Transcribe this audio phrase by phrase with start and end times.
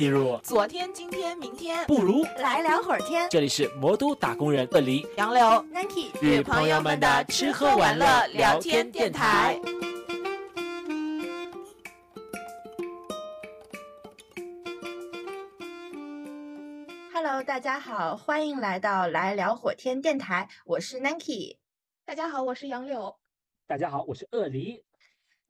[0.00, 3.28] 进入昨天、今天、明天，不如来聊会儿天。
[3.28, 9.60] 这里是魔都打工人的梨杨柳、Nike 与朋友们的吃喝玩乐聊天电台。
[17.12, 21.58] Hello，大家好，欢迎来到来聊火天电台，我是 Nike。
[22.06, 23.18] 大家好，我是杨柳。
[23.66, 24.82] 大家好，我是鳄梨。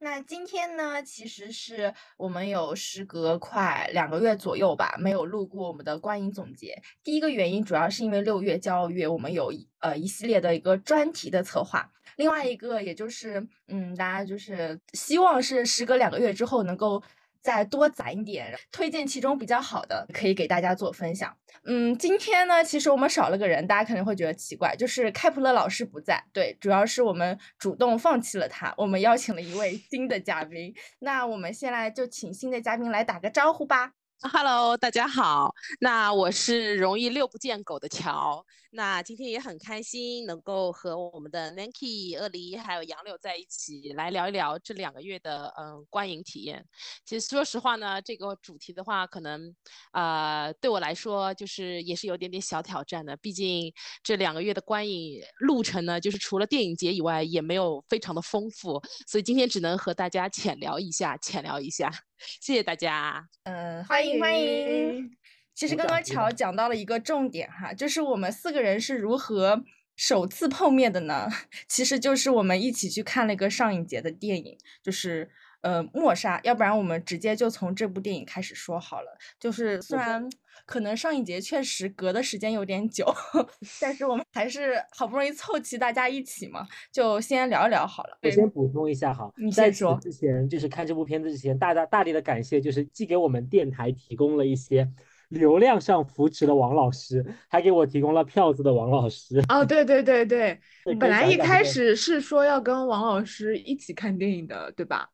[0.03, 6.81] 那今天呢，其实是我们有时隔快两个月左右吧，没有录过我们的观影总结。
[7.03, 11.87] 第一个原因主要是因为六月骄傲月，我们有呃一系列的一个专题的策划。
[12.15, 17.03] 另外一个，也就是嗯，大家就是希望是时隔两个月之后能够。
[17.41, 21.35] 再多攒一点，推荐其中比较好的，可以给大家做分享。
[21.63, 26.23] 嗯，今天呢，其实我们少了个人，大家可能会觉得奇怪，就是开普勒老师不在。
[26.31, 30.73] 对，主要是我们主动放弃了他，我们邀请了一位新的嘉宾。
[30.99, 33.91] 那我们先来就请新的嘉宾来打个招呼吧。
[34.21, 38.45] Hello，大家好，那我是容易遛不见狗的乔。
[38.73, 46.65] 那今天也很开心能够和我们的 Nanki、鳄梨还有杨柳在一起来聊一聊这两个月的嗯观影体验。
[47.05, 49.53] 其实说实话呢，这个主题的话，可能
[49.91, 53.15] 呃对我来说就是也是有点点小挑战的。
[53.17, 61.91] 毕竟这两个月的观影路程呢，就是除了电影节以外，也没有非常的丰富，所以今天只能和大家浅聊一下，浅聊一下。
[62.39, 63.27] 谢谢大家。
[63.43, 65.20] 嗯，欢迎欢迎。
[65.61, 69.63] 其实刚刚乔讲到了一个重点哈，就是我们四个人是如何
[69.95, 71.29] 首次碰面的呢？
[71.69, 75.29] 其实就是我们一起去看了一个上影节的电影，就是
[75.61, 79.15] 呃《默杀》，要不然我们直接就从这部电影开始说好了。
[79.39, 80.27] 就是虽然
[80.65, 83.05] 可能上影节确实隔的时间有点久，
[83.79, 88.17] 但是我们还是好不容易凑齐大家一起嘛，就先聊一聊好了。
[88.23, 89.95] 我先补充一下哈，你先说。
[90.01, 94.89] 之前就是看这部片子之前，大大大力的感谢，就是既给我们电台提供了一些
[95.31, 99.43] 流量上扶持了王老师，还给我提供了票子的王老师。
[99.49, 101.95] 哦，对对对对，对 本来一开始。
[101.95, 105.09] 是说要跟王老师一起看电影的，对吧？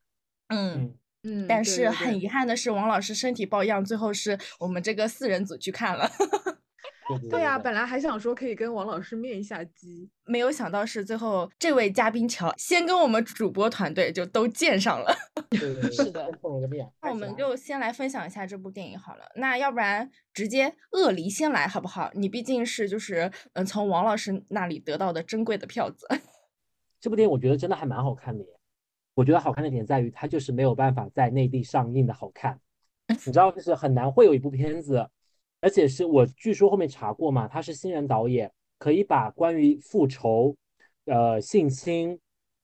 [0.50, 0.94] 嗯。
[1.24, 6.10] 嗯，但是很遗憾的是，王老师身体抱恙，最后是我们这个四人组去看了。
[7.10, 10.10] 对对对呀，对本来还想说可以跟王老师面一下基。
[10.26, 15.16] 没有想到是最后这位嘉宾乔先跟我们主播团队就都见上了。
[15.50, 16.86] 对对对，是的先碰了个面。
[17.02, 19.24] 那我们就先来分享一下这部电影好了。
[19.36, 22.12] 那要不然直接鳄梨先来好不好？
[22.14, 26.08] 你毕竟是就是嗯从王老师那里得到的珍贵的票子。
[27.00, 28.50] 这部电影我觉得真的还蛮好看的耶。
[29.14, 32.60] 我觉得好看的点在于它就是没有办法在内地上映的好看。
[33.08, 35.08] 你知道，就是很难会有一部片子，
[35.60, 40.56] 而且是我据说后面查过嘛，他是新人导演，可以把关于复仇、
[41.06, 42.20] 呃性侵、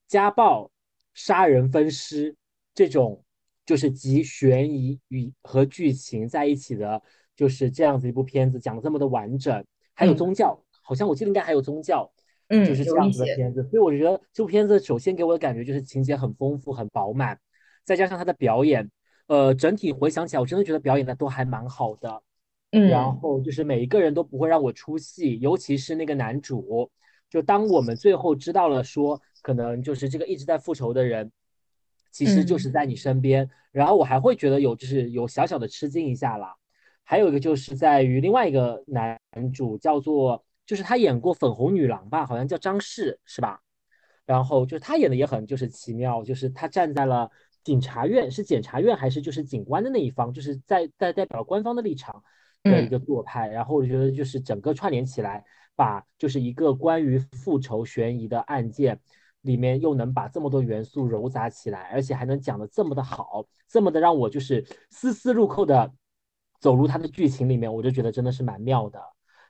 [0.07, 0.69] 家暴、
[1.13, 2.35] 杀人分尸
[2.73, 3.23] 这种
[3.65, 7.01] 就是集悬疑与和剧情在一起的，
[7.35, 12.11] 就是这样子一部片子讲的这么的完整，还有嗯宗教，好像我记得应该还有宗教。
[12.49, 17.39] 嗯就是这样子的片子，所以我觉得这部片子首先给我的感觉就是情节很丰富、很饱满，
[17.85, 18.91] 再加上他的表演，
[19.27, 22.21] 呃，整体回想起来，我真的觉得表演的都还蛮好的。
[22.73, 26.89] 然嗯后就是每一个人都不会让我出戏，尤其是那个男主。
[27.29, 31.31] 就当我们最后知道了说，可能就是这个一直在复仇的人，
[32.11, 36.55] 其实就是嗯在你身边，然后我还会觉得有就是有小小的吃惊一下啦。
[37.03, 39.19] 还有一个就是在于另外一个男
[39.51, 43.59] 主叫做，就是他演过粉红女郎吧，好像叫张氏是吧？
[44.25, 47.29] 然后就是他演的也很就是奇妙，就是他站在了
[47.63, 52.23] 检察院，是检察院还是就是警官的那一方，就是在在代表官方的立场
[52.63, 53.47] 的一嗯个做派。
[53.47, 55.43] 然后我觉得就是整个串联起来，
[55.75, 58.99] 把就是一个关于复仇悬疑的案件
[59.41, 65.91] 里面又能把这么多元素糅杂起来，而且还能讲的这么的好，这么的让我就是丝丝入扣的
[66.59, 69.01] 走入它的剧情里面，我就觉得真的是蛮妙的。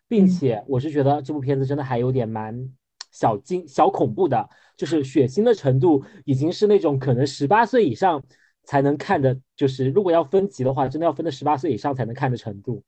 [0.07, 2.69] 并嗯且我是觉得这部片子真的还有点蛮
[3.11, 8.21] 小惊小恐怖的，就是血腥的程度已经是那种可能十八岁以上
[8.63, 12.83] 才能看的，就是如果要分级的话，真的要分到十八岁以上才能看的程度，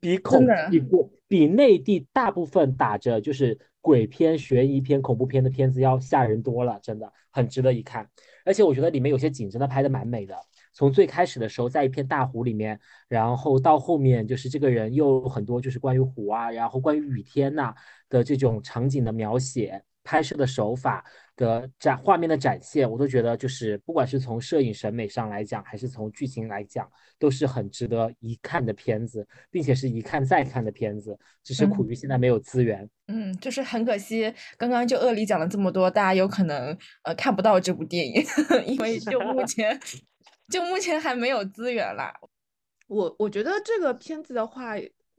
[0.00, 0.54] 比恐的
[1.28, 8.08] 比内地大部分打着就是鬼片、悬疑片、恐怖片的片子要吓人多了，真的很值得一看。
[8.44, 10.36] 而且我觉得里面有些景真的拍的蛮美的。
[10.72, 12.78] 从最开始的时候，在一片大湖里面，
[13.08, 17.74] 然后到后面就是这个人又有很多就是关于湖啊，然后关于雨天呐、
[18.08, 21.04] 的这种场景的描写、拍摄的手法
[21.36, 32.88] 的展画面的展现，我都觉得就是不管是从摄影审美上来讲，还是从剧情来讲，都是很值得一看的片子，并且是一看再看的片子，只是苦于现在没有资源。
[33.08, 38.24] 嗯，就是很可惜，刚刚就鳄梨讲了这么多，大家有可能呃看不到这部电影，
[38.66, 39.78] 因为就目前
[40.50, 42.12] 就目前还没有资源啦。
[42.88, 44.74] 我我觉得这个片子的话，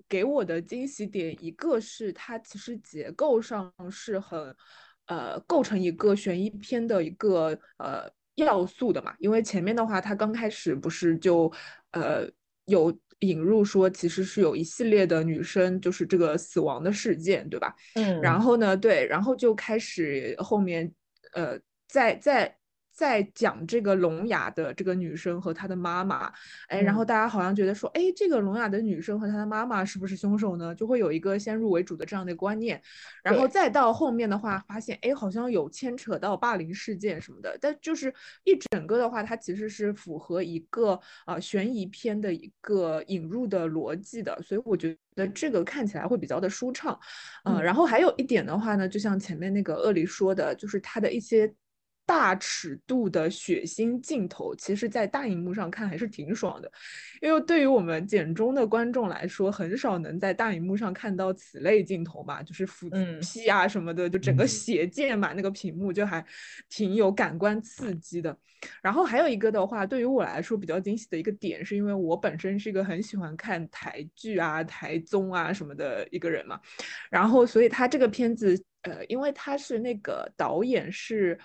[0.09, 4.55] 给我的惊喜点一个是它其实结构上是很，
[5.07, 9.13] 呃，构成一个悬疑片的一个呃要素的嘛。
[9.19, 11.51] 因为前面的话，它刚开始不是就
[11.91, 12.27] 呃
[12.65, 17.75] 有引入说，其实是有一系列的女生就是这个死亡的事件，对吧？
[17.95, 20.91] 嗯，然后呢，对，然后就开始后面
[21.33, 22.56] 呃在在。
[22.97, 26.33] 在讲这个聋哑的这个女生和她的妈妈，
[26.67, 30.73] 哎，然后大家好像觉得说，哎，这个聋哑的女生和她的妈妈是不是凶手呢？
[30.73, 32.81] 就会有一个先入为主的这样的观念，
[33.23, 38.11] 然后再到后面的话，发现哎，好像有牵扯到霸凌事件什么的，但就是
[38.43, 46.99] 一整个的话，它其实是符合一个啊悬疑片的一个引入的逻辑的，所以我觉得这个看起来会比较的舒畅，
[47.45, 51.53] 嗯，然后还有一点的话呢，就像前面那个鳄梨说的，就是它的一些。
[52.07, 56.71] 大尺度的血腥镜头，其实，在大荧幕上看还是挺爽的，
[57.21, 62.89] 因为对于我们简中的观众来说，很少能在大荧幕上看到此类镜头吧，就是腹
[63.19, 66.25] 劈啊什么的，就整个血溅满那个屏幕，就还
[66.69, 68.35] 挺有感官刺激的。
[68.81, 76.57] 然后还有一个的话，对于我来说比较惊喜的一个点，是因为我本身是一个很喜欢看台剧啊、台综啊什么的一个人嘛，
[77.11, 81.37] 然后所以他这个片子，呃，因为他是那个导演是。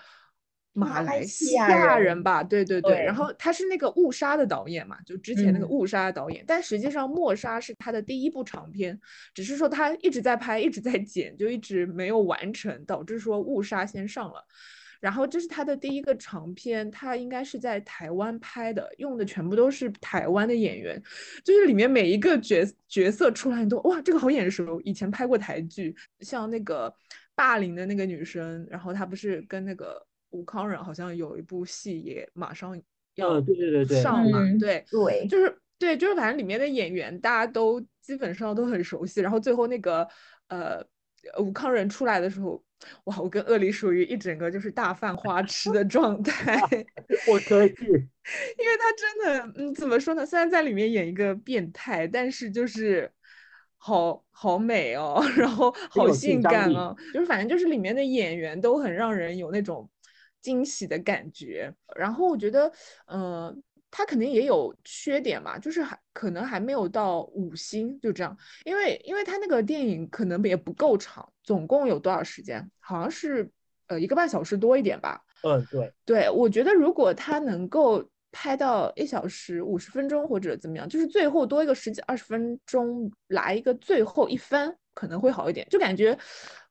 [0.75, 8.99] 马来西亚人吧，对对对，然后他是那个误杀的导演嘛，就之前那个误杀的导演，但实际上默杀是他的第一部长片，
[9.35, 14.43] 只是说他一直在拍，一直在剪，就一直没有完成，导致说误杀先上了。
[14.99, 20.99] 然后这是他的第一个长片，他应该是在台湾拍的，用的全部都是台湾的演员，
[21.43, 26.91] 就是里面每一个角角色出来都哇，这个好眼熟，以前拍过台剧，像那个
[27.35, 30.03] 霸凌的那个女生，然后她不是跟那个。
[30.33, 32.79] 吴康仁好像有一部戏也马上
[33.15, 39.21] 要对对对对上嘛，对对，就是对，就是反正里面的演员大家都基本上都很熟悉。
[39.21, 40.07] 然后最后那个
[40.47, 40.83] 呃
[41.39, 42.61] 吴康仁出来的时候，
[43.05, 46.59] 哇，我跟鳄梨属于一整个就是大犯花痴的状态。
[47.29, 50.25] 我可以， 因为他真的嗯怎么说呢？
[50.25, 53.11] 虽然在里面演一个变态，但是就是。
[53.85, 59.89] 好好美哦， 然后好性感哦，就是反正就是里面的演员都很让人有那种。
[60.43, 62.71] 惊喜的感觉，然后我觉得，
[63.07, 72.69] 嗯，它肯定也有缺点嘛，就是还可能还没有到五星，就这样，因为因为它那个电影可能也不够长，总共有多少时间？
[72.79, 73.49] 好像是
[73.87, 75.21] 呃一个半小时多一点吧。
[75.43, 86.17] 嗯，对，对，我觉得如果它能够拍到一小时五十分钟或者怎么样，就是最后多一个十几二十分钟来一个最后一番，可能会好一点，就感觉。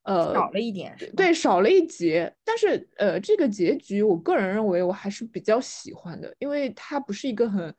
[0.04, 7.72] 呃，少了一点，对，少了一节，但是呃，这个结局我个人认为我还是比较喜欢的，因为它不是一个很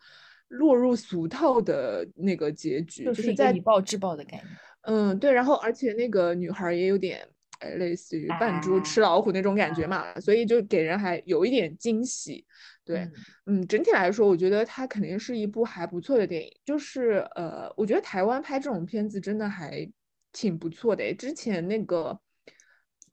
[0.47, 4.45] 落入俗套的那个结局，就是在以暴制暴的概念。
[4.83, 7.27] 嗯，对，然后而且那个女孩也有点
[7.59, 12.45] 呃类似于扮猪吃老虎那种感觉嘛，所以就给人还有一点惊喜。
[12.85, 13.05] 对，
[13.47, 16.49] 嗯，整体来说，我觉得它肯定是一部还不错的电影。
[16.63, 19.85] 就是呃，我觉得台湾拍这种片子真的还。
[20.33, 22.19] 挺不错的之前那个，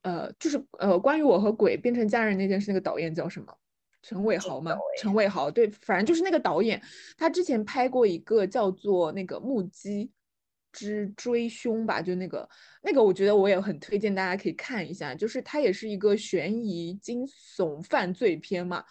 [0.03, 3.57] 呃，就是呃，关于我和鬼变成家人那件事，那个导演叫什么？
[4.03, 4.75] 陈伟豪吗？
[4.99, 6.81] 陈伟豪，对，反正就是那个导演，
[7.19, 10.11] 他之前拍过一个叫做那个《目击
[10.73, 12.49] 之追凶》吧，就那个
[12.81, 18.83] 那个，我觉得我也很推荐大家可以看一下，就是它也是一个悬疑惊悚犯罪片嘛，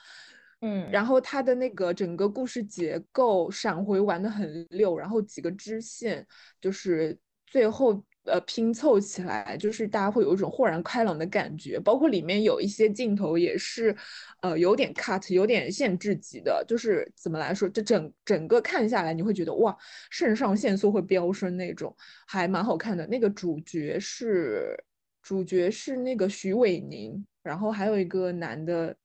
[0.62, 6.28] 嗯，然后它的那个整个故事结构闪回玩的很溜，然后几个支线
[6.62, 7.18] 就是
[7.48, 8.06] 最后。
[8.30, 13.96] 呃，拼凑起来就是大家会有一种豁然开朗的感觉，包括里面有一些镜头也是，
[14.42, 19.76] 呃，有点 cut，有点限制级的，就是怎么来说，这整整个看下来你会觉得哇，
[20.10, 21.96] 肾上腺素会飙升那种，
[22.28, 23.06] 还蛮好看的。
[23.08, 24.76] 那个主角是
[25.22, 28.96] 主角是那个徐伟宁，然后还有一个男的，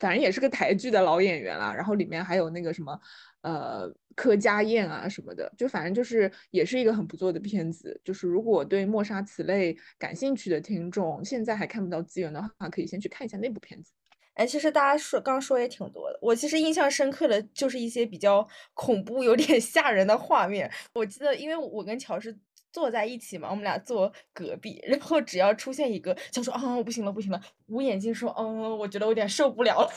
[0.00, 2.98] 反正也是个台剧的老演员啦，然后里面还有那个什么。
[3.42, 7.98] 呃，柯佳燕啊什么的，就反正就是也是一个很不错的片子。
[8.04, 13.94] 就是如果对默杀此类感兴趣的听众，现在还看不到资源的话，可以先去看一下那部片子。
[14.34, 20.70] 哎，其实大家说刚说也挺多的，我其实印象深刻的就是一些比较恐怖、有点吓人的画面。
[20.92, 22.38] 我记得，因为我跟乔是
[22.72, 29.90] 坐在一起嘛，我们俩坐隔壁，然后只要出现一个，就说啊，不行了，不行了，捂眼睛说，嗯，我觉得我有点受不了了。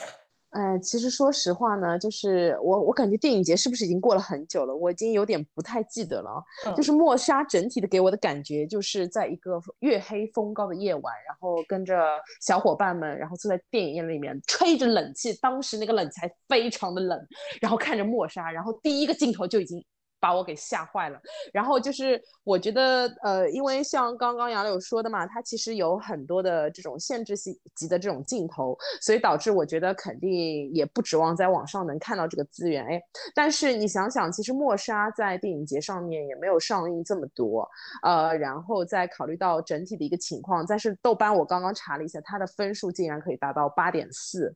[0.49, 4.75] 哎，其实说实话呢，就是我我感觉电影节是不是已经过了很久了？
[4.75, 6.43] 我已经有点不太记得了。
[6.77, 12.07] 就是默杀整体的给我的感觉，就是在一个月黑风高的夜晚，然后跟着
[12.39, 17.19] 小伙伴们，然后坐在电影院里面吹着冷气，当时那个冷气还非常的冷，
[17.59, 19.83] 然后看着默杀，然后第一个镜头就已经
[20.23, 21.19] 把我给吓坏了。
[21.51, 32.85] 然后就是我觉得，呃，因为像刚刚杨柳说的嘛，它其实有很多的这种限制性级的这种镜头，所以导致我觉得肯定也不指望在网上能看到这个资源。
[32.85, 33.01] 哎，
[33.35, 37.69] 但是你想想，其实默杀在电影节上面也没有上映这么多，
[38.01, 44.55] 呃，然后再考虑到整体的一个情况，但是豆瓣我刚刚查了一下，它的分数竟然可以达到八点四，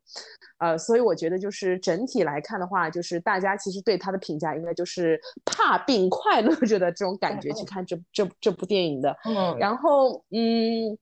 [0.59, 5.19] 呃，所以我觉得就是整体来看的话，就是大家其实对它的评价应该就是
[5.57, 9.15] 怕并快乐着的这种感觉去看这这这部电影的。
[9.25, 10.97] 嗯，然后嗯。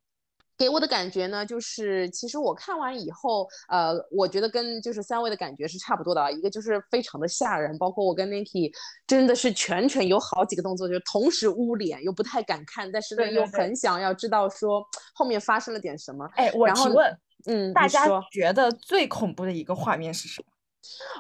[0.58, 6.32] 给我的感觉呢，就是其实我看完以后，呃，我觉得跟就是三位的感觉是差不多的啊。
[6.32, 8.72] 一个就是非常的吓人，包括我跟 Niki
[9.06, 14.82] 真的是全程有好几个动作，就是同时捂脸，又不太敢看，但是呢又很想要知道说
[15.14, 16.26] 后面发生了点什么。
[16.38, 20.55] 哎，我提问，嗯，大家觉得最恐怖的一个画面是什么？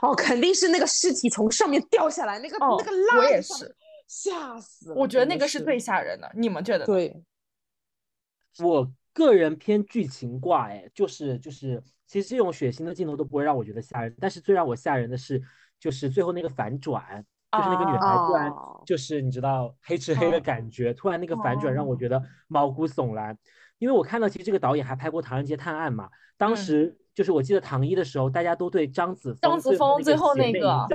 [0.01, 3.75] 哦，肯定是那个尸体从上面掉下来，那个那个拉，我也是，
[4.07, 4.95] 吓死了。
[4.95, 6.85] 我觉得那个是最吓人的，你们觉得？
[6.85, 7.23] 对，
[8.59, 8.91] 我。
[9.15, 15.41] 个人偏剧情挂，哎，就是就是，其实这种血腥的镜头都不会让我觉得吓人，但是最让我吓人的是，
[15.79, 18.51] 就是最后那个反转，就是那个女孩突然
[18.85, 23.37] 就是你知道黑吃黑的感觉，突然那个反转让我觉得毛骨悚然。
[23.77, 30.87] 因为我看到其实这个导演还拍过《唐人街探案》嘛，当时就是我记得唐一的时候，大家都对张子张子枫最后那个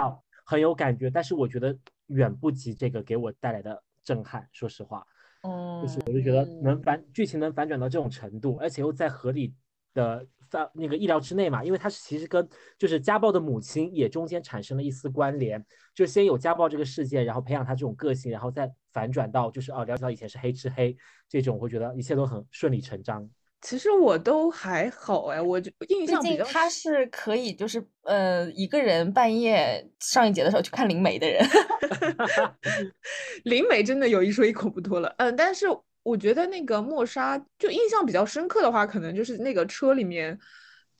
[0.44, 1.76] 很有感觉，但是我觉得
[2.08, 5.04] 远不及这个给我带来的震撼，说实话。
[5.42, 9.54] 嗯，就是我就觉得能反剧情能反转到这种程度，而且又在合理
[9.94, 12.46] 的范那个意料之内嘛，因为他是其实跟
[12.76, 20.94] 就是家暴的母亲也中间产生了一丝关联，就先有家暴这个事件，然后培养他这种个性，然后再反转到就是哦了解到以前是黑吃黑
[21.26, 23.26] 这种，我会觉得一切都很顺理成章。
[23.62, 31.44] 其实我都还好哎，我就印象比较他是可以就是呃一个人半夜上一节的时候去看灵媒的人
[33.44, 35.14] 灵媒真的有一说一恐怖多了。
[35.18, 35.66] 嗯，但是
[36.02, 40.38] 我觉得那个莫莎就印象比较深刻的话，可能就是那个车里面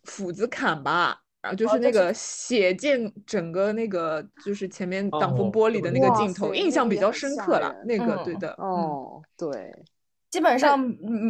[0.04, 7.74] 斧子砍吧，然后就是那个血溅整个那个就是前面挡风玻璃的那个镜头，印象比较深刻了。
[7.86, 9.72] 那个对的，哦，对。
[10.30, 10.78] 基本上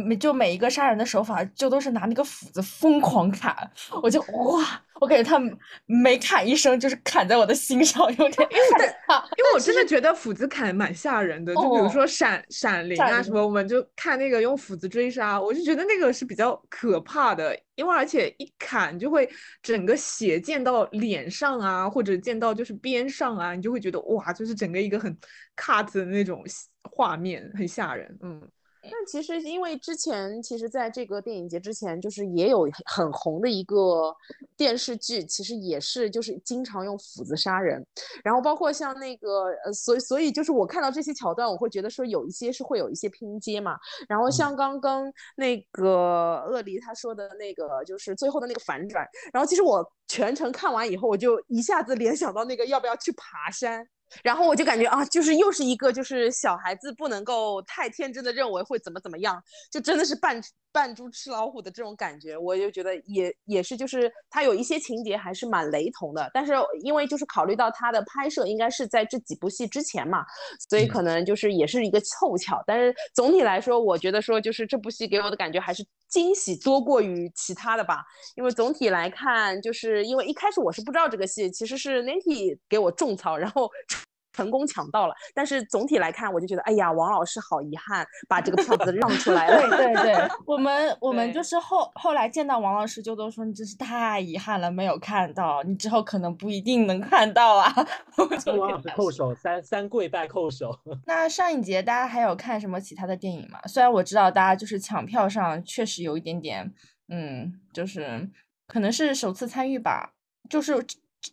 [0.05, 3.55] 每就每一个杀人的手法，就都是拿那个斧子疯狂砍，
[4.03, 5.41] 我就哇，我感觉他
[5.87, 9.15] 每砍一声就是砍在我的心上，有点害怕。
[9.37, 19.27] 因为我真的 觉得斧子砍蛮吓人的，就比如说闪闪灵啊什么，我们就看那个用斧子追杀，我就觉得那个是比较可怕的，因为而且一砍就会
[19.63, 25.17] 整个血溅到脸上啊，或者溅到就是边上啊，你就会觉得哇，就是整个一个很
[25.57, 26.43] cut 的那种
[26.83, 28.39] 画面，很吓人，嗯。
[28.83, 34.15] 但其实，因为之前其实在这个电影节之前，就是也有很红的一个
[34.57, 37.85] 电视剧，其实也是就是经常用斧子杀人，
[38.23, 43.77] 然后包括像那个呃，所以所以就是我看到这些桥段，我会觉得说有一些是会有一些拼接嘛。
[44.09, 53.87] 然后像刚刚那个鳄梨他说的那个，就是最后的那个反转，然后其实我全程看完以后，我就一下子联想到那个要不要去爬山。
[54.23, 59.41] 然后我就感觉啊，就是又是一个就是小孩子不能够太天真的认为会怎么怎么样，
[59.71, 60.41] 就真的是扮
[60.71, 62.37] 扮猪吃老虎的这种感觉。
[62.37, 66.29] 我就觉得也也是，就是他有一些情节还是蛮雷同的。
[66.33, 66.53] 但是
[66.83, 70.25] 因为就是考虑到他的拍摄应该是在这几部戏之前嘛，
[70.69, 72.63] 所以可能就是也是一个凑巧。
[72.65, 78.03] 但是总体来说，我觉得说就是这部戏给我的感觉还是惊喜多过于其他的吧。
[78.35, 83.71] 因为总体来看，就是因为一开始我是不知道这个戏，其实是 Nancy 给我种草，然后。
[84.33, 89.67] 成功抢到了，但是总体来看，我就觉得，哎呀，王老师好遗憾，把这个票子让出来了。
[89.69, 97.73] 对对 对，我们我们就是后后来见到王老师，就都说你真是太遗憾了，没有看到，你之后可能不一定能看到啊。
[98.57, 100.77] 王老师扣手，三三跪拜扣手。
[101.05, 103.59] 那上一节大家还有看什么其他的电影吗？
[103.67, 106.73] 虽然我知道大家就是抢票上确实有一点点，
[107.09, 108.29] 嗯，就是
[108.67, 110.13] 可能是首次参与吧，
[110.49, 110.81] 就是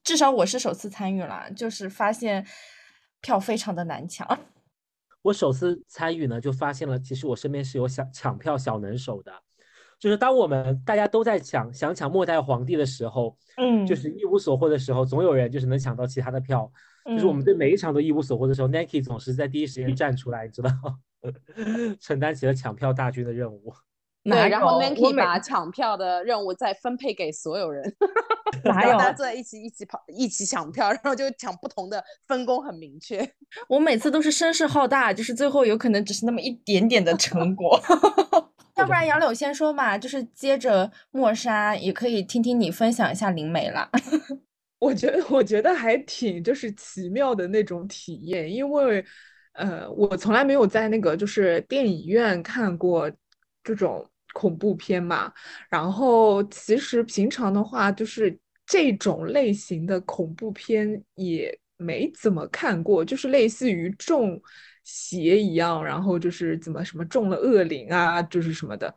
[0.03, 2.45] 至少我是首次参与了，就是发现。
[3.29, 4.27] 票非常的难抢，
[5.21, 9.31] 我首次参与呢，就发现了，其实我身边是有想抢票小能手的，
[9.99, 16.73] 就是当我们大家都在抢想抢末代皇帝的时候，嗯，就是一无所获的时候，总有人就是能抢到其他的票，
[17.05, 20.71] 就是我们对每一场都一无所获的时候，Nike 总是在第一时间站出来，你知道，
[22.01, 23.75] 承担起了抢票大军的任务。
[24.25, 27.83] 对，然后 Nancy 把抢票的任务再分配给所有人，
[28.65, 28.99] 哪 有？
[28.99, 33.27] 大家坐在一起一起跑，一起抢票，然后就抢不同的，分工很明确。
[33.69, 37.81] 我每次都是声势浩大，就是最后有可能只是那么一点点的成果。
[38.77, 43.89] 要不然杨柳先说嘛，就是接着莫莎，也可以听听你分享一下灵媒了。
[44.79, 49.05] 我觉得我觉得还挺就是奇妙的那种体验，因为
[49.55, 53.11] 呃，我从来没有在那个就是电影院看过
[53.63, 55.33] 这种恐怖片嘛。
[55.69, 64.41] 然后其实平常的话，就是这种类型的恐怖片也没怎么看过，就是类似于中
[64.85, 68.95] 邪一样，然后就是怎么什么中了恶灵啊，就是什么的。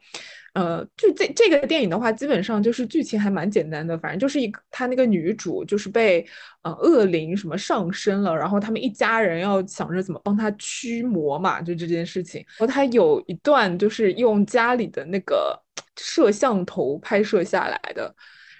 [0.53, 6.25] 呃，就这这个电影的话，基本上就是剧情还蛮简单的，反正就是一个他那个女主就是被
[6.63, 12.43] 呃恶灵什么上身了，然后他们一家人要想着怎么帮她驱魔嘛，就这件事情。
[12.57, 15.57] 然后他有一段就是用家里的那个
[15.95, 18.13] 摄像头拍摄下来的，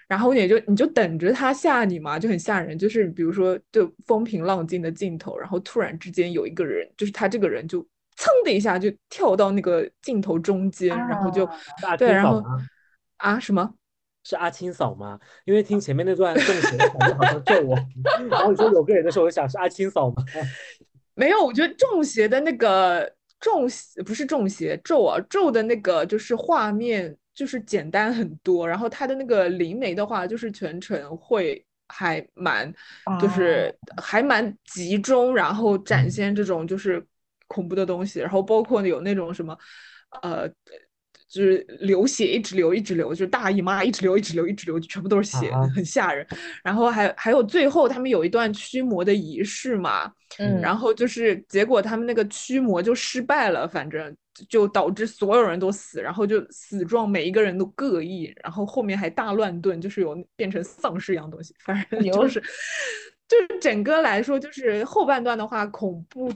[0.07, 2.79] 然后也就你就等着他吓你嘛，就很吓人。
[2.79, 7.85] 就是比如说就风平浪静的镜头，然后突然之间有一个人，就是他这个人就。
[8.15, 11.47] 噌的一下就跳到那个镜头中间，然后就
[11.97, 12.43] 对，然后
[13.17, 13.73] 啊什么？
[14.23, 15.19] 是阿青嫂吗？
[15.45, 17.75] 因为听前面那段中邪感觉好像咒我，
[18.29, 20.23] 然后你说有个人的时候，我想是阿青嫂吗？
[21.15, 32.71] 没有，我觉得中邪的那个中邪不是中邪咒啊，咒的那个就是画面就是简单很多，然后他的那个灵媒的话就是全程会还蛮
[33.19, 37.03] 就是还蛮集中，然后展现这种就是。
[37.51, 39.57] 恐怖的东西，然后包括有那种什么，
[40.21, 40.47] 呃，
[41.27, 46.25] 就是流血一直流一直流，就是大姨妈一直流一直流一直流，全部都是血，很吓人。
[46.63, 54.15] 然后还还有最后他们有一段驱魔的仪式嘛，嗯，然后就是结果他们那个驱魔就失败了，反正
[54.49, 62.41] 就导致所有人都死，然后就死状每一个人都各异，然后后面还大乱炖，就是有变成丧尸一样东西，反正就是
[63.27, 66.29] 就是整个来说，就是后半段的话恐怖。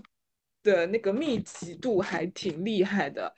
[0.65, 3.31] 的那个密集度还挺厉害的，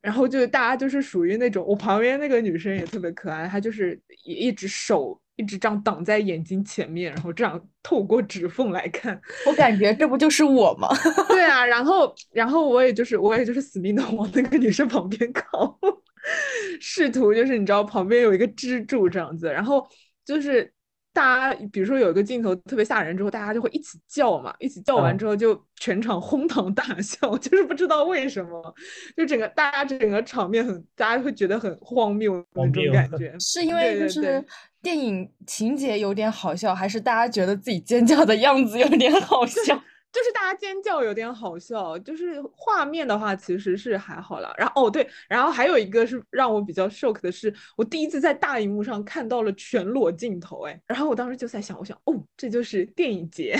[0.00, 10.88] 然后就是大家就是属于那种，我旁边那个女生也特别可爱，她就是也一直手一直这样挡在眼睛前面，然后这样透过指缝来看，我感觉这不就是我吗？
[11.28, 15.78] 对啊，然后然后我也就是我也就是死命的往那个女生旁边靠，
[16.80, 19.84] 试图就是你知道旁边有一个支柱这样子，然后
[20.24, 20.72] 就是。
[21.20, 28.74] 大家比如说有一个镜头特别吓人，之后大家就会一起叫嘛，一起叫完之后就全场哄堂大笑， 就是不知道为什么，
[29.14, 33.34] 就整个大家整个场面很，大家会觉得很荒谬那种感 觉。
[33.38, 34.42] 是因为就是
[34.80, 39.78] 电影情节有点好笑，还是大家觉得自己尖叫的样子有点好笑？
[40.12, 44.52] 就是大家尖叫有点好笑，就是画面的话其实是还好了。
[44.58, 53.56] 然后哦对，然后还有一个是让我比较 shock 的是，我第一次在大荧幕上看到了全裸镜头，哎，然后我当时就在想，我想哦，这就是电影节，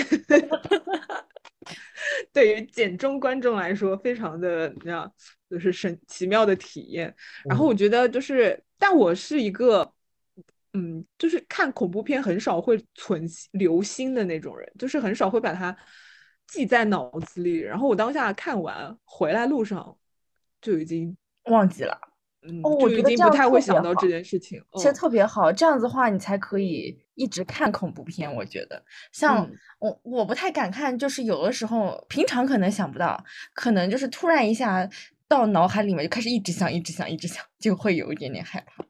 [2.33, 5.13] 对于简中观众来说非常的那样，
[5.49, 7.15] 就是神奇妙的体验。
[7.45, 9.89] 然后我觉得就是，但我是一个，
[10.73, 15.73] 嗯，就是看恐怖片很少会存留心的那种人，就是很少会把它。
[16.51, 19.97] 记在脑子里，然后我当下看完回来路上
[20.61, 21.97] 就已经忘记了，
[22.41, 24.61] 嗯，就已经不太会想到这件事情。
[24.73, 28.31] 其实特别好，这样子的话你才可以一直看恐怖片。
[28.35, 28.83] 我觉得，
[29.13, 34.85] 像我我不太敢看，就是有的时候平常可能想不到，可能就是突然一下
[35.29, 38.83] 到脑海里面就开始一直想，一直想，一直想，就会有一点点害怕。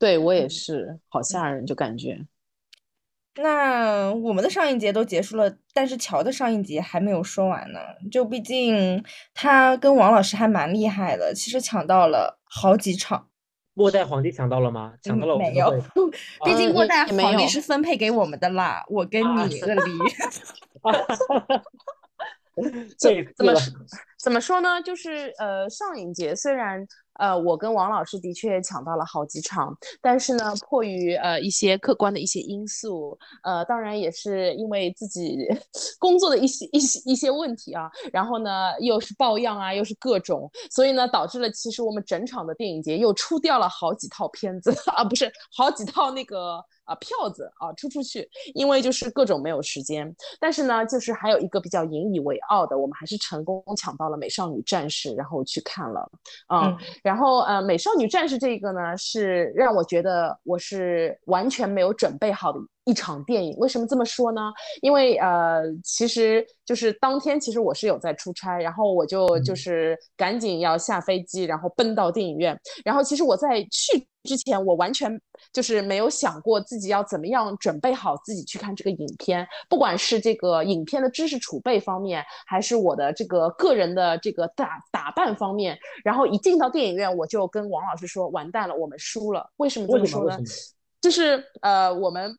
[0.00, 2.26] 对我也是，好吓人，就感觉。
[3.40, 7.78] 那我们的上一节都结束了，但是乔的上一节还没有说完呢。
[8.10, 13.28] 就毕竟他跟王老师还蛮厉害的，其实抢到了好几场。
[13.74, 14.94] 末代皇帝抢到了吗？
[15.02, 15.70] 抢到了没有？
[16.44, 19.82] 毕竟末代皇帝是分配给我们的啦，我跟你的离。
[22.98, 23.54] 怎怎么
[24.18, 24.82] 怎么说呢？
[24.82, 26.86] 就是呃，上影节虽然。
[27.18, 35.38] 呃，我跟王老师的确抢到了好几场，但是呢，迫于呃一些客观的一些因素，呃，当然也是因为自己
[35.98, 46.64] 工作的一些一些一些问题啊，然后呢，又是抱恙啊，又是各种，所以呢，导致了其实我们整场的电影节又出掉了好几套片子 啊，不是好几套那个。
[46.88, 50.12] 啊，票子啊，出出去，因为就是各种没有时间。
[50.40, 56.10] 但是呢，就是还有一个比较引以为傲的，我们还是成功抢到了《美少女战士》，然后去看了。
[56.52, 62.58] 嗯，然后呃，《美少女战士》这个呢，是让我觉得我是完全没有准备好的。
[62.84, 64.50] 一场电影，为什么这么说呢？
[64.80, 72.58] 因为呃，其实就是当天，其实我是有在出差，然后我就就是赶紧要下飞机，然后奔到电影院。
[72.86, 75.20] 然后其实我在去之前，我完全
[75.52, 85.78] 就是没有想过自己要怎么样准备好自己去看这个影片，不管是这个影片的知识储备方面，还是我的这个个人的这个打打扮方面。
[86.04, 90.38] 然后一进到电影院，我就跟王老师说：“完蛋了，我们输了。”为什么这么说呢？
[91.00, 92.38] 就是呃，我们。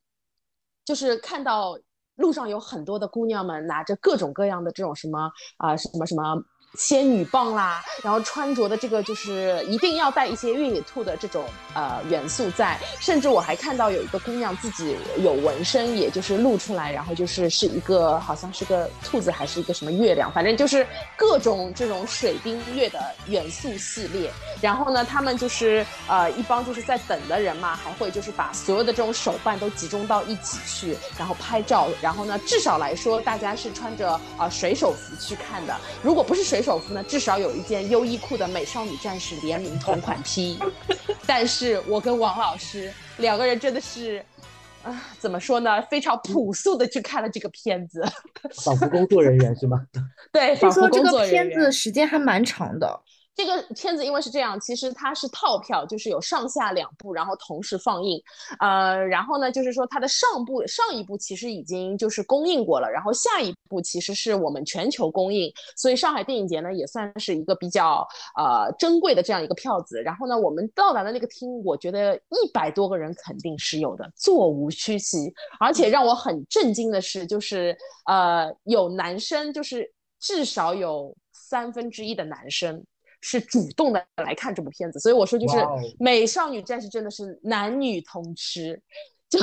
[0.86, 1.78] 就是看到
[2.16, 6.24] 路上有很多的姑娘们拿着各种各样的这种什么啊、什么什么。
[6.78, 20.86] 仙女棒啦，然后穿着的这个就是一定要带一些越野兔的这种呃元素在，甚至我还看到有一个姑娘自己有纹身，也就是露出来，然后就是是一个好像是个兔子还是一个什么月亮，反正就是
[21.18, 24.32] 各种这种水冰月的元素系列。
[24.62, 31.88] 然后呢，他们就是呃一帮就是在等的人嘛，还会就是把所有的这种手办都集中到一起去，然后拍照。
[32.02, 40.60] 然后呢，至少来说大家是穿着啊、水手服去看的，如果不是水手服呢，至少有一件优衣库的美少女战士联名同款 T。
[41.26, 44.24] 但是我跟王老师两个人真的是。
[44.82, 45.82] 啊，怎么说呢？
[45.92, 48.02] 非常朴素的去看了这个片子，
[48.64, 49.86] 仿佛工作人员是吗？
[50.32, 52.98] 对，听仿佛工说这个作人员片子时间还蛮长的，
[53.40, 58.22] 这个片子因为是这样，其实它是套票，就是有上下两部，然后同时放映。
[58.60, 68.06] 呃，然后呢，就是说它的上部上一部其实已经就是公映过了，然后下一部其实是我们全球公映，所以上海电影节呢也算是一个比较
[68.38, 70.02] 呃珍贵的这样一个票子。
[70.02, 75.34] 然后呢，我们到达的那个厅，我觉得一百多个人肯定是有的，座无虚席。
[75.62, 77.74] 而且让我很震惊的是，就是
[78.06, 82.84] 呃有男生，就是至少有三分之一的男生。
[83.22, 85.58] 是主动的来看这部片子，所以我说就是
[86.00, 88.82] 美少女战士》真的是男女通吃，
[89.30, 89.40] 就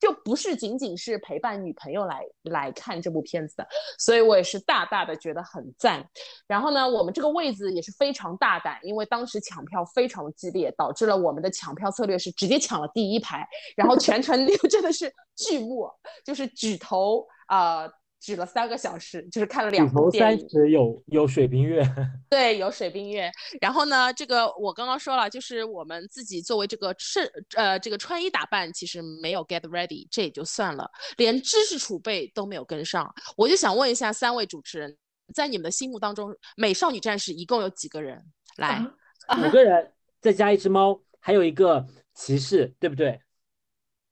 [0.00, 3.66] 就不是仅仅是陪伴女朋友来来看这部片子的，
[3.98, 6.04] 所以我也是大大的觉得很赞。
[6.46, 13.46] 然后呢，我们这个位子也是非常大胆，因为当时抢票非常的激烈，导致了我们的抢票策略是直接抢了第一排，
[13.76, 15.88] 然后全程 真的是剧目，
[16.24, 17.82] 就是举头啊。
[17.82, 17.92] 呃
[18.24, 20.38] 举了三个小时，就是看了两部头电影。
[20.40, 21.82] 三十有有水冰月，
[22.30, 23.30] 对，有水冰月。
[23.60, 33.14] 然后呢，这个我刚刚说了，就是我们自己作为这个是呃这个穿衣打扮，其实没有 get ready，这也就算了，连知识储备都没有跟上。
[33.36, 34.96] 我就想问一下三位主持人，
[35.34, 38.24] 在你们的心目当中，美少女战士一共有几个人？
[38.56, 38.82] 来，
[39.26, 43.20] 啊五个人再加一只猫，还有一个骑士，对不对？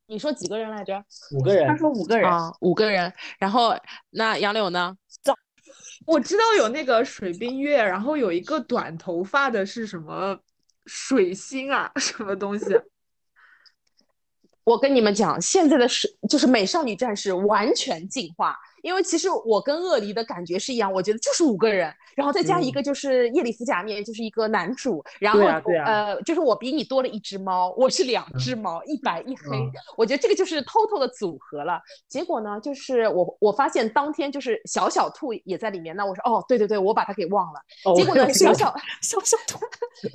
[0.07, 1.03] 你说几个人来着？
[1.33, 3.13] 五个人他，说五个人，啊，五个人。
[3.39, 3.75] 然后
[4.11, 4.97] 那杨柳呢？
[6.05, 10.37] 我知道有那个水冰月，然后有一个短头发的是什么
[10.87, 12.67] 水星啊， 什么东西？
[14.65, 25.41] 我跟你们讲，现在的是就是美少女战士完全进化，因为其实我跟鳄梨的感觉是一样，我觉得就是五个人，然后再加一个就是夜里服假面，就是一个男主，然后、
[25.85, 29.71] 呃，就是我比你多了一只猫，我是两只猫，一白一黑，嗯。
[29.97, 31.81] 我觉得这个就是 total 的组合了。
[32.09, 37.61] 结果呢，就是我我发现当天就是小小兔也在里面，那我说哦，对对对，我把它给忘了。
[37.85, 37.95] 哦。
[37.95, 39.59] 结果呢，小小小小兔，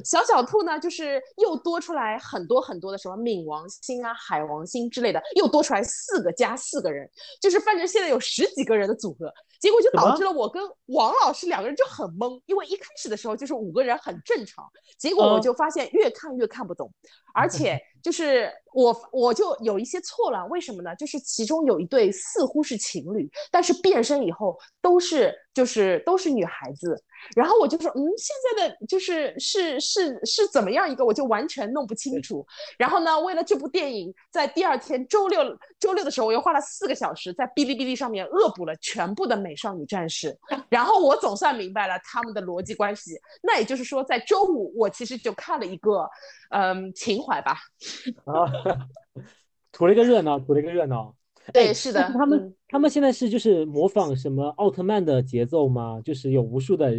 [0.04, 7.10] 小小兔呢，就是又多出来很多很多的什么冥王星啊、海王星之类的，又多出来四个加四个人，
[7.42, 16.94] 就是反正现在有十几个人的组合，结果就导致了我跟王老师两个人就很懵，因为一开始的时候就是五个人很正常，结果我嗯就发现越看越看不懂，
[17.34, 20.96] 而且就是我我就有一些错了，为什么呢？
[20.96, 26.96] 就是其中有一对似乎是情侣，但是变身以后都是就是都是女孩子，
[27.36, 32.46] 然后我就说，嗯，现在的就是是是是怎么样一个，我就完全弄不清楚。
[32.78, 35.42] 然后呢，为了这部电影，在第二天周六
[35.80, 40.38] 周六的时候，我又花了四个小时在哔哩哔哩上面恶补了全部的美少女战士，
[40.70, 43.20] 然后我总算明白了他们的逻辑关系。
[43.42, 46.08] 那也就是说，在周五我其实就看了一个，
[46.52, 47.58] 嗯，情怀吧。
[48.26, 48.46] 啊，
[49.72, 51.16] 图了一个热闹，图了一个热闹。
[51.54, 56.02] 对，哎是的，他们嗯他们现在是就是模仿什么奥特曼的节奏吗？
[56.04, 56.92] 就是有无数的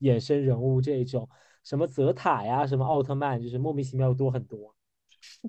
[0.00, 1.28] 衍生人物这一种，
[1.64, 4.72] 什么泽塔呀，什么奥特曼，就是莫名其妙多很多。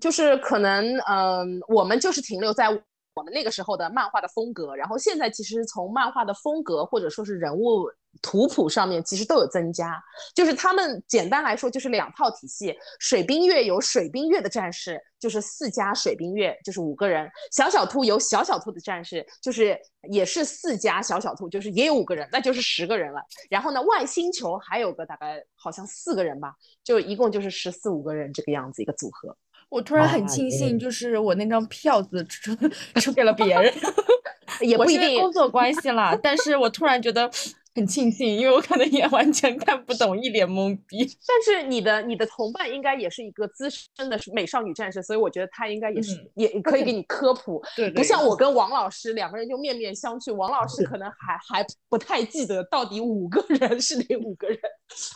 [0.02, 7.86] 就是可能，嗯、我们就是停留在我们那个时候的漫画的风格，然后现在其实从漫画的风格或者说是人物
[8.22, 10.02] 图谱上面，其实都有增加。
[10.36, 23.22] 就是他们简单来说就是两套体系，水冰月有水冰月的战士，就是四加水冰月，就是五个人；小小兔有小小兔的战士，就是也是四加小小兔，就是也有五个人，那就是十个人了。
[23.50, 26.54] 然后呢，外星球还有个大概好像四个人吧，
[26.84, 29.36] 就一共就是十四五个人这个样子一个组合。
[29.70, 32.56] 我突然很庆幸，就是我那张票子出
[33.02, 33.74] 出给了别人，
[34.62, 37.30] 也不一定工作关系啦，但是我突然觉得
[37.78, 40.98] 很庆幸，因为我可能也完全看不懂，一脸懵逼。
[41.28, 47.62] 但是你的你的同伴应该也是一个资深的美少女战士，所以我觉得他应该也是、嗯也可以给你科普。
[47.76, 54.60] 对不像我跟王老师两个人就面面相觑，王老师可能还还不太记得到底五个人是哪五个人，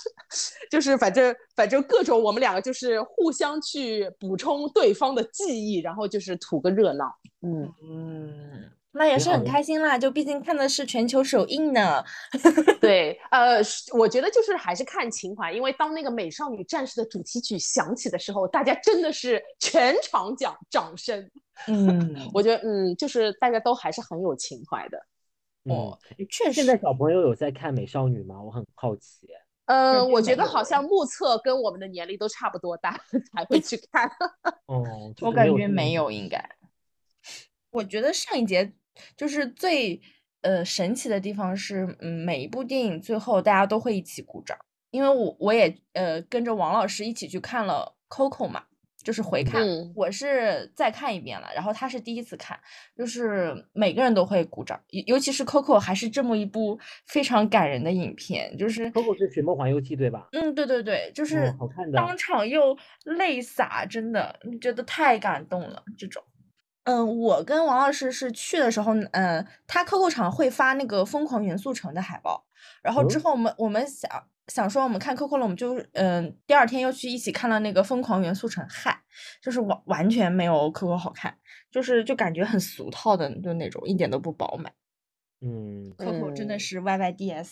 [0.69, 7.05] 就是反正反正各种我们两个就是互相去补充对方的记忆，然后就是图个热闹。
[7.41, 12.03] 嗯，嗯，那也是很开心啦，就毕竟看的是全球首映呢。
[12.81, 21.29] 对，呃，是我觉得就是还是看情怀，因为当那个美少女战士的主题曲响起的时候，大家真的是全场讲掌声。
[21.67, 24.97] 嗯，我觉得，嗯，就是大家都还是很有情怀的。
[25.65, 28.41] 哦嗯，确现在，小朋友有在看美少女吗？
[28.41, 29.27] 我很好奇。
[29.65, 32.99] 嗯，对我觉得好像目测跟我们的年龄都差不多大，
[33.31, 34.09] 才会去看。
[34.65, 34.83] 哦，
[35.15, 36.43] 就我感觉没有，应该。
[37.69, 38.73] 我觉得上一节
[39.15, 40.01] 就是最
[40.41, 44.57] 呃神奇的地方是，嗯，每一部电影最后大家都会一起鼓掌，
[44.91, 48.63] 因为我我也呃跟着王老师一起去看了 Coco 嘛，
[49.03, 52.59] 就是回看，嗯我是再看一遍了，然后他是第一次看，
[52.95, 58.91] 就是每个人都会鼓掌，尤尤其是 Coco 还是这么一部非常感人的影片，就是。
[58.91, 60.27] Coco 是《寻梦环游记》对吧？
[60.33, 65.83] 嗯，对对对，就是嗯好看的当场又泪洒，真的觉得太感动了。
[65.97, 66.21] 这种，
[66.83, 72.45] 嗯，我跟王老师是去的时候，嗯，他 COCO 场会发那个《疯狂元素城》的海报，
[72.81, 74.09] 然后之嗯后我们我们想
[74.47, 79.03] 想说我们看 COCO 了，我们就嗯第二天又去一起看了那个《疯狂元素城》，嗨，
[79.41, 81.37] 就是完完全没有 COCO 好看，
[81.69, 84.73] 就是就感觉很俗套的就那种，一点都不饱满。
[85.41, 87.47] 嗯，COCO 真的嗯是 YYDS。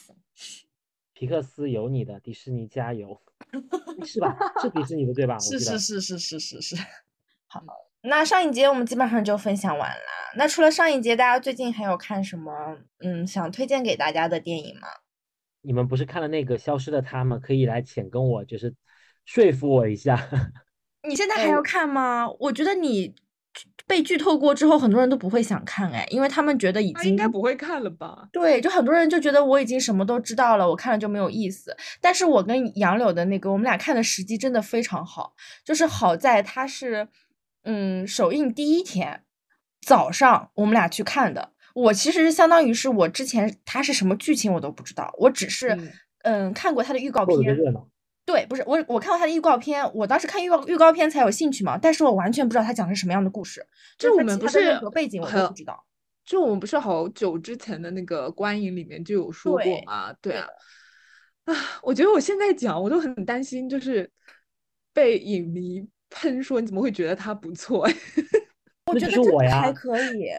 [1.13, 3.21] 皮克斯有你的，迪士尼加油，
[4.05, 4.37] 是吧？
[4.61, 5.37] 是迪士尼的对吧？
[5.41, 6.75] 是是是是是是是。
[7.47, 7.61] 好，
[8.01, 10.03] 那上一节我们基本上就分享完了。
[10.35, 14.88] 那除了上一节，大家最近还有看什么嗯想推荐给大家的电影吗？
[15.62, 17.39] 你们不是看了那个《消失的她》吗？
[17.41, 18.73] 可以来浅跟我就是
[19.25, 20.29] 说服我一下。
[21.07, 22.29] 你现在还要看吗？
[22.39, 23.13] 我觉得你
[23.88, 28.29] 被剧透过之后，很多人都不会想看哎，因为他们觉得已经应该不会看了吧？
[28.31, 31.75] 对，就很多人就觉得我已经什么都知道了，我看了就没有意思。
[31.99, 35.33] 但是我跟杨柳的那个，我们俩看的时机真的非常好，
[35.65, 37.07] 就是好在它是，
[37.63, 39.23] 嗯，首映第一天
[39.81, 41.53] 早上我们俩去看的。
[41.75, 45.91] 我其实相当于是我之前它是什么剧情我都不知道，我只是嗯
[46.23, 47.37] 嗯看过它的预告片。
[48.25, 53.65] 对，不是我，我看过它的预告片，我当时看预告预告片才有兴趣嘛，但是我完全不知道它讲的是什么样的故事，
[53.97, 55.85] 就我们不是任何背景我都很不知道。
[56.25, 60.13] 就我们不是好久之前的那个观影里面就有说过对嘛？
[60.21, 60.47] 对对啊，
[61.45, 64.07] 啊，我觉得我现在讲我都很担心，就是
[64.93, 67.87] 被影迷喷说你怎么会觉得他不错？
[68.87, 70.29] 我觉得真的就是我还可以。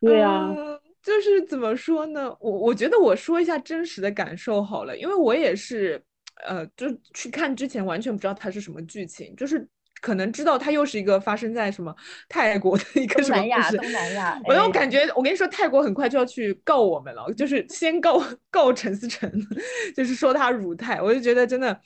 [0.00, 2.34] 对呀、嗯就是怎么说呢？
[2.40, 6.02] 我我觉得我说一下真实的感受好了，因为我也是，
[6.46, 9.68] 呃，就去看之前完全不知道它是什么剧情，就是
[10.00, 11.94] 可能知道它又是一个发生在什么
[12.26, 19.30] 泰国的一个什么东南亚，故事，东南亚， 我又哎感觉，我跟你说，泰国很快就要去告我们了，就是先告告陈思诚，
[19.94, 21.78] 就是说他辱泰，我就觉得真的。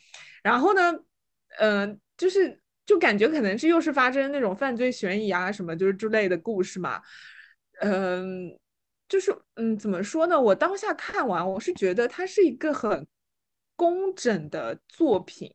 [0.45, 0.95] 然后呢，
[1.59, 7.03] 嗯、就是就感觉可能是又是发生那种犯罪悬疑啊什么就是之类的故事嘛，
[7.83, 8.59] 嗯、
[9.07, 10.41] 就是嗯，怎么说呢？
[10.41, 13.07] 我当下看完，我是觉得它是一个很
[13.77, 15.55] 工整的作品，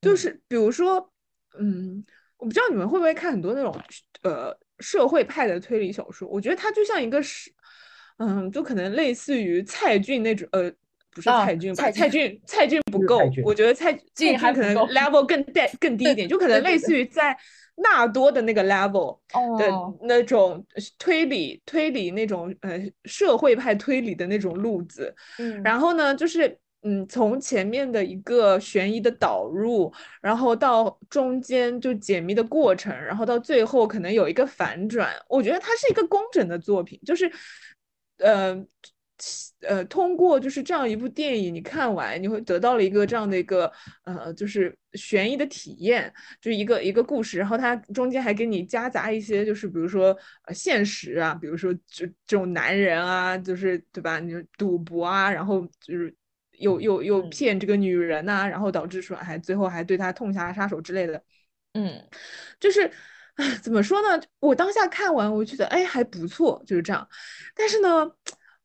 [0.00, 1.12] 就嗯是比如说，
[1.60, 2.04] 嗯，
[2.38, 3.72] 我不知道你们会不会看很多那种
[4.22, 7.52] 呃社会派的推理小说，我觉得它就像一个是，
[8.16, 10.72] 嗯，就可能类似于蔡骏那种呃。
[11.18, 11.82] 不是啊蔡骏吧？
[11.82, 17.36] 蔡蔡骏蔡骏不够我觉得蔡蔡骏骏可能 level 更低更低一点，就可能类似于在
[17.74, 19.18] 纳多的那个 level
[19.58, 20.64] 的哦，那种
[20.96, 25.12] 推理推理那种呃社会派推理的那种路子。
[25.40, 35.12] 嗯，然后呢，就是嗯，从前面的一个悬疑的导入，然后到中间就解谜的过程，然后到最后可能有一个反转。
[35.28, 37.28] 我觉得它是一个工整的作品，就是
[38.18, 38.64] 呃。
[39.62, 43.70] 呃，通过就是这样一部电影，你看完你会得到了一个这样的一个
[44.04, 54.20] 呃，就是悬疑的体验，就是一个一个故事，然后它中间还给你夹杂一些，就是比如说呃现实啊，比如说就这种男人啊，就是对吧？
[54.20, 56.14] 你就赌博啊，然后就是
[56.58, 61.22] 又又又嗯骗这个女人呐、然后导致说还最后还对她痛下杀手之类的，
[61.74, 62.08] 嗯
[62.60, 62.90] 就是。
[63.62, 64.20] 怎么说呢？
[64.40, 67.08] 我当下看完，我觉得哎还不错，就是这样。
[67.54, 68.04] 但是呢，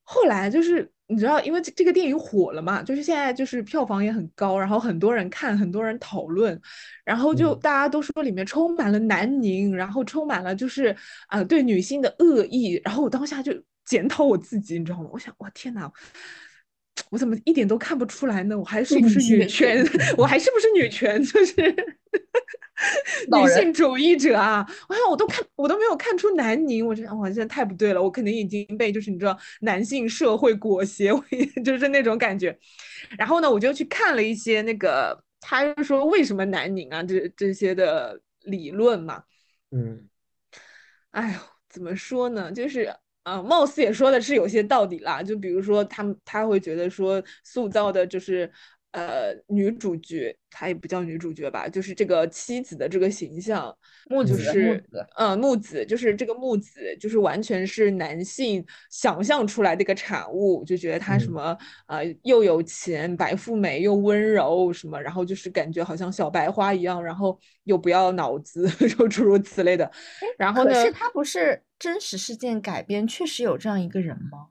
[0.04, 6.60] 后来就是你知道，因为这这个电影火了嘛，就是现在就是票房也很高，然后很多人看，很多人讨论，
[7.06, 10.88] 然后就嗯大家都说里面充满了南宁，然后充满了就是
[11.28, 13.54] 啊、呃对女性的恶意，然后我当下就
[13.86, 15.10] 检讨我自己，你知道吗？
[15.12, 15.92] 我想，我天呐，
[17.10, 18.58] 我怎么一点都看不出来呢？
[18.58, 19.84] 我还是不是女权？
[20.17, 21.21] 我还是不是女权？
[21.25, 21.56] 就是
[23.32, 24.65] 女性主义者啊！
[24.89, 31.23] 哎呀我都看我都没有看出南宁，我觉得哇，现在太不对了，我肯定已经被就是你知道男性社会裹挟，我
[31.63, 32.56] 就是那种感觉。
[33.17, 39.23] 然后呢，我就去看了一些那个，他就说为什么南宁啊，这这些的理论嘛。
[39.71, 40.08] 嗯，
[41.12, 42.51] 哎呦，怎么说呢？
[42.51, 42.93] 就是。
[43.23, 48.51] 啊，貌似也说的是有些道理啦，就比如说他们他会觉得说塑造的就是。
[48.93, 53.75] 呃，女主角她也不叫女主角吧，就是这个妻子的这个形象，
[54.08, 54.84] 木子是，
[55.17, 69.91] 嗯，木子就是这个木子，就是完全是男性想象出来的一个产物，就觉得她什么呃又有钱，白富美又温柔什么，然后就是感觉好像小白花一样，然后又不要脑子， 就诸如此类的。
[70.38, 70.71] 然后呢？
[70.71, 74.49] 可是他不是真实事件改编，确实有这样一个人吗？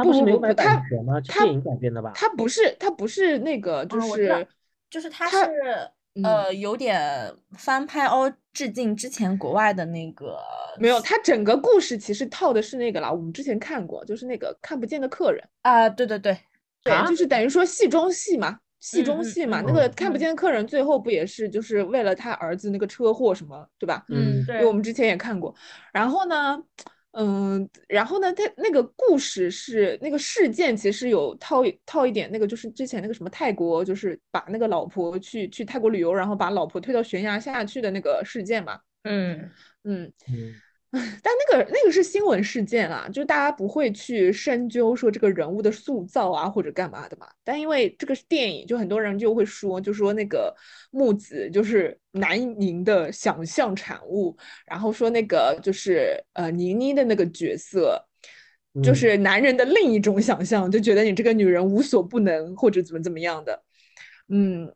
[0.00, 1.20] 他不是没有买版权吗？
[1.20, 2.12] 电影改编的吧？
[2.14, 4.46] 他不是，他不是那个，就是，
[4.88, 5.36] 就是他是
[6.24, 10.38] 呃，有点翻拍哦，致敬之前国外的那个。
[10.78, 16.36] 没有，他整个故事其实套的是那个啦，我们之前看过，就是那个看不见的客人啊，对对对，
[16.82, 24.04] 对，就是等于说戏中戏嘛，戏中戏嘛，那个看不见的客人最后不也是就是为了他儿子那个车祸什么，对吧？
[24.08, 25.54] 嗯，对，我们之前也看过，
[25.92, 26.62] 然后呢？
[27.12, 38.78] 嗯，然后呢，他那个故事是那个事件，其实有套套一点，那个就是之前那个什么泰国，就是把那个老婆去去泰国旅游，然后把老婆推到悬崖下去的那个事件嘛。
[39.02, 39.50] 嗯
[39.84, 40.54] 嗯嗯。
[41.22, 47.28] 但那个那个是新闻事件啊，就大家不会去深究说这个人物的塑造啊或者干嘛的嘛。
[47.44, 50.52] 但因为这个是电影，就很多人就会说，就说那个
[50.90, 58.04] 木子就是南宁的想象产物，然后说那个就是呃倪妮的那个角色，
[58.82, 63.62] 就是男人的另一种想象，就觉得你这个女人无所不能或者怎么怎么样的。
[64.28, 64.68] 嗯，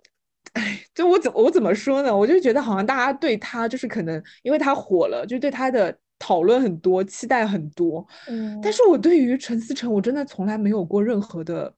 [0.53, 2.16] 哎，就我怎我怎么说呢？
[2.16, 5.98] 我就觉得好像大家对他就是可能因为他火了，就对他的。
[6.18, 11.74] 讨论很多，期待很多，嗯，但是我对于陈思诚，我真的从来没有过任何的，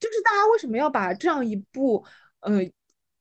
[0.00, 2.04] 就是大家为什么要把这样一部，
[2.40, 2.60] 呃，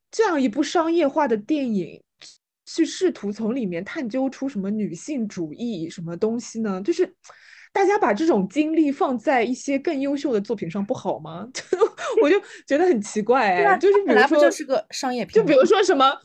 [0.10, 2.02] 这样一部商业化的电影，
[2.66, 6.82] 去试图从里面探究出什么女性主义什么东西呢？
[6.82, 7.14] 就是
[7.72, 11.48] 大家把这种精力放在一些更优秀的作品上不好吗？
[12.24, 16.20] 我就觉得很奇怪，哎，就是比如说就是个商业片，就比如说什么。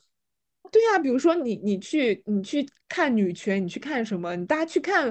[0.73, 4.35] 对呀，比如说你你去你去看女权，你去看什么？
[4.35, 5.07] 你大家去看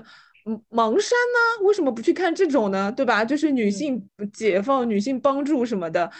[0.47, 1.65] 嗯盲山呢？
[1.67, 2.91] 为什么不去看这种呢？
[2.91, 3.23] 对吧？
[3.23, 6.11] 就是女性解放、女性帮助什么的，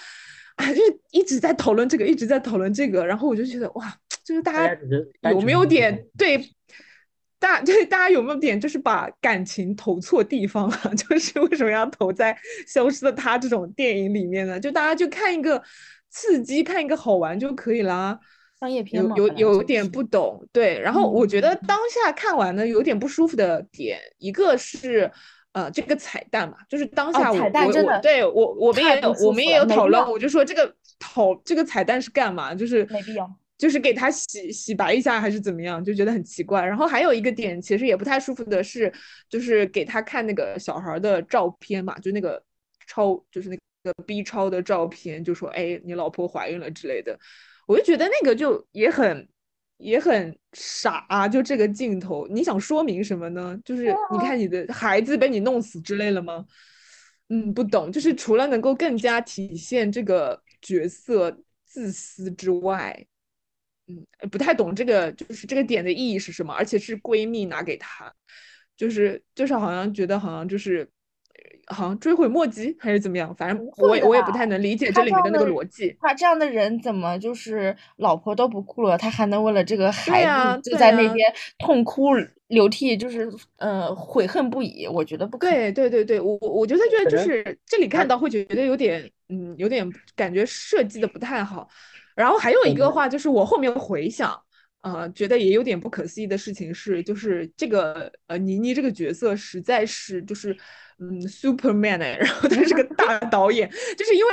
[0.58, 0.80] 啊，就
[1.12, 3.04] 一直在讨论这个，一直在讨论这个。
[3.04, 3.92] 然后我就觉得哇，
[4.24, 4.78] 就是大家
[5.32, 6.48] 有没有点对
[7.40, 10.78] 大对 大家有没有点就是把感情投错地方了？
[10.96, 12.32] 就是为什么要投在
[12.72, 14.60] 《消失的她》这种电影里面呢？
[14.60, 15.64] 就大家就看一个
[16.12, 18.20] 刺激，看一个好玩就可以啦。
[18.62, 20.80] 商业片有有有点不懂，对。
[20.80, 25.12] 然后我觉得当下看完呢，有点不舒服的点，一个是
[25.52, 32.54] 呃这个彩蛋嘛，就是当下我我对我我们也有我们也有讨论，我就说这个讨这个彩蛋是干嘛？
[32.54, 35.84] 就是没必要，就是给他洗洗白一下还是怎么样？
[35.84, 36.64] 就觉得很奇怪。
[36.64, 38.94] 然后还有一个点其实也不太舒服的是，
[39.28, 42.40] 就是给他看那个小孩的照片嘛，就那个
[42.86, 47.18] 超就是那个 B 超的照片，就说哎你老婆怀孕了之类的。
[47.68, 49.28] 我就觉得那个就也很
[49.78, 53.58] 也很傻，啊就这个镜头，你想说明什么呢？
[53.64, 56.46] 就是你看你的孩子被你弄死之类了吗？
[57.30, 57.92] 嗯，不懂。
[57.92, 63.06] 就是除了能够更加体现这个角色自私之外，
[63.88, 66.54] 嗯，不太懂这个就是这个点的意义是什么。
[66.54, 68.14] 而且是闺蜜拿给他，
[68.76, 70.90] 就是就是好像觉得好像就是。
[71.68, 75.96] 好像追悔莫及还是怎么样，反正我我也不太能理解这里面的那个逻辑。
[76.02, 82.10] 他这样的人怎么就是老婆都不顾了，他还能为了这个孩子就在那边痛哭
[82.48, 84.86] 流涕，就是呃悔恨不已？
[84.88, 85.38] 我觉得不。
[85.38, 91.68] 对对对对，我我我觉得觉得就是这里看到会觉得有点嗯有点感觉设计的不太好。
[92.16, 94.38] 然后还有一个话就是我后面回想，
[94.82, 100.56] 呃，觉得也有点不可思议的事情是，就是这个呃倪妮这个角色实在是就是。
[101.04, 104.32] 嗯，Superman 哎，然后他是个大 导演，就是因为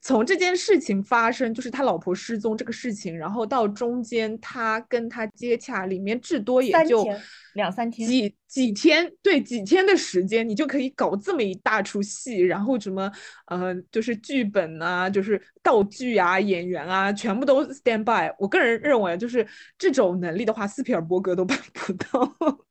[0.00, 7.06] 从这件事情发生，就是他老婆失踪这个事情，然后到中间他跟他接洽，里面至多也就
[7.52, 13.12] 两三天，几几天，对，几天的时间，你就可以搞这么一大出戏，然后什么，
[13.48, 18.34] 呃，就是剧本啊，就是道具啊，演员啊，全部都 stand by。
[18.38, 22.65] 我个人认为，就是这种能力的话，斯皮尔伯格都办不到。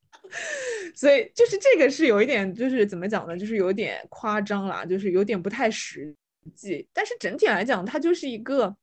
[0.96, 3.38] 所以就是这个是有一点，就是怎么讲呢？
[3.38, 6.16] 就是有点夸张啦，就是有点不太实
[6.56, 6.88] 际。
[6.94, 8.76] 但是整体来讲，它就是一个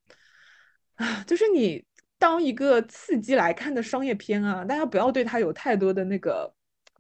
[0.97, 1.83] 啊，就是你
[2.19, 6.53] 当一个刺激来看的商业片啊，大家不要对它有太多的那个，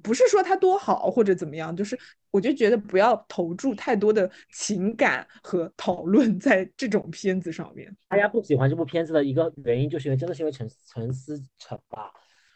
[0.02, 1.98] 不是说它多好或者怎么样，就是
[2.30, 7.94] 我就觉得不要投注太多的情感和讨论在这种片子上面。
[8.08, 12.10] 大家不喜欢这部片子的一个原因，就是因为真的是因为陈陈思诚吧。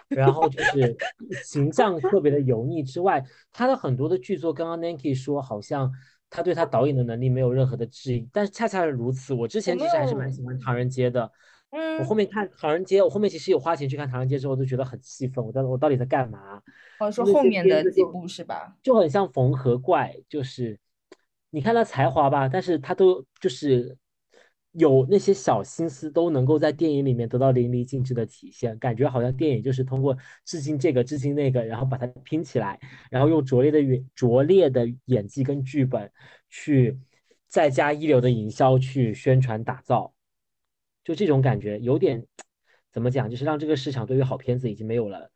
[0.09, 0.97] 然后就是
[1.43, 5.91] 形象特别的油腻之外，他的很多的剧作，刚刚 Nanki 说好像
[6.31, 9.35] 他对他导演的能力没有任何的质疑，但是恰恰是如此。
[9.35, 11.31] 我之前其实还是蛮喜欢《唐人街》的，
[11.71, 16.63] 嗯，我后面看《唐人街》，我后面其实有花钱去看《唐人街》之后，都觉得很气愤，我到我到底在干嘛？
[17.01, 18.77] 哦，说后面的几部是吧？
[18.83, 20.79] 就很像缝合怪，就是
[21.51, 23.97] 你看他才华吧，但是他都就是。
[24.79, 30.15] 有那些小心思都能够在电影里面得到淋漓尽致的体现，感觉好像电影就是通过
[30.45, 32.79] 致敬这个致敬那个，然后把它拼起来，
[33.11, 36.13] 然后用拙劣的演拙劣的演技跟剧本
[36.51, 36.99] 去
[37.49, 40.13] 再加一流的营销去宣传打造，
[41.03, 42.23] 就这种感觉有点
[42.93, 45.31] 怎么讲，就是让这个市场对于好片子已经没有了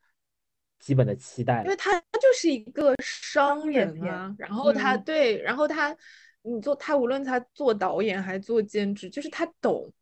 [0.81, 4.05] 基本的期待了，因为它就是一个商业片，
[4.39, 5.97] 然后他对，然后他。
[6.43, 9.93] 你做他，无论他做导演还做监制，就是他懂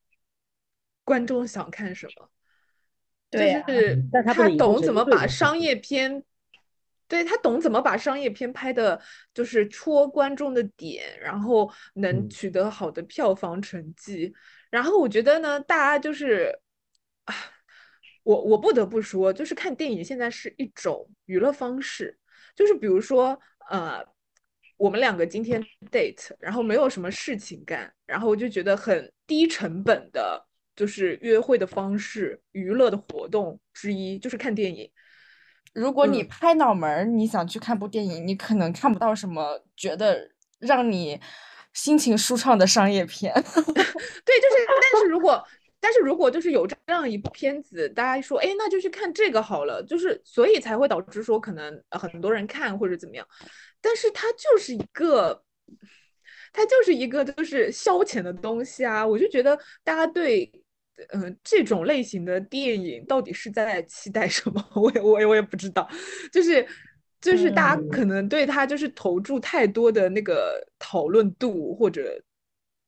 [1.03, 2.30] 观众想看什么，
[3.28, 6.22] 就是他懂怎么把商业片，
[7.09, 9.03] 对他懂怎么把商业片拍的，
[9.34, 14.32] 就是戳观众的点，然后能取得好的票房成绩。
[14.70, 16.57] 然后我觉得呢，大家就是
[17.24, 17.34] 啊，
[18.22, 22.16] 我我不得不说，就是看电影现在是一种娱乐方式，
[22.55, 24.07] 就是比如说呃。
[24.79, 30.43] 我们两个今天 date，然后没有什么事情干，然后我就觉得很低成本的，
[30.76, 34.89] 就是约会的方式，娱乐的活动之一就是看电影。
[35.74, 41.20] 如果你拍脑门，你想去看部电影，你可能看不到什么觉得让你
[41.72, 43.35] 心情舒畅的商业片。
[43.45, 45.45] 对，就是，但是如果，
[45.81, 53.26] 但是如果就是有这样一部片子，大家说，哎，那就去看这个好了，就是所以才会导致说可能很多人看或者怎么样。
[53.81, 55.43] 但是它就是一个，
[56.53, 59.07] 它就是一个就是消遣的东西啊！
[59.07, 60.51] 我就觉得大家对，
[61.11, 64.64] 嗯，这种类型的电影到底是在期待什么？
[64.74, 65.89] 我也我也我也不知道，
[66.33, 66.66] 就是
[67.20, 72.20] 就是大家可能对他就是投注太多的那个讨论度或者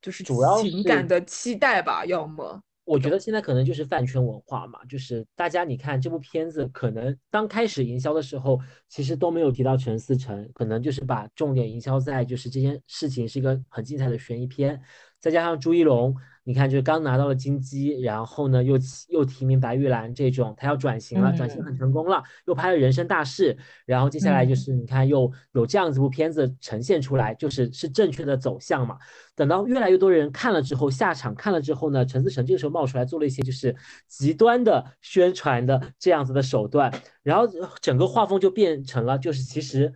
[0.03, 2.62] 就是情感的期待吧，要么。
[2.91, 14.82] 我觉得现在可能就是饭圈文化嘛，就是大家你看这部片子，可能刚开始营销的时候，其实都没有提到陈思诚，可能就是把重点营销在就是这件事情是一个很精彩的悬疑片，
[15.20, 16.14] 再加上朱一龙。
[16.42, 18.76] 你看，就是刚拿到了金鸡，然后呢，又
[19.10, 28.96] 又提名白玉兰这种，他要转型了，转型很成功了，又拍了人生大事，然后接下来就是你看又有这样子部片子呈现出来，就是是正确的走向嘛。
[29.36, 33.76] 等到越来越多人看了之后，下场看了之后呢，陈思诚这个时候冒出来做了一些就是
[34.08, 36.90] 极端的宣传的这样子的手段，
[37.22, 37.46] 然后
[37.82, 39.92] 整个画风就变成了就是其实。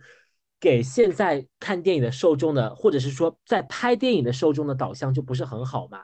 [0.65, 5.99] 给现在看电影的受众的，或者是说在拍电影的受众的导向就不是很好嘛？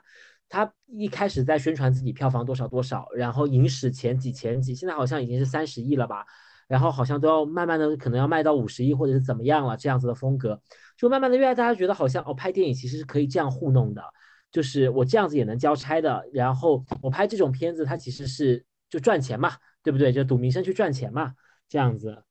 [0.48, 6.24] 他一开始在宣传自己票房多少多少，然后影史前几前几，现在好像已经是三十亿了吧？
[6.68, 10.62] 然后好像都要慢慢的可能要卖到五十亿或者是怎么样了，这样子的风格，
[10.96, 14.04] 就慢慢的越来大家觉得好像哦，拍电影其实是可以这样糊弄的，
[14.52, 20.12] 就是我这样子也能交差的，然后我拍这种片子它其实是就赚钱嘛，对不对？
[20.12, 21.34] 就赌名声去赚钱嘛，
[21.68, 22.22] 这样子。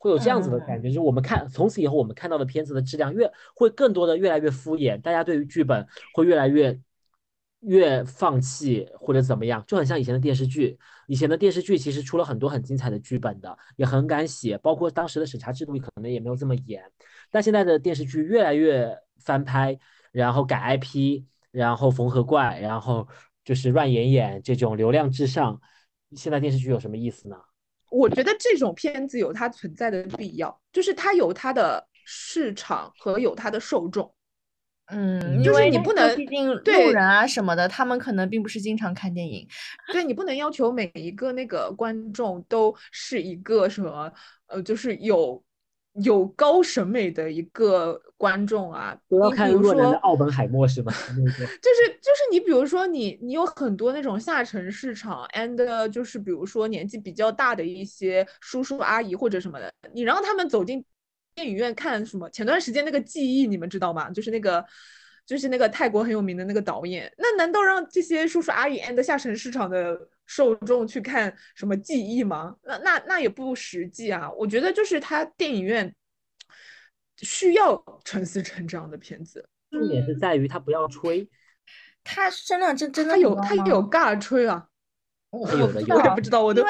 [0.00, 6.80] 会有这样子的感觉，就是我们看从此以后我们看到的片子的质量越会更多的越来越敷衍，大家对于剧本会越来越
[7.60, 10.78] 越放弃或者怎么样，就很像以前的电视剧。
[11.06, 16.82] 以前的电视剧其实出了很多很精彩的剧本的，也很敢写，包括当时的审查制度可能也没有这么严。
[17.30, 19.78] 但现在的电视剧越来越翻拍，
[20.12, 23.06] 然后改 IP，然后缝合怪，然后
[23.44, 25.60] 就是乱演演这种流量至上。
[26.16, 27.36] 现在电视剧有什么意思呢？
[27.90, 34.12] 我觉得这种片子有它存在的必要，就是它有它的市场和有它的受众。
[34.86, 39.46] 嗯，就是你不能毕竟路人啊什么的，他们可能并不是经常看电影，
[39.92, 44.12] 对你不能要求每一个那个观众都是一个什么
[44.46, 45.42] 呃，就是有。
[45.94, 50.92] 有高审美的一个观众啊，都要看若男的奥本海默是吗？
[51.10, 60.84] 就是就是你比如说你你有很多那种下沉市场，and 就是比如说年纪比较大的一些叔叔阿姨或者什么的，你让他们走进
[61.34, 62.30] 电影院看什么？
[62.30, 64.10] 前段时间那个记忆你们知道吗？
[64.10, 64.64] 就是那个
[65.26, 69.98] 就是那个泰国很有名的那个导演，那难道让这些叔叔阿姨 and 下沉市场的
[70.30, 72.54] 受众去看什么记忆吗？
[72.62, 74.30] 那那那也不实际啊！
[74.30, 75.92] 我觉得就是他电影院
[77.16, 81.28] 需要陈思诚这样的片子，重点是在于他不要吹，
[82.04, 84.68] 他声量真真的他有他有尬吹啊，
[85.30, 86.64] 我有的我也不知道，我都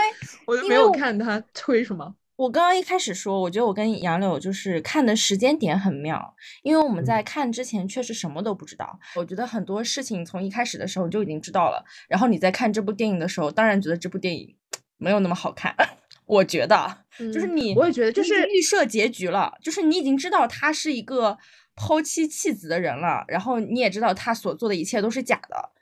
[0.47, 2.17] 我都没有看他吹什么。
[2.41, 8.99] 我刚刚一开始说，我觉得我跟杨柳就是看的时间点很妙，因为我们在看之前确实什么都不知道。
[9.15, 14.57] 我觉得很多事情从一开始的时候就已经知道了，然后你在看这部电影的时候，当然觉得这部电影
[14.97, 15.75] 没有那么好看。
[16.25, 21.37] 我觉得，就是嗯你，我也觉得就是预设结局了，就是你已经知道他是一个
[21.77, 25.73] 抛妻弃子的人了，然后你也知道他所做的一切都是假的。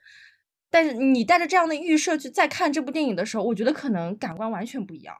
[0.70, 5.14] 但是你带着这样的预设去再看这部电影的时候，我觉得可能感官完全不一样。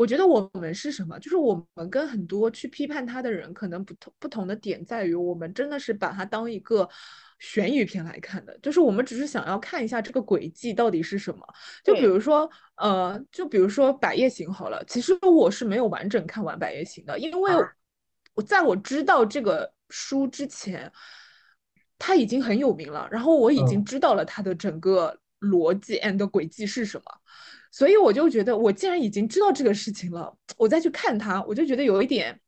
[0.00, 1.18] 我觉得我们是什么？
[1.18, 6.88] 就是我们跟很多去批判他的人，可能不同不同的点在于，我们真的是把它当一个
[7.38, 11.46] 悬疑片来看的，就是我们只是想要看一下这个轨迹到底是什么。
[11.84, 17.58] 就比如说，呃，就比如说《百夜行》好了，其实我是没有完整看完《百夜行》的，因为啊
[18.32, 20.90] 我在我知道这个书之前，
[21.98, 27.04] 他已经很有名了，然后我已经嗯知道了他的整个逻辑 and 轨迹是什么。
[27.70, 32.38] 所以我就觉得，我既然已经知道这个事情了，我再去看它，我就觉得有一点，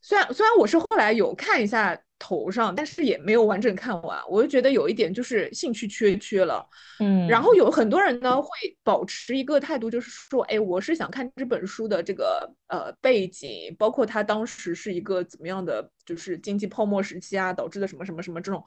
[0.00, 6.64] 虽然虽然我是后来有看一下头上，但是也没有完整看完，我就觉得有一点就是兴趣缺缺了。
[7.00, 8.48] 嗯然后有很多人呢会
[8.84, 18.62] 保持一个态度，就是说，哎，我是想看这本书的这个呃背景，包括它当时是一个怎么样的，就是经济泡沫时期啊导致的什么什么什么这种。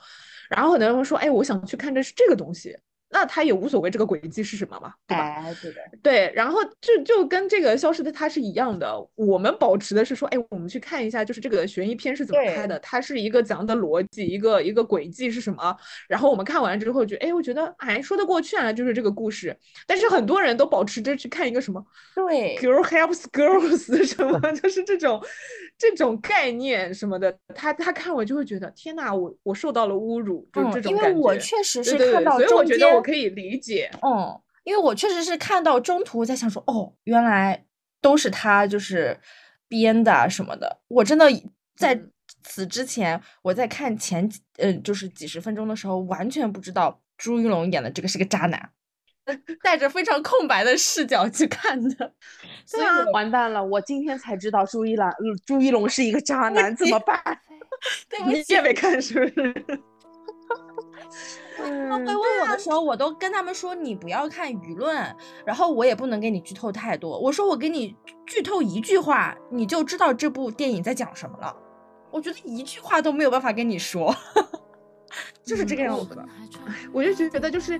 [0.50, 2.76] 然后很多人会说，哎，我想去看这是这个东西，
[3.16, 5.24] 那他也无所谓这个轨迹是什么嘛，对吧？
[5.24, 15.74] 哎，对的，对，然后就就跟这个消失的他是一样的，我们保持的是说，哎，我们去看一下，就是这个悬疑片是怎么拍的，它是一个怎样的逻辑，一个一个轨迹是什么。
[16.10, 19.58] 然后我们看完之后觉得，哎，我觉得哎说得过去啊，就是这个故事。
[19.88, 21.82] 但是很多人都保持着去看一个什么
[22.14, 25.24] 对 girl helps girls 什么， 就是这种
[25.78, 31.10] 这种概念什么的，他他看我就会觉得，天呐，我我受到了侮辱，就嗯这种感觉。
[31.10, 33.92] 因为我确实是对对对，看到所以我觉得我可以理解。
[34.02, 37.66] 嗯，因为我确实是看到中途我在想说，哦，原来
[38.02, 39.20] 都是他就是
[39.68, 40.80] 编的啊什么的。
[40.88, 41.26] 我真的
[41.76, 42.12] 在嗯
[42.44, 48.70] 此之前，我在看前几呃就是几十分钟的时候，完全不知道朱一龙演的这个是个渣男，
[49.64, 52.14] 带着非常空白的视角去看的。
[52.66, 55.10] 所以对啊我完蛋了，我今天才知道朱一龙，
[55.46, 57.20] 朱一龙是一个渣男，怎么办？
[58.10, 59.54] 对不起你也没看是不是？
[61.58, 65.16] 他们会问我的时候，我都跟他们说你不要看舆论，
[65.46, 67.18] 然后我也不能给你剧透太多。
[67.18, 67.96] 我说我给你
[68.26, 71.56] 剧透一句话，你就知道这部电影在讲什么了。
[72.12, 74.14] 我觉得一句话都没有办法跟你说，
[75.46, 76.26] 就是这个样子的。
[76.92, 77.80] 我就觉得就是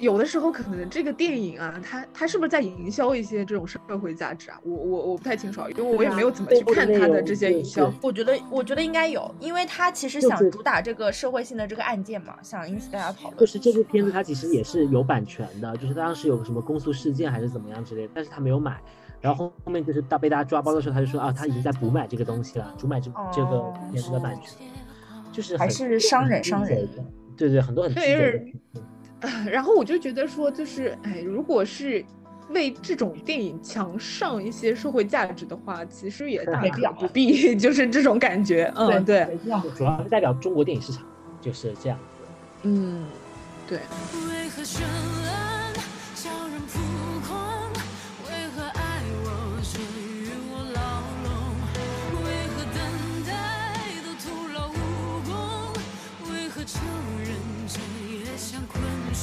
[0.00, 4.60] 有的时候可能这个电影啊，它它是不是在营销一些这种社会价值啊？
[4.62, 7.92] 我我我不太清楚啊，因为我也没有怎么去看它的这些营销。
[8.02, 13.36] 我觉得，我觉得应该有，因为他其实想主打这个社会性的这个案件嘛，想引起大家讨论。
[13.38, 18.80] 就是这部片子它其实也是有版权的，就是当时有什么公诉事件还是怎么样之类的，但是他没有买。
[19.20, 24.66] 然后后面就是大被大家抓包的时候，他就说啊，他已经在补买这个东西了，主买这这个哦片子的版权，
[25.32, 26.88] 就是还是商人很商人
[27.36, 28.54] 对对，很多很鸡对
[29.50, 32.04] 然后我就觉得说，就是哎，如果是
[32.50, 38.72] 为这种电影强上一些社会价值的话，其实也大可不必， 就是这种感觉。
[38.76, 39.26] 嗯，对，
[39.76, 41.02] 主要是代表中国电影市场
[41.40, 42.24] 就是这样子。
[42.62, 43.06] 嗯，
[43.66, 43.78] 对。
[44.28, 44.62] 为何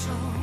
[0.04, 0.43] 手。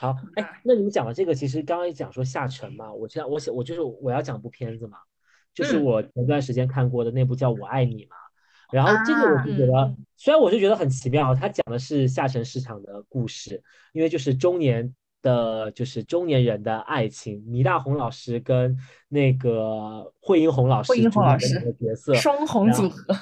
[0.00, 4.98] 好，哎，那你们讲的这个，其实刚刚也讲说下沉嘛，我现在我想我就是我要讲部片子嘛，
[5.52, 5.84] 就是嗯。
[5.84, 8.14] 我前段时间看过的那部叫《我爱你》嘛，
[8.70, 13.60] 然后这个我就觉得，虽然我是觉得很奇妙，它讲的是下沉市场的故事，
[13.92, 18.78] 因为就是中年的，就是中年人的爱情，倪大红老师跟
[19.08, 23.16] 那个惠英红老师惠英红老师的角色，双红组合，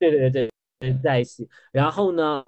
[0.00, 0.50] 对对对
[0.80, 1.48] 对在一起。
[1.70, 2.44] 然后呢，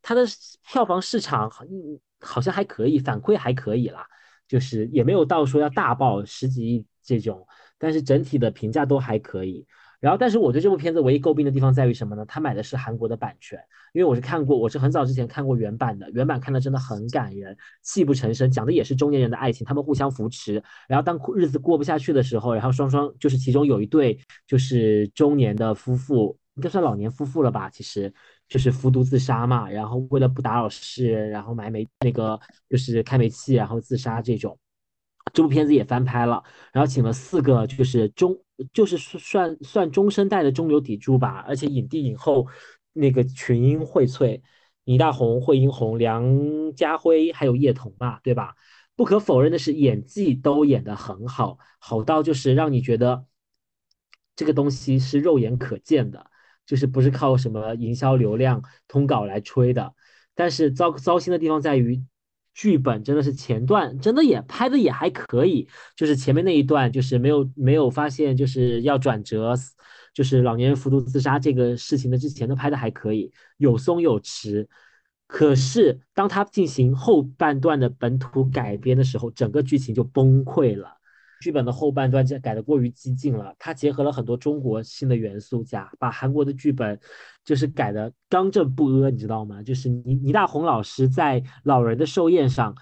[0.00, 0.22] 它的
[0.66, 4.06] 票房市场嗯好像还可以，反馈还可以啦，
[4.46, 7.46] 就是也没有到说要大爆十几亿这种，
[7.78, 9.66] 但是整体的评价都还可以。
[10.00, 12.24] 然后，但是我对这部片子唯一诟病的地方在于什么呢？
[12.24, 13.58] 他买的是韩国的版权，
[13.92, 20.62] 因为我是看过，我是很早之前看过原版的，原版看的真的很感人，泣不成声，讲的也是中年人的爱情，他们互相扶持。
[20.86, 24.16] 然后当日子过不下去的时候，然后双双就是其中有一对
[24.46, 27.68] 就是中年的夫妇，应该算老年夫妇了吧？
[27.68, 28.14] 其实
[28.48, 34.58] 就是服毒自杀嘛，然后为了不打扰世人，然后买煤那个就是开煤气，然后自杀这种。
[35.34, 36.42] 这部片子也翻拍了，
[36.72, 38.34] 然后请了四个就是中
[38.72, 42.46] 就是算算中生代的中流砥柱吧，而且影帝影后
[42.94, 44.40] 那个群英荟萃，
[44.84, 48.54] 倪大红、惠英红、梁家辉还有叶童吧，对吧？
[48.96, 53.26] 不可否认的是，演技都演得很好，好到就是让你觉得
[54.34, 56.27] 这个东西是肉眼可见的，
[56.68, 59.92] 就是不是靠什么营销流量通稿来吹的。
[60.36, 62.00] 但是糟糟心的地方在于。
[62.54, 69.54] 剧本真的是前段真的也拍的也还可以，就是前面那一段就是没有没有发现就是要转折，
[70.12, 74.66] 就是老年人服毒自杀这个事情的之前都拍的还可以，有松有弛。
[75.28, 80.97] 可是当他进行后半段的本土改编的时候，整个剧情就崩溃了。
[81.40, 86.98] 剧本的后半段就改的过于激进了，它结合了很多中国新的元素，加把韩国的剧本
[87.44, 89.62] 就是改的刚正不阿，你知道吗？
[89.62, 92.74] 就是倪倪大红老师在老人的寿宴上，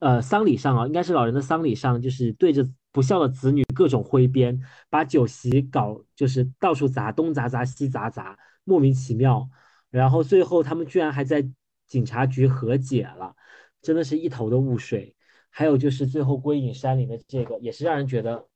[0.00, 9.48] 呃，丧礼上啊，应该是老人的丧礼上，就是对着不孝的子女各种挥鞭，把酒席搞就是到处砸，东砸砸西砸砸，莫名其妙。
[9.90, 11.48] 然后最后他们居然还在
[11.86, 13.34] 警察局和解了，
[13.82, 15.13] 真的是一头的雾水。
[15.56, 18.48] 还有就是最后归隐山林的这个，也是让人觉得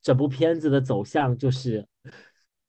[0.00, 1.86] 整部片子的走向就是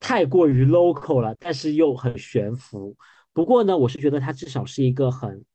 [0.02, 2.98] 太过于 local 了，但是又很悬浮。
[3.32, 5.46] 不过呢，我是觉得它至少是一个很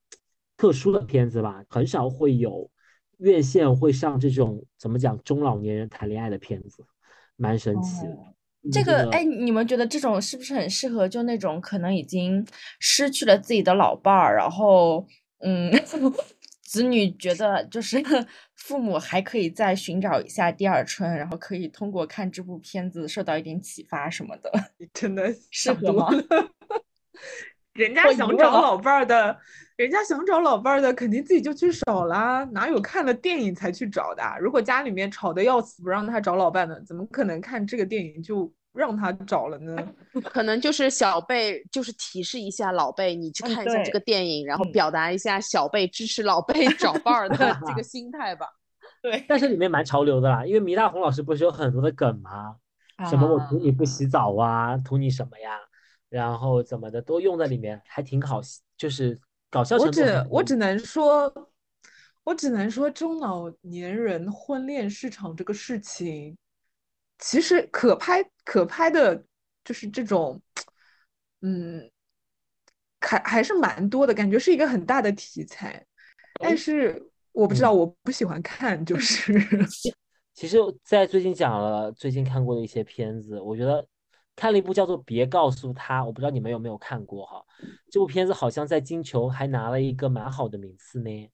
[0.57, 2.71] 特殊的片子吧，很少会有
[3.19, 6.83] 院线会上这种怎么讲中老年人谈恋爱的片子，
[7.37, 8.17] 蛮神奇的。
[8.73, 12.47] 这个哎，你们觉得这种是不是很适合就那种可能已经
[12.81, 15.07] 失去了自己的老伴儿，然后
[15.41, 15.71] 嗯。
[16.69, 17.97] 子女觉得就是
[18.55, 24.53] 父母还可以再寻找一下第二春，然后可以通过看这部片子受到一点启发什么的，
[24.93, 26.09] 真的 适合吗？
[27.73, 29.35] 人家想找老伴儿的，
[29.77, 34.23] 人家想找老伴儿的，肯定自己就去找啦，哪有看了电影才去找的？
[34.39, 38.53] 如果家里面吵得要死不让他找老伴的，怎么可能看这个电影就？
[38.79, 39.77] 让他找了呢，
[40.31, 48.47] 可能就是小贝，就是提示一下老贝，你去看一下这个电影，然后表达一下小贝支持老贝 找伴儿的这个心态吧。
[49.03, 52.55] 对，但是里面蛮潮流的啦，因为倪大红老师不是有很多的梗吗？
[53.11, 55.59] 什么我图你不洗澡啊，图你什么呀，
[56.09, 58.41] 然后怎么的都用在里面，还挺好，
[58.77, 59.19] 就是
[59.51, 60.01] 搞笑程度。
[60.01, 61.51] 我只我只能说，
[62.23, 66.37] 我只能说中老年人婚恋市场这个事情。
[67.19, 69.25] 其实可拍可拍的，
[69.65, 70.41] 就是这种，
[71.41, 71.91] 嗯，
[73.01, 75.85] 还还是蛮多的，感觉是一个很大的题材。
[76.41, 79.33] 但是我不知道，我不喜欢看，就 是。
[80.33, 83.85] 其实，在最近讲了最近看过的一些片子，我觉得
[84.37, 87.45] 看了一部叫做《别告诉他》，我不知道你们有没有看过哈。
[87.91, 91.29] 这部片子好像在金球还拿了一个蛮好的名次呢。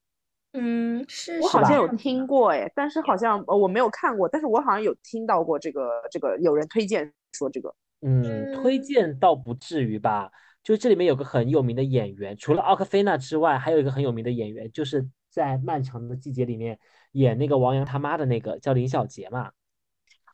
[0.56, 10.30] 嗯，是我好像有听过哎，但是好像我没有看过，但是我好像有听到过这个这个有人推荐说这个，嗯，推荐倒不至于吧，
[10.62, 16.78] 就这里面有个很有名的演员，除了奥克菲娜之外，还有一个很有名的演员，就是在漫长的季节里面
[17.12, 19.50] 演那个王阳他妈的那个叫林小杰嘛。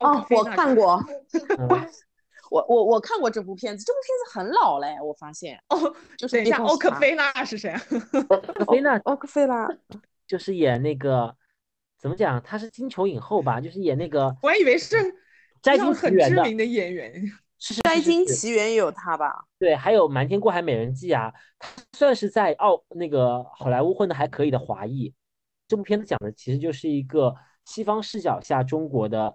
[0.01, 1.03] 哦，我看过，
[2.51, 7.73] 我我我看过这部片子，这部片子很老嘞，我发现哦，就是等一下，奥克菲娜是谁？
[8.29, 9.67] 奥克菲娜，奥克菲娜。
[10.31, 11.35] 就是演那个，
[11.99, 12.41] 怎么讲？
[12.41, 13.61] 他是金球影后吧？
[13.61, 14.95] 就是演那个，我还以为是
[15.61, 17.13] 《摘金奇缘》知名的演员，
[17.59, 19.45] 是《摘金奇缘》也有他吧？
[19.59, 21.35] 对，还有《瞒天过海美人计》啊，
[21.99, 25.13] 算是在澳那个好莱坞混的还可以的华裔。
[25.67, 29.35] 这部片子讲的其实就是一个西方视角下中国的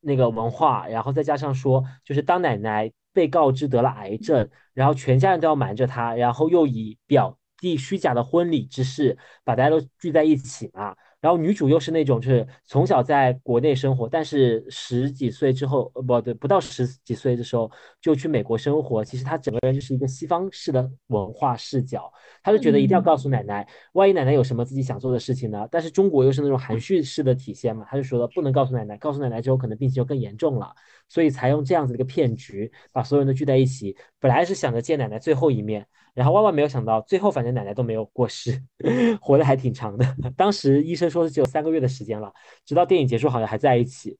[0.00, 7.38] 那个文化，然后再加上说，就是当奶奶被告知得了癌症，然后全家人都要瞒着她，然后又以表。
[7.64, 10.94] 递虚假的婚礼之事，把大家都聚在一起嘛。
[11.18, 19.02] 然后女主又是那种，就是从小在国内生活，但是十几岁之后，呃，不对，不到十几岁的时候就去美国生活。
[19.02, 22.12] 其实她整个人就是一个西方式的文化视角，
[22.42, 25.66] 她就觉得一定要告诉奶奶，万一奶奶有什么自己想做的事情呢？
[25.70, 30.74] 但是中国又是那种含蓄式的体现嘛，她就说了不能告诉奶奶，告诉奶奶之后可能病情就更严重了。
[31.08, 33.96] 所以才用这样子的一个骗局把所有人都聚在一起。
[34.18, 38.62] 本来是想着见奶奶最后一面，然后万万没有想到，最后反正奶奶都没有过世，
[39.20, 40.06] 活得还挺长的。
[40.36, 42.32] 当时医生说是只有三个月的时间了，
[42.64, 44.16] 直到电影结束好像还在一起。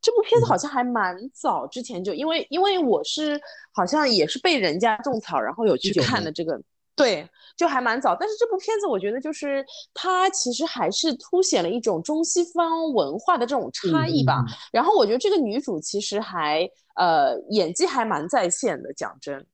[0.00, 3.40] 这部片子嗯好像还蛮早之前就，因为因为我是
[3.72, 6.60] 好像也是被人家种草，然后有去看的这个，
[6.96, 8.16] 对，就还蛮早。
[8.18, 14.44] 但是这部片子我觉得就是它其实还是凸显了一种中西方文化的这种差异吧。
[14.72, 19.44] 然后我觉得这个女主其实还呃演技还蛮在线的，讲真。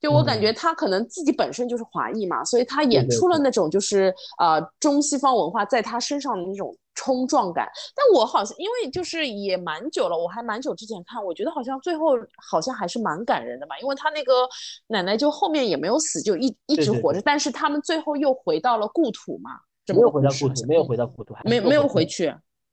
[0.00, 7.68] 就我感觉他可能自己本身就是华裔嘛，所以他演对对出了那种就是呃中西方文化在他身上的那种冲撞感。
[7.96, 12.10] 但我好像因为就是也蛮久了，我还蛮久之前看，我觉得好像最后
[12.50, 14.48] 好像还是蛮感人的嘛，因为他那个
[14.86, 19.50] 奶奶就后面也没有死，就一一对对对直活着，但是他们最后又回到了故土嘛，
[19.84, 21.88] 这没么有回到故土，没有回到故土，还是没没有。
[21.88, 22.28] 回去，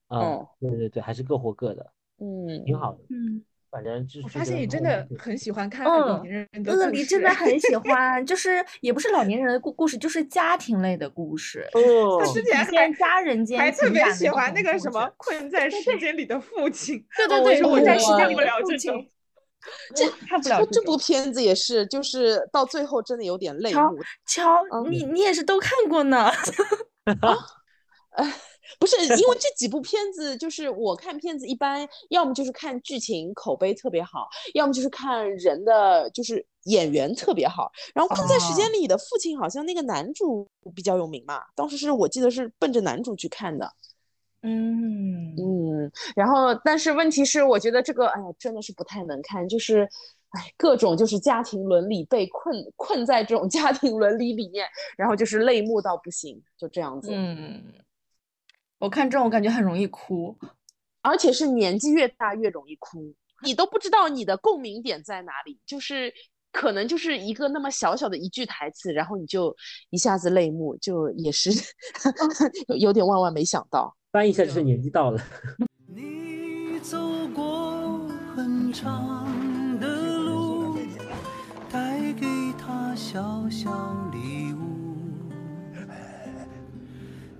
[0.10, 3.00] 嗯哦，对对对，还是各活各的，嗯，挺好的。
[3.10, 3.42] 嗯，
[3.76, 17.06] 反正就是我发现你真的很喜欢看嗯老年人的乐迪故事哎真的很喜 欢，就是也不是老年人的故故事，就是家庭类的故事，哦他之前还现家人间还特别喜欢那个什么困在时间里的父亲。
[17.18, 18.98] 对对对，哦我我在时间里的父亲了
[19.94, 20.16] 这种。
[20.20, 23.98] 这看不了这这部片子也是，就是到最后真的有点泪乔目。
[24.26, 26.32] 乔，嗯你你也是都看过呢？
[28.80, 37.72] 不是因为 这几部片子，就是我看片子一般，要么就是看剧情口碑特别好，要么就是看人的就是演员特别好。
[37.94, 43.72] 然后《困在时间里的父亲》好像那个男主比较有名嘛，当时是我记得是奔着男主去看的。
[44.48, 49.90] 嗯，嗯，然后但是问题是，我觉得这个哎呀真的是不太能看，就是
[50.30, 57.10] 哎各种就是家庭伦理被困困在这种家庭伦理里面，然后就是泪目到不行，就这样子。
[57.12, 57.64] 嗯，
[58.80, 60.38] 我看这种感觉很容易哭。
[61.02, 63.14] 而且是年纪越大越容易哭，
[63.44, 66.12] 你都不知道你的共鸣点在哪里，就是
[66.52, 69.56] 可能就是一个那么小小的一句台词，然后你就
[69.92, 71.52] 一下子泪目，就也是
[72.70, 73.96] 有有点万万没想到。
[74.12, 75.22] 翻译一下就是年纪到了。
[75.86, 76.98] 你走
[77.36, 78.00] 过
[78.36, 80.76] 很长的路，
[81.72, 82.26] 带给
[82.58, 83.70] 他小小
[84.12, 84.75] 礼物，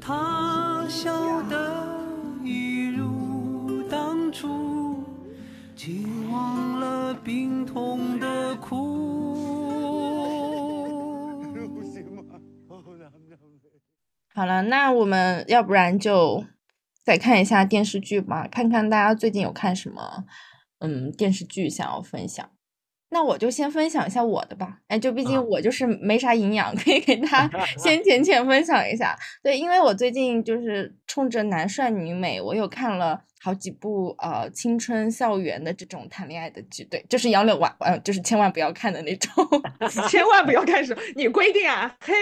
[0.08, 1.98] 他笑得
[2.44, 5.04] 一如当初，
[5.76, 8.94] 竟忘了病痛的苦。
[14.32, 16.46] 好了，那我们要不然就
[17.04, 20.26] 再看一下电视剧吧，看看大家最近有看什么
[20.82, 22.48] 嗯电视剧想要分享。
[23.10, 29.16] 那我就先分享一下我的吧，哎，就毕竟啊我就是没啥营养， 可以给大家 先浅浅分享一下。
[29.42, 39.32] 对，因为我最近就是冲着男帅女美，我有看了好几部呃青春校园的这种谈恋爱的剧，对，就是杨柳万呃就是千万不要看的那种。
[40.10, 41.96] 千万不要看什么，你规定啊！
[42.02, 42.14] 嘿，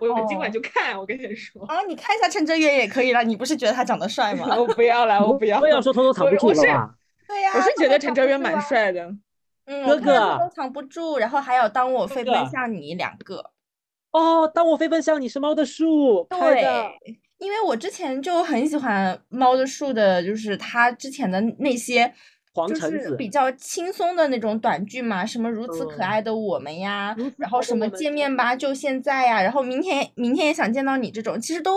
[0.00, 4.54] 我我今晚哦就看，我跟你说，啊，你看一下陈哲远也可以了，你不是觉得他长得帅吗？
[4.58, 5.60] 我不要了，我不要。
[5.60, 6.94] 我也要说偷偷藏不住我是了吧？
[7.28, 8.60] 对呀、我是觉得陈哲远蛮。
[8.60, 9.08] 帅的。
[9.66, 13.50] 嗯，哥哥都藏不住，然后还有当我飞奔向你两个。
[14.12, 16.90] 哦，当我飞奔向你是猫的树对，
[17.38, 22.12] 因为我之前就很喜欢猫的树的，就是他之前的那些。
[22.68, 31.76] 就是比较轻松的那种短剧嘛，什么如此可嗯爱的我们呀，然后什么见面吧就现在呀，然后明天明天也想见到你这种，其实都，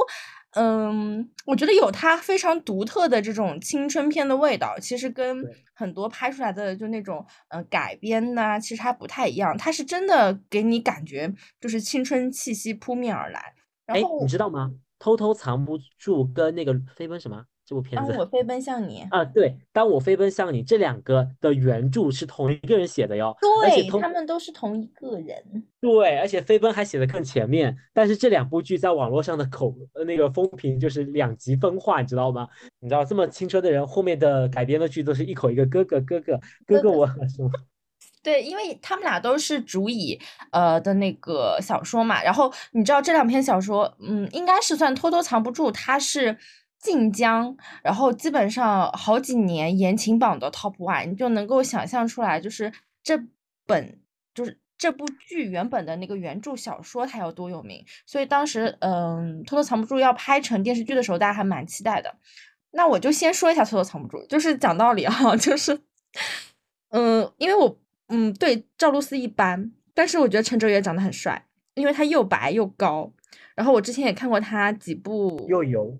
[0.56, 5.44] 嗯，我觉得有它非常独特的这种青春片的味道，其实跟
[5.74, 13.54] 很多拍出来的就那种呃改编呐、其实还不太一样，它是真的给你感觉就是青春气息扑面而来，
[13.86, 14.72] 然哎，后你知道吗？
[15.00, 17.44] 偷偷藏不住跟那个飞奔什么
[17.74, 25.66] 这部片子当我飞奔向你，啊，对，当我飞奔向你这两个的原著是同一个人写的哟，对他们都是同一个人。
[25.82, 32.48] 对，而且飞奔还写的更前面，但是这两部剧在网络上的口呃那个风评就是两极分化，你知道吗？
[32.80, 37.50] 你知道这么青春的人，后面的改编的剧都是一口一个哥哥哥哥哥哥我什么
[38.24, 40.18] 对，因为他们俩都是主以
[40.52, 46.38] 呃的那个小说嘛，然后你知道这两篇小说，嗯，应该是算偷偷藏不住，它是
[46.84, 52.72] 晋江，然后基本上好几年言情榜的 top one，你就能够想象出来，就是
[53.02, 53.18] 这
[53.66, 53.98] 本
[54.36, 62.14] 就是这部剧原本的那个原著小说它有多有名，所以当时嗯，偷偷藏不住要拍成电视剧的时候，大家还蛮期待的。
[62.72, 65.80] 那我就先说一下偷偷藏不住，就是讲道理啊， 就是，
[66.90, 67.80] 嗯，因为我
[68.10, 73.14] 嗯对赵露思一般，但是我觉得陈哲远长得很帅，因为他又白又高。
[73.56, 75.98] 然后我之前也看过他几部又油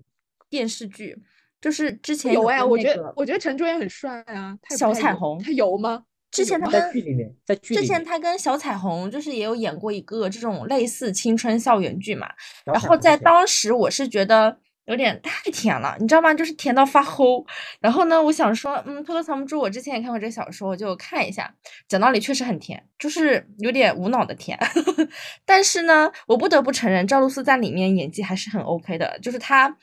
[0.54, 1.16] 电视剧，
[1.60, 4.56] 就是之前有哎，我觉得我觉得陈卓也很帅啊。
[4.62, 6.04] 他小彩虹他有吗？
[6.30, 12.28] 之前他在跟剧里面，在剧之前里面，他跟小彩虹就是也有演过一个这种类似青春校园剧嘛，
[12.64, 16.32] 然后在当时我是觉得有点太甜了，你知道吗？
[16.32, 17.44] 就是甜到发齁。
[17.80, 21.52] 然后呢，我想说，嗯，偷偷藏不住，我之前也看过这个小说，我就看一下。
[21.88, 24.58] 讲道理确实很甜，就是有点无脑的甜。
[25.44, 29.74] 但是呢，我不得不承认，赵露思在里面演技还是很 OK 的，就是她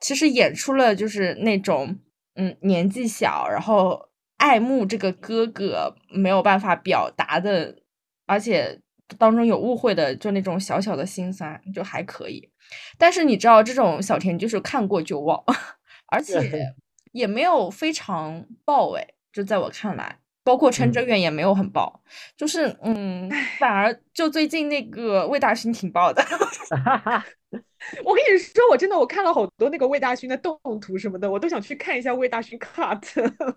[0.00, 1.98] 其实演出了就是那种
[2.34, 7.82] 嗯年纪小，然后爱慕这个哥哥没有办法表达的，
[8.26, 8.80] 而且
[9.18, 12.50] 当中有误会的，就那种小小的心酸，就还可以。
[12.98, 15.42] 但是你知道，这种小甜就是看过就忘，
[16.12, 16.74] 而且
[17.12, 22.02] 也没有非常爆位，就在我看来，包括陈哲嗯远也没有很爆，
[22.36, 26.22] 就是嗯，反而就最近那个魏大勋挺爆的。
[28.04, 33.00] 我跟你说，我真的我看了好多那个魏大勋的动图什么的，我都想去看一下魏大勋 cut。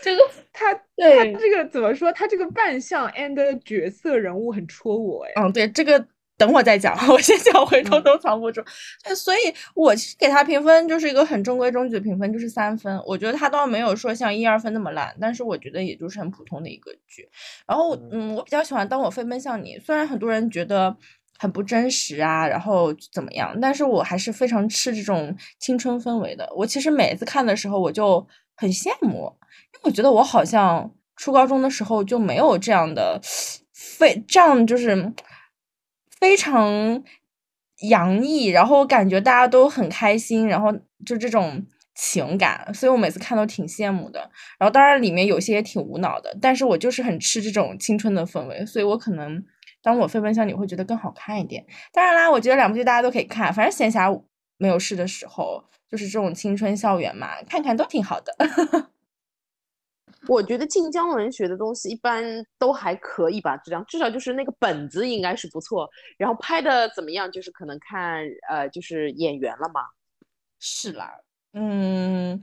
[0.00, 0.22] 这个
[0.52, 2.12] 他他这个怎么说？
[2.12, 5.32] 他这个扮相 and 角色人物很戳我哎。
[5.42, 6.06] 嗯，对，这个
[6.42, 8.60] 等我再讲， 我先讲回偷嗯偷藏不住。
[9.04, 9.38] 对，所以
[9.74, 13.00] 我其实给他评分就是一个很中规中矩的评分，就是三分。
[13.06, 17.28] 我觉得他倒没有说像一二分那么烂，但是我觉得也就是很普通的一个剧。
[17.64, 20.96] 然后嗯，我比较喜欢《当我飞奔向你》，虽然很多人觉得
[21.38, 26.52] 很不真实啊，然后怎么样，但是我还是非常吃这种青春氛围的。
[26.56, 28.26] 我其实每次看的时候，我就
[28.56, 29.32] 很羡慕，
[29.74, 33.20] 因为我觉得我好像初高中的时候就没有这样的
[33.72, 35.12] 非这样就是
[36.22, 37.02] 非常
[37.88, 40.72] 洋溢，然后感觉大家都很开心，然后
[41.04, 41.66] 就这种
[41.96, 44.20] 情感，所以我每次看都挺羡慕的。
[44.56, 49.44] 然后当然里面有些也挺无脑的，但是我就是很吃这种青春的氛围，所以我可能
[49.82, 51.66] 当我飞奔向你会觉得更好看一点。
[51.92, 54.22] 当然啦，我觉得两部剧大家都可以看，反正闲暇
[54.58, 58.32] 没有事的时候，就是这种青春校园嘛，看看都挺好的。
[60.32, 62.24] 我觉得晋江文学的东西一般
[62.58, 69.82] 都还可以吧，质量至少就是那个本子应该是不错，然后拍的怎么样，就是可能看呃就是演员了嘛。
[70.58, 71.12] 是啦，
[71.52, 72.42] 嗯，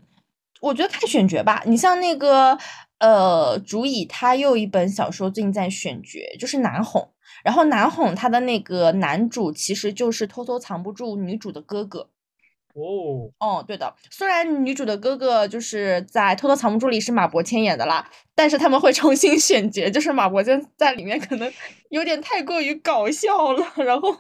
[0.62, 1.64] 我觉得看选角吧。
[1.66, 2.58] 你像那个
[3.00, 7.12] 呃，竹乙他又一本小说最近在选角，就是南哄。
[7.44, 12.10] 然后南哄他的那个男主其实就是偷偷藏不住女主的哥哥。
[12.76, 21.52] 哦，哦，对的，虽然女主的哥哥就是在《偷偷藏不住》里是马伯骞演的啦，但是他们会重新选角，就是马伯骞在里面可能
[21.90, 24.16] 有点太过于搞笑了，然后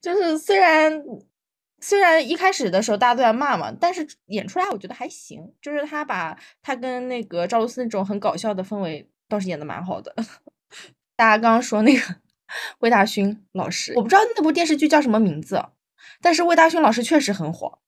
[0.00, 1.02] 就是虽然
[1.80, 10.14] 虽然一开始的时候大家都在骂嘛，但是演出来我觉得还行，就是他把他跟那个赵露思那种很搞笑的氛围倒是演的蛮好的。
[11.16, 12.00] 大家刚刚说那个
[12.78, 15.62] 魏大勋老师，我不知道那部电视剧叫什么名字。
[16.20, 17.78] 但是魏大勋老师确实很火，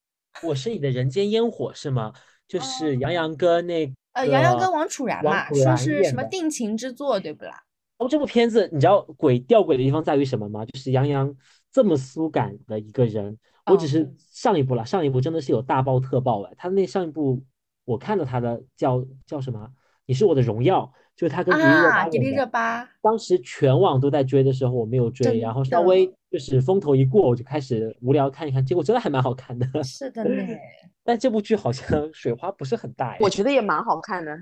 [0.43, 2.13] 我是你的人间烟火是吗？
[2.47, 7.63] 就是杨洋跟那个呃，杨洋跟王楚然王嘛，说是什么定情之作，对不啦？
[7.99, 10.65] 哦，这部片子你知道鬼吊诡的地方在于什么吗？
[10.65, 11.35] 就是杨洋
[11.71, 13.37] 这么苏感的一个人，
[13.67, 17.45] 我只是嗯上一部了，上一部真的是有大爆特爆哎，他那上一部
[17.85, 19.69] 我看到他的叫叫什么？
[20.07, 22.31] 你是我的荣耀，就是他跟迪丽热啊，巴迪丽。
[22.31, 29.67] 热巴，当时全网都在追的时候，我没有追，然后稍微就是风头一过，我就开始无聊看一看，结果真的还蛮好看的。
[29.83, 30.43] 是的呢。
[31.05, 33.17] 但这部剧好像 水花不是很大哎。
[33.21, 34.37] 我觉得也蛮好看的。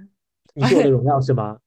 [0.55, 1.59] 你是我的荣耀 是吗？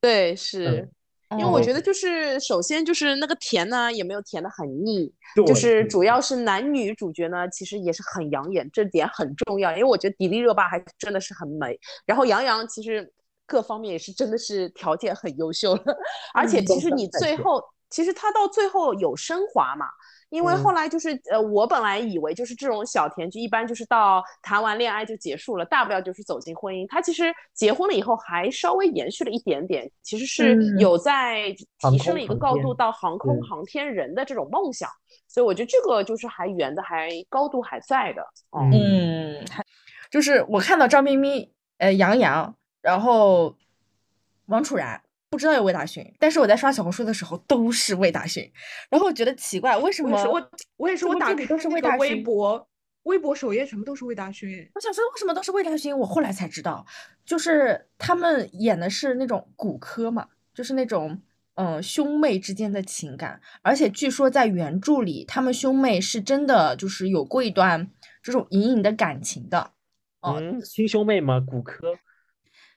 [0.00, 0.88] 对，是。
[1.32, 5.12] 因为我嗯觉得就是首先就是那个甜呢也没有甜的很腻，
[5.44, 9.72] 就是主要是男女主角呢其实也是很养眼，这点很重要。
[9.72, 13.12] 因为我觉得迪丽热巴还真的是很美，然后杨洋其实
[13.44, 15.82] 各方面也是真的是条件很优秀了，
[16.32, 17.60] 而且嗯其实你最后
[17.90, 19.86] 其实他到最后有升华嘛。
[20.28, 26.84] 因为嗯后来就是呃，我本来以为就是这种小甜剧，一般就是到谈完恋爱就结束了，大不了就是走进婚姻。
[26.88, 31.54] 他其实结婚了以后还稍微延续了一点点，其实是嗯有在
[31.88, 34.90] 提升了一个高度到航空航天人的这种梦想，
[35.28, 38.26] 所以我觉得这个就是还圆的还高度还在的。
[38.50, 39.64] 嗯，嗯，还
[40.10, 43.54] 就是我看到张彬彬、呃杨洋，然后
[44.46, 48.50] 王楚然，不知道有魏大勋，但是我在刷小红书的时候都是魏大勋，
[48.88, 52.68] 然后我觉得奇怪，为什么我我我也是，我打开都是魏那个微博，
[53.02, 54.48] 微博首页什么都是魏大勋。
[54.74, 55.96] 我想说，为什么都是魏大勋？
[55.98, 56.86] 我后来才知道，
[57.24, 61.20] 就是他们演的是那种骨科嘛，就是那种
[61.54, 67.90] 嗯、呃兄妹之间的情感，而且据说在原著里，他们兄妹是真的就是有过一段
[68.22, 69.72] 这种隐隐的感情的。
[70.20, 71.40] 哦，嗯，亲兄妹吗？
[71.40, 71.94] 骨科？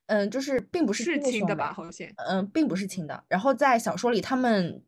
[0.10, 1.72] 嗯，就是并不是是亲的吧？
[1.72, 2.08] 好像。
[2.18, 3.24] 嗯，并不是亲的。
[3.28, 4.84] 然后在小说里，他们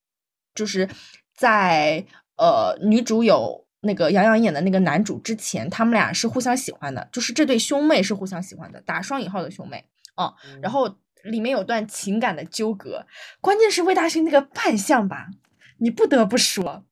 [0.55, 0.89] 就是
[1.35, 2.03] 在
[2.37, 13.05] 呃女主有那个杨洋演的那个男主之前，他们俩是互相喜欢的，就是这对兄妹是互相喜欢的，打双引号的兄妹啊、然后里面有段情感的纠葛，
[13.39, 15.27] 关键是魏大勋那个扮相吧，
[15.77, 16.83] 你不得不说，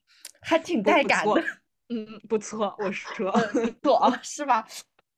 [0.42, 1.44] 还挺带感的，
[1.90, 3.32] 嗯，不错，我说，
[3.82, 4.68] 不错啊， 是吧？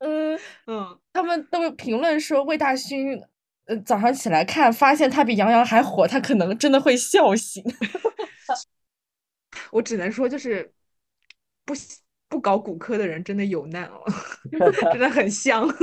[0.03, 3.21] 嗯，嗯，他们都评论说魏大勋，
[3.65, 7.63] 呃，早上起来看发现他比杨洋还火，他可能真的会笑醒。
[9.71, 10.73] 我只能说就是
[11.65, 11.73] 不
[12.27, 14.03] 不搞骨科的人真的有难哦，
[14.91, 15.67] 真的很香。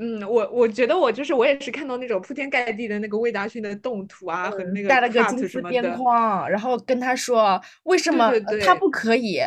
[0.00, 8.30] 嗯，我我觉得我就是我也是看到那种铺天盖地的那个魏大勋的动图啊，和那个戴了个金丝边框，然后跟他说为什么
[8.64, 9.40] 他不可以？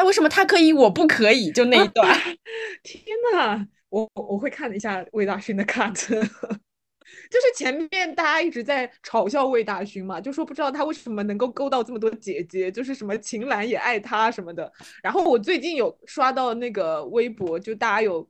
[0.00, 1.52] 那为什么他可以我不可以？
[1.52, 2.18] 就那一段，
[2.82, 14.72] 天呐，我我会看一下魏大勋的 cut， 就是前面大家一直在嘲笑魏大勋嘛，就说不知道他为什么能够勾到这么多姐姐，就是什么秦岚也爱他什么的。
[15.02, 18.26] 然后我最近有刷到那个微博，就大家有。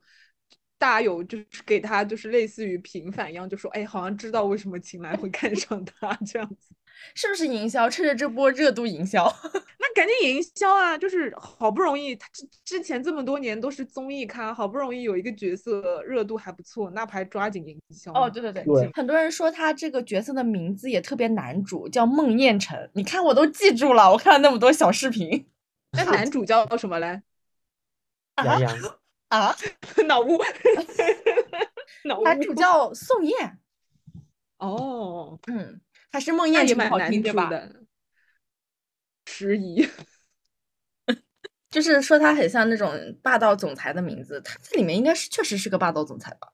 [0.81, 6.75] 大家有就是给他就是类似于平反一样，就说哎，好像知道为什么秦岚会 看上他这样子。
[7.15, 7.89] 是不是营销？
[7.89, 9.25] 趁着这波热度营销。
[9.81, 10.97] 那赶紧营销啊！
[10.97, 22.91] 就是好不容易，他之之前这么多年都是综艺咖，好不容易有一个角色热度还不错，那不还抓紧营销哦，对对对，对很多人说他这个角色的名字也特别男主，叫孟宴臣。
[22.95, 25.47] 你看我都记住了，我看了那么多小视频
[25.97, 27.23] 那男主叫什么嘞？
[28.45, 28.99] 杨洋，
[29.29, 29.57] 啊，
[30.07, 30.39] 脑雾，
[32.05, 32.25] 脑雾。
[32.25, 33.59] 男主叫宋焰，
[34.59, 35.81] 哦，嗯，
[36.13, 37.51] 还是孟那也蛮男听对吧？
[39.27, 39.89] 迟疑，
[41.71, 42.93] 就是说他很像那种
[43.23, 46.53] 霸道总裁的名字，他在里面应该是确实是个霸道总裁吧？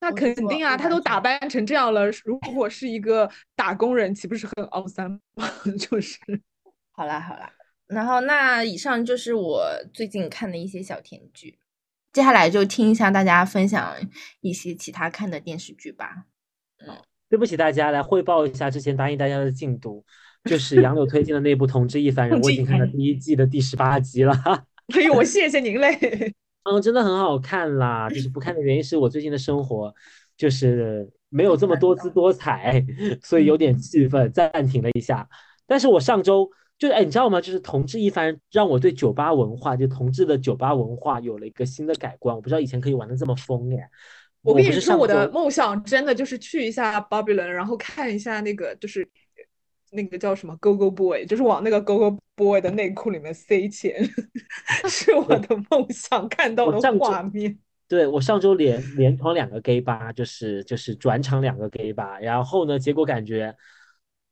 [0.00, 5.20] 那肯定啊，他都打扮成这样了，如果是一个打工人，岂不是很傲三吗？
[5.78, 6.18] 就是。
[6.90, 7.52] 好啦好啦，
[7.86, 9.64] 然后那以上就是我
[9.94, 11.58] 最近看的一些小甜剧，
[12.12, 13.96] 接下来就听一下大家分享
[14.40, 16.26] 一些其他看的电视剧吧。
[17.28, 20.04] 对不起大家，来汇报一下之前答应大家的进度，
[20.44, 24.32] 就是杨柳推荐的那部《同志一凡人》，我已经看了第一季的第十八集了。
[24.94, 26.32] 哎呦，我谢谢您嘞。
[26.64, 29.94] 嗯，真的很好看啦，就是不看的原因是我最近的生活
[30.36, 32.84] 就是没有这么多姿多彩，
[33.22, 35.28] 所以有点气愤，暂停了一下。
[35.66, 37.40] 但是我上周就是哎，你知道吗？
[37.40, 42.34] 就是同志一番让我对酒吧文化，就同志的酒吧文化有了一个新的改观。
[42.34, 43.90] 我不知道以前可以玩的这么疯哎。
[44.48, 49.06] 不我跟你说，我的梦想真的就是去一下 Babylon，然后看一下那个就是
[49.90, 54.02] 那个叫什么 Go Go Boy，就是往那个 Go Go Boy 的内裤里面塞钱，
[54.88, 57.58] 是我的梦想看到的画面。
[57.88, 63.54] 对我上周连连闯两个 gay 吧，就是就是转场两个 gay 吧，然后呢，结果感觉，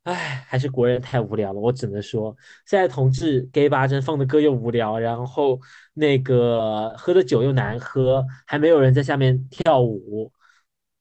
[0.07, 1.59] 唉，还是国人太无聊了。
[1.59, 2.33] 我只能说，
[2.65, 5.59] 现在同志 gay 吧真放的歌又无聊，然后
[5.95, 10.31] 那个喝的酒又难喝，还没有人在下面跳舞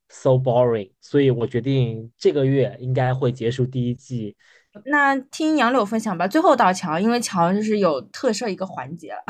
[0.08, 0.90] ，so boring。
[1.00, 4.36] 所以我决定这个月应该会结束第一季。
[4.86, 9.22] 那听杨柳分享吧，最后到乔，因为乔就是有特设一个环节了。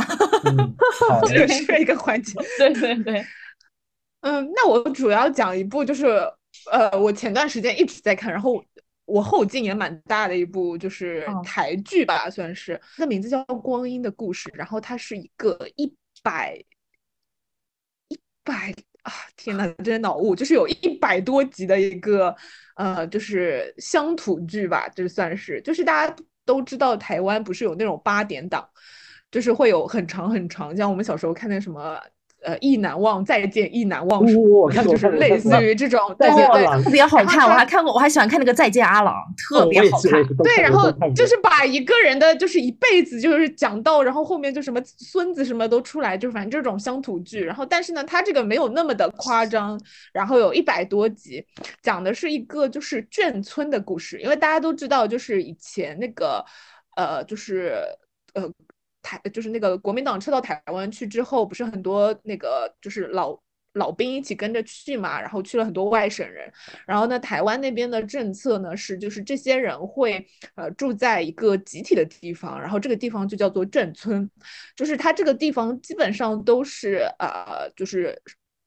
[0.47, 0.74] 嗯，
[1.07, 2.33] 好嘞这是一个环节。
[2.57, 3.22] 对对对，
[4.22, 6.07] 嗯，那我主要讲一部，就是
[6.72, 8.64] 呃，我前段时间一直在看，然后
[9.07, 15.90] 我后劲也蛮大的一部，就是哦台剧吧，算是，它的名字叫《光阴的故事》，然后它是一个一
[16.22, 16.57] 百
[18.09, 22.34] 一百啊，天呐，真的脑雾，就是有一百多集的一个
[22.74, 28.68] 呃，就是乡土剧吧，这算是，就是大家都知道台湾不是有那种八点档。
[29.28, 32.00] 就是会有很长很长，像我们小时候看那什么
[32.47, 40.24] 呃意难忘、再见意难忘就是类似于这种，对对对特别好看，我还看过，我还喜欢看那个《再见阿郎》，特别好看。
[40.44, 47.42] 对，然后就是把一个人的就是一辈子就是讲到，然后后面就什么孙子什么都出来，就反正这种乡土剧。
[47.42, 49.80] 然后但是呢，它这个没有那么的夸张，
[50.12, 51.44] 然后有一百多集，
[51.82, 54.20] 讲的是一个就是眷村的故事。
[54.20, 56.44] 因为大家都知道，就是以前那个
[56.97, 57.74] 呃，就是
[58.34, 58.49] 呃。
[59.07, 63.40] 台就是那个国民党撤到台湾去之后，不是很多那个就是老
[63.74, 66.52] 老兵一起跟着去嘛，然后去了很多外省人，
[66.86, 70.26] 然后呢，台湾那边的政策呢是，就是这些人会
[70.57, 74.28] 呃住在一个集体的地方，然后这个地方就叫做镇村，
[74.74, 78.20] 就是它这个地方基本上都是呃就是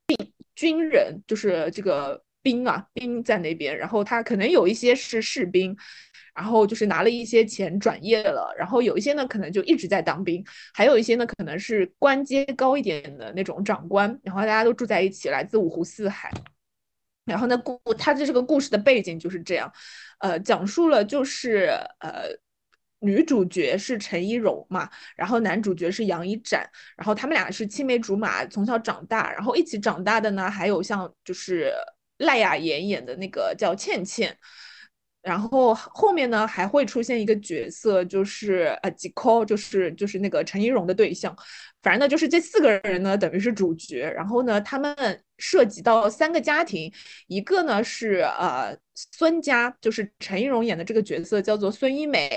[0.07, 0.17] 兵
[0.55, 5.75] 军人，就是这个兵啊兵在那边，然后他可能有一些是士兵。
[6.35, 16.31] 然后就是拿了一些钱转业了，然后有一些呢可能就一直在当兵，还有一些呢可能是官阶高一点的那种长官，然后大家都住在一起，来自五湖四海。
[17.25, 19.71] 然后呢，故他的这个故事的背景就是这样，
[20.19, 21.69] 呃，讲述了就是
[21.99, 22.23] 呃
[23.01, 26.67] 女主角是陈怡蓉嘛，然后男主角是杨一展，
[26.97, 31.71] 然后他们俩是青梅竹马，从小长大，然后一起长大的呢，还有像就是
[32.17, 34.35] 赖雅妍演的那个叫倩倩。
[35.21, 41.35] 然后后面呢还会出现一个角色，就是呃吉扣，就是就是那个陈怡蓉的对象。
[41.81, 44.09] 反正呢，就是这四个人呢，等于是主角。
[44.09, 44.95] 然后呢，他们
[45.37, 46.91] 涉及到三个家庭，
[47.27, 52.29] 一个呢是呃孙家，就是陈怡蓉演的这个角色叫做孙一美，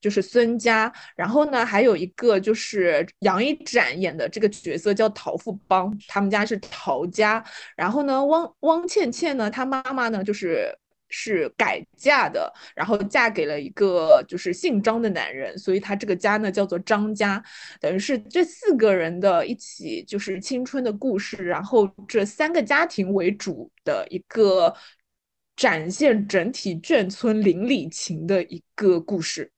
[0.00, 0.92] 就是孙家。
[1.16, 7.44] 然后呢，还有一个就是杨一展演的这个角色叫陶富邦，他们家是陶家。
[7.76, 10.76] 然后呢，汪汪倩倩呢，她妈妈呢就是。
[11.10, 17.42] 是改嫁的，然后嫁给了一个就是姓张的男人，所以她这个家呢叫做张家，
[17.80, 24.74] 等于是这四个人的一起就是青春的故事，然后这三个家庭为主的一个
[25.56, 29.50] 展现整体眷村邻里情的一个故事。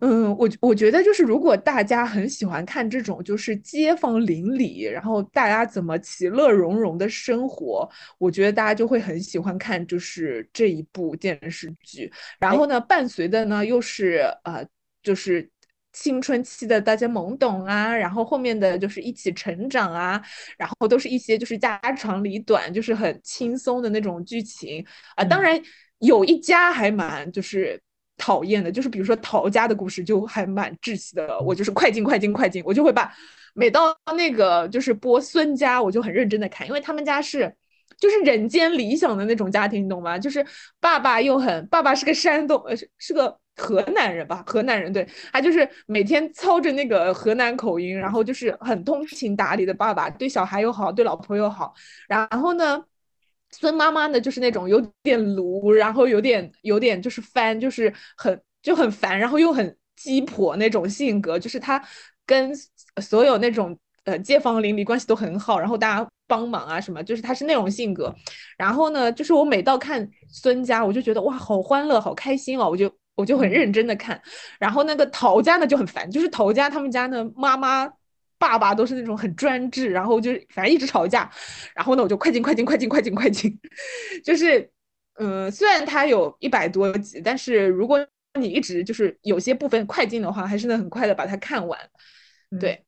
[0.00, 12.12] 嗯，我我觉得就是，如果大家很喜欢看这种就是街坊邻里，然后大家怎么其乐融融的生活，我觉得大家就会很喜欢看就是这一部电视剧。
[12.38, 14.64] 然后呢，伴随的呢又是呃，
[15.02, 15.50] 就是
[15.92, 20.22] 青春期的大家懵懂啊，然后后面的就是一起成长啊，
[20.56, 24.86] 然后都是一些就是家长里短，就是很轻松的那种剧情
[25.16, 25.24] 啊。
[25.24, 25.60] 当然
[25.98, 27.82] 有一家还蛮就是。
[28.18, 33.10] 讨厌的，就是比如说陶家的故事就还蛮窒息的，我就是快进快进快进，我就会把
[33.54, 37.50] 每到那个就是播孙家，我就很认真的看，因为他们家是
[37.98, 40.18] 就是人间理想的那种家庭，你懂吗？
[40.18, 40.44] 就是
[40.80, 51.72] 爸爸又很，爸爸是个山东，呃是是个河南人吧，河南人对，他就是每天操着那个河南口音，然后就是很通情达理的爸爸，对小孩又好，对老婆又好，
[52.08, 52.84] 然后呢。
[53.50, 61.82] 孙妈妈呢，就是那种有点鲁，然后有点有点就是翻，就是很就很烦，然后又很鸡婆那种性格，就是她
[62.26, 62.52] 跟
[63.00, 68.14] 所有那种呃街坊邻里关系都很好，然后大家帮忙啊什么，就是她是那种性格。
[68.56, 74.20] 然后呢，就是我每到看孙家，我就觉得哇，好欢乐，好开心哦，我就我就很认真的看。
[74.58, 77.90] 然后那个陶家呢就很烦，就是陶家他们家呢妈妈。
[78.38, 81.30] 爸爸都是那种很专制，然后就是反正一直吵架，
[81.74, 83.58] 然后呢我就快进快进快进快进快进，
[84.24, 84.70] 就是
[85.14, 87.98] 嗯，虽然它有一百多集，但是如果
[88.38, 91.78] 你一直就是有些部分快进的话，还是能很快的把它看完。
[92.60, 92.84] 对，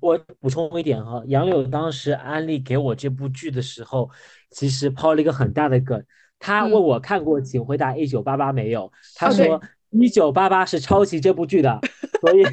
[0.00, 4.10] 我补充一点哈，杨柳当时安利给我这部剧的时候，
[4.50, 6.04] 其实抛了一个很大的梗，
[6.38, 9.60] 他问我看过《请回答一九八八》没有，他说。
[9.94, 11.78] 一九八八是抄袭这部剧的，
[12.22, 12.44] 所以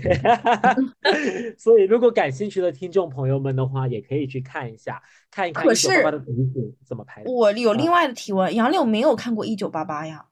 [1.56, 5.00] 所以如果感兴趣的听众朋友们的话，也可以去看一下，
[5.30, 6.20] 看一看一九八八的
[6.84, 7.32] 怎么拍的。
[7.32, 10.26] 我有另外的提问，杨柳没有看过一九八八呀？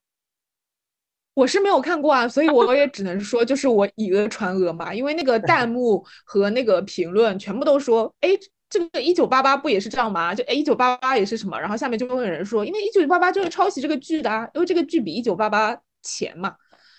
[1.35, 8.29] 我是没有看过啊，所以我也只能说， 就是我以讹传讹嘛，因为那个弹幕和那个评论全部都说，哎，
[8.67, 10.33] 这个一九八八不也是这样吗？
[10.33, 11.59] 就哎，一九八八也是什么？
[11.59, 16.55] 然后下面就会有人说，因为一九八八就是抄袭这个剧的啊，因为这个剧比一九八八前嘛。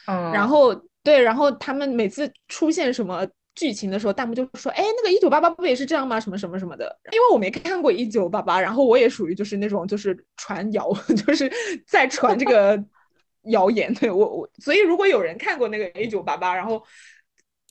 [0.07, 0.73] 嗯然后
[1.09, 6.21] 对，然后他们每次出现什么剧情的时候，弹幕就说：“哎，那个一九八八不也是这样吗？
[6.21, 10.93] 什么什么什么的。”因为我没看过一九八八，然后我也属于就是那种就是传谣，
[11.27, 11.51] 就是
[11.87, 12.79] 在传这个
[13.45, 13.93] 谣言。
[13.95, 16.83] 对我我，所以如果有人看过那个一九八八，然后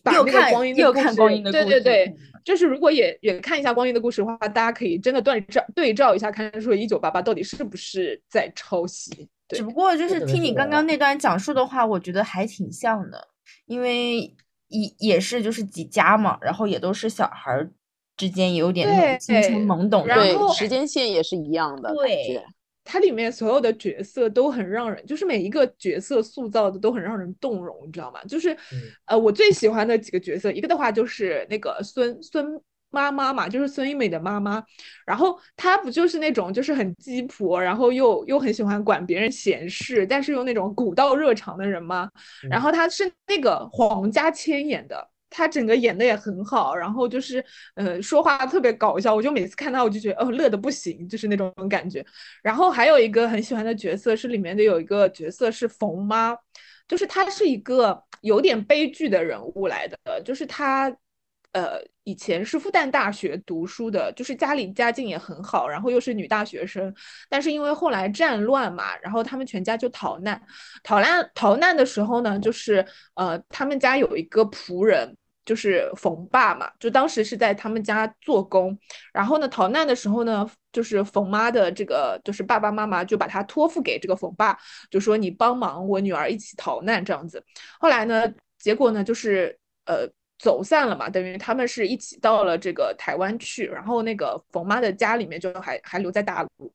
[0.04, 1.16] 把那个光阴的故事，
[1.52, 9.30] 对对对，就是如果也也看一下光阴的故事的话，大家可以真的对照对照一下，看说一九八八到底是不是在抄袭。
[9.50, 13.28] 只不过就是听你刚刚那段讲述的话，我觉得还挺像的，
[13.66, 14.22] 因为
[14.68, 17.72] 也也是就是几家嘛，然后也都是小孩儿
[18.16, 21.94] 之间有点那种青春懵懂，然后时间线也是一样的。
[21.94, 22.44] 对，
[22.84, 28.22] 它里面所有的角色都很让人，就是每一个角色塑造的都很让人动容，你知道吗？
[28.26, 28.56] 就是
[29.06, 32.60] 呃，我最喜欢的几个角色，一个的话就是那个孙孙。
[32.90, 34.64] 妈妈嘛，就是孙一美的妈妈，
[35.06, 42.10] 然后她不就是那种就是很鸡婆，然后又又很喜欢管别人闲事，但是又那种古道热肠的人吗？
[42.50, 47.44] 然后她是那个黄家千演的，她整个演的也很好，然后就是
[47.76, 52.04] 呃说话特别搞笑，我就每次看到我就觉得哦乐的不行，就是那种感觉。
[52.42, 56.36] 然后还有一个很喜欢的角色是里面的有一个角色是冯妈，
[56.88, 60.96] 就是她是一个有点悲剧的人物来的，就是她。
[61.54, 66.94] 呃，以前是复旦大学读书的，就是家里家境也很好，然后又是女大学生，
[67.30, 70.40] 但是因为后来战乱嘛，然后他们全家就逃难。
[70.84, 75.16] 逃难逃难的时候呢，就是呃，他们家有一个仆人，
[75.46, 78.78] 就是冯爸嘛，就当时是在他们家做工，
[79.12, 84.56] 然后呢逃难的时候呢，就是冯妈的这个就是爸爸妈妈就把他托付给这个冯爸，
[84.92, 87.44] 就说你帮忙我女儿一起逃难这样子。
[87.80, 90.08] 后来呢，结果呢就是呃
[90.38, 96.72] 走散了嘛，等于他们是一起到了这个台湾去，然后那个冯妈的家里面就还还留在大陆。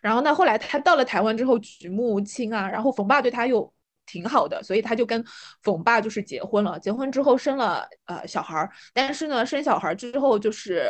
[0.00, 3.72] 然后呢，后来他到了台湾之后举目无亲啊，然后冯爸对他又
[4.06, 5.22] 挺好的，所以他就跟
[5.62, 6.78] 冯爸就是结婚了。
[6.78, 10.88] 结婚之后生了呃小孩儿，但是呢，生小孩之后就是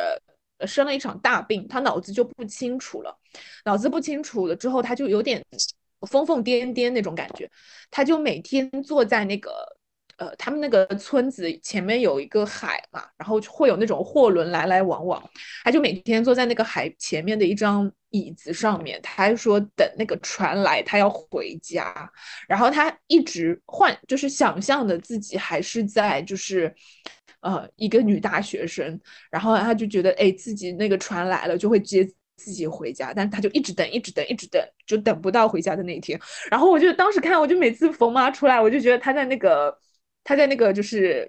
[0.67, 3.17] 生了一场大病，他脑子就不清楚了。
[3.65, 5.43] 脑子不清楚了之后，他就有点
[6.07, 7.49] 疯疯癫癫那种感觉，
[7.89, 9.78] 他就每天坐在那个。
[10.19, 15.23] 呃，他们那个村子前面有一个海嘛，然后会有那种货轮来来往往，
[15.63, 22.11] 他就每天坐在那个海前面的一张椅子上面，他还说等那个船来，他要回家，
[22.49, 26.75] 然后他一直幻就是想象的自己还是在就是
[27.39, 28.99] 呃一个女大学生，
[29.31, 32.05] 然后他就觉得哎自己那个船来了就会接
[32.35, 36.19] 自己回家，但是他就一直等，一直等，一直等，就等不到回家的那一天。
[36.51, 39.73] 然后我就当时看，我就每次冯妈出来，我就觉得她在那个。
[40.29, 41.27] 他在那个就是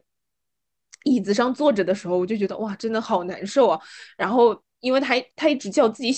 [1.04, 3.80] 椅子上坐着的时候，我就觉得哇，真的好难受啊。
[4.14, 6.14] 然后，因为他他一直叫自己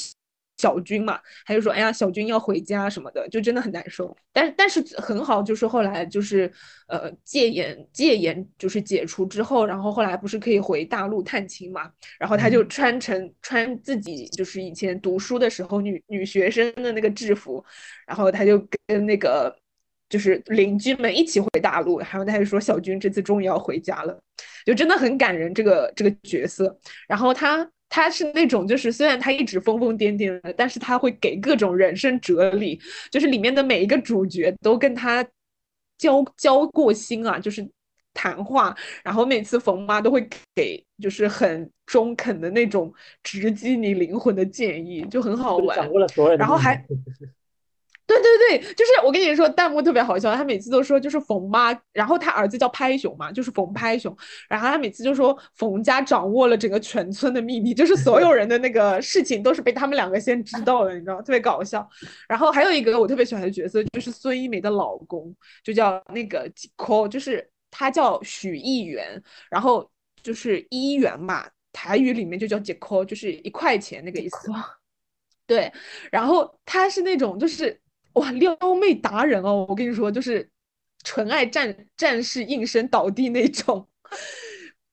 [0.57, 4.17] 小军嘛，他就说哎呀，小军要回家什么的，就真的很难受。
[4.33, 6.53] 但是但是很好，就是后来就是
[6.89, 11.89] 呃戒严戒严就是解除之后，然后后来不是可以回大陆探亲嘛，
[12.19, 17.65] 然后他就穿成穿自己就是以前读书的时候女女学生的那个制服，
[18.09, 19.57] 然后他就跟那个。
[20.13, 24.21] 就是邻居们一起回大陆，然后他就说小军这次终于要回家了，
[24.67, 26.79] 就真的很感人这个这个角色。
[27.09, 32.79] 然后他他是那种就是虽然他一直疯疯癫癫的，但是他会给各种人生哲理，
[33.11, 35.27] 就是里面的每一个主角都跟他
[35.97, 37.67] 交交过心啊，就是
[38.13, 38.77] 谈话。
[39.03, 45.91] 然后每次冯妈都会给就是很中肯的那种直击你灵魂的建议，就很好玩。
[46.37, 46.85] 然后还。
[48.05, 54.15] 对对对，就是我跟你说，弹幕特别好笑，他每次都说就是冯妈，然后他儿子叫拍熊嘛，就是冯拍熊，
[54.49, 61.89] 然后他每次就说冯家掌握了整个全村的秘密，就是所有人的那个事情都是被他们两个先知道的，你知道，特别搞笑。
[62.29, 69.89] 然后还有一个我特别喜欢的角色就是孙一梅的老公，就叫那个杰克，就是他叫许议员，然后
[70.23, 74.51] 就是一元嘛，台语里面就叫杰克，就是一块钱那个意思。
[75.47, 75.73] 对，
[76.11, 77.81] 然后他是那种就是。
[78.15, 79.67] 哇，撩妹达人哦！
[79.69, 80.49] 我跟你说，就是
[81.05, 83.89] 纯爱战战士应声倒地那种。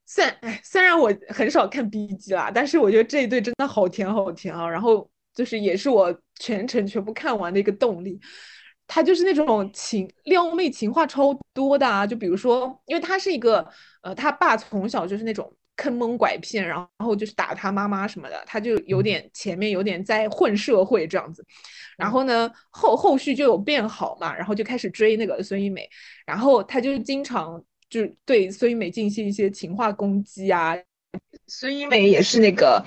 [0.05, 4.67] 虽然哎，虽然我很少看 B G 啦，但是我觉得这一对真的好甜好甜啊！
[4.67, 8.19] 然后就是也是我全程全部看完的一个动力。
[8.87, 12.07] 他就是那种情撩妹情话超多的啊！
[12.07, 13.63] 就比如说，因为他是一个
[14.01, 21.45] 呃，他爸从小就是那种坑蒙拐骗，然后就是打他妈妈什么的，他就有点前面有点在混社会这样子。
[21.99, 25.87] 然后呢，后后续就有变好嘛，然后就开始追那个孙一美，
[26.25, 30.77] 然后他就经常就对孙一美进行一些情话攻击啊。
[31.47, 32.81] 孙一美也是那个，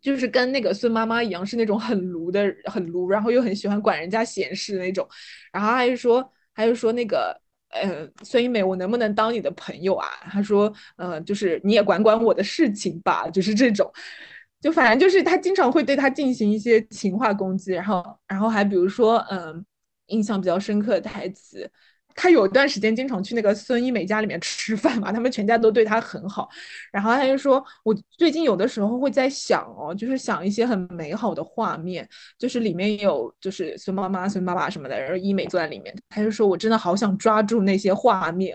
[0.00, 5.08] 就是跟那个孙妈妈一样，是那种很卢的，很卢，然后又很喜欢管人家闲事那种。
[5.52, 7.36] 然后他就说，他就说那个，
[7.70, 10.06] 呃，孙一美，我能不能当你的朋友啊？
[10.30, 13.92] 他说，呃，就是你也管管我的事情吧，就是这种。
[14.60, 19.64] 就反正就是他经常会对他进行一些情话攻击，然后然后还比如说，嗯，
[20.08, 21.70] 印象比较深刻的台词，
[22.14, 26.46] 他有段时间经常去那个孙一美家里面吃饭嘛，他们全家都对他很好，
[26.92, 32.06] 然后他就说，我最近有的时候会在想哦，就是想一些很美好的画面，
[32.38, 38.54] 就是里面有就是孙妈妈、孙爸爸什么的，然后一美坐在里面，他就说我真的好想抓住那些画面，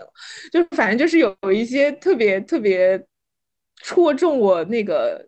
[0.52, 3.04] 就反正就是有一些特别特别
[3.82, 5.26] 戳中我那个。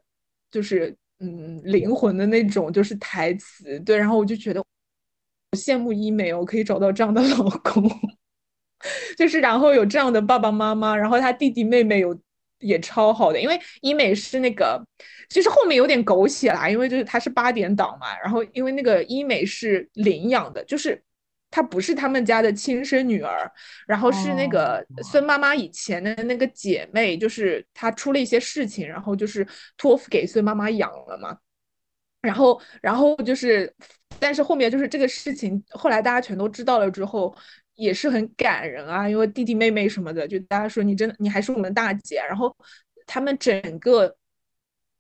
[0.51, 7.91] 就是嗯，灵魂的那种，就是台词对，然后我就觉得，我羡慕医美哦，可以找到这样的老公，
[9.17, 12.19] 就是然后有这样的爸爸妈妈，然后他弟弟妹妹有
[12.61, 14.81] 也超好的，因为医美是那个，
[15.29, 21.03] 其实后面有点狗血啦，因为就是他是八点档嘛，然后因为那个医美是领养的，就是。
[21.51, 23.51] 她不是他们家的亲生女儿，
[23.87, 29.47] 然后是那个孙妈妈以前的那个姐妹，就是她出了一些事情，然后就是
[29.77, 31.39] 托付给孙妈妈养了嘛。
[32.21, 33.73] 然后，然后就是，
[34.19, 37.35] 但是后面就是这个事情，后来大家全都知道了之后，
[37.77, 42.17] 也是很感人啊，因为弟弟妹妹什么的，就大家说你真的，你还是我们大姐。
[42.29, 42.55] 然后
[43.07, 44.15] 他们整个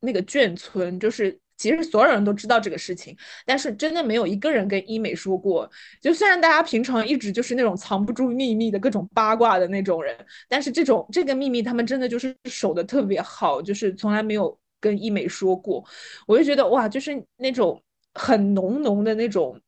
[0.01, 1.39] 那个眷村就是。
[1.59, 3.15] 其实所有人都知道这个事情，
[3.45, 5.71] 但是真的没有一个人跟医美说过。
[6.01, 10.17] 就虽然大家平常一直就是那种藏不住秘密的各种八卦的那种人，
[10.49, 15.85] 但是这种这个秘密他们真的就是守的特别好，就是从来没有跟医美说过。
[16.27, 17.83] 我就觉得哇，就是那种
[18.15, 19.61] 很浓浓的那种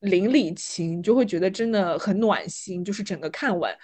[0.00, 2.84] 邻里情，就会觉得真的很暖心。
[2.84, 3.74] 就是整个看完，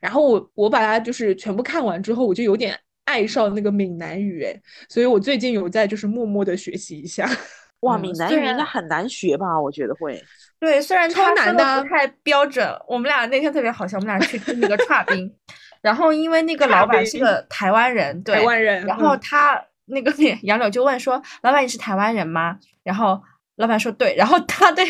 [0.00, 2.78] 然后我我把它就是全部看完之后，我就有点
[3.08, 4.54] 爱上那个闽南语哎，
[4.90, 7.26] 所以我最近有在就是默默的学习一下。
[7.80, 9.58] 哇，嗯闽南语应该很难学吧？
[9.58, 10.22] 我觉得会。
[10.60, 15.32] 对，虽然超难的啊不太标准，我们俩那天特别好笑，我们俩去吃那个串冰，
[15.80, 20.12] 然后因为那个老板是个台湾人，对，台湾人，然后嗯他那个
[20.42, 23.22] 杨柳就问说：“老板，你是台湾人吗？”然后
[23.56, 24.84] 老板说：“对。”然后他对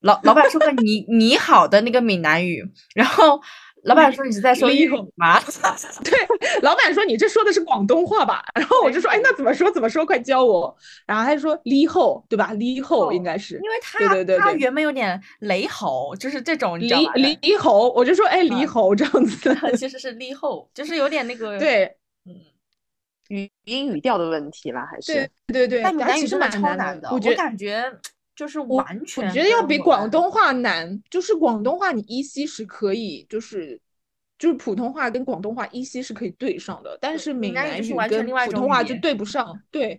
[0.00, 2.62] 老老板说个“你你好”的那个闽南语，
[2.94, 3.40] 然后
[3.86, 5.40] 老板说：“你是在说你粤语吗？”
[6.04, 6.12] 对，
[6.62, 8.44] 老板说你这说的是广东话吧？
[8.54, 9.70] 然后我就说，哎，那怎么说？
[9.70, 10.04] 怎么说？
[10.04, 10.76] 快教我。
[11.06, 12.52] 然后他就说离后，对吧？
[12.54, 17.12] 离后应该是因为他对对对对他原本有点雷吼，就是这种你离知道吧？
[17.14, 19.54] 离离吼，我就说，哎，离嗯吼这样子。
[19.76, 22.34] 其实是离后，就是有点那个对嗯。
[23.28, 25.12] 语音语调的问题啦，还是
[25.48, 27.92] 对对对，但闽它其实南语真的蛮难超难的，我觉得感觉
[28.36, 33.80] 就是我完全我觉得要比广东话难，就是广东话你依稀是可以，就是
[34.38, 39.58] 就是普通话跟广东话依稀是可以对上的，但是闽闽南语跟普通话就对不上。
[39.70, 39.98] 对，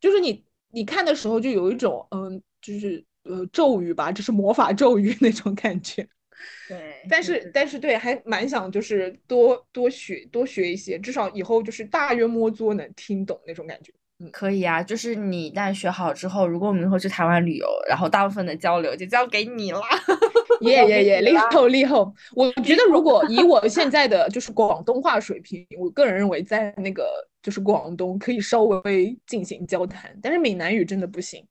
[0.00, 6.06] 就是你你看的时候就有一种嗯，就是呃咒语吧，就是魔法咒语那种感觉。
[6.68, 13.90] 对，但是是但是对，还蛮想就是多多学多学一些，至少以后就是大约摸作能听懂那种感觉。
[14.32, 19.80] 可以啊，就是你一旦学好之后，如果我们以后去台湾旅游，然后大部分的交流就交给你啦。
[20.62, 21.94] 耶耶耶，厉害厉害！
[22.34, 27.06] 我 觉得如果以我现在的就是广东话水平，我个人认为在那个
[27.42, 31.46] 就是广东可以稍微进行交谈，但是闽南语真的不行。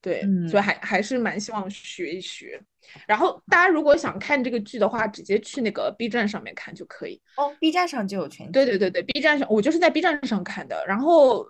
[0.00, 2.58] 对，所以嗯还还是蛮希望学一学。
[3.06, 7.20] 然后大家如果想看这个剧的话，直接去那个 B 站上面看就可以。
[7.36, 8.52] 哦，B 站上就有全集。
[8.52, 11.46] 对对对对，B 站上我就是在 B 站上看的，然后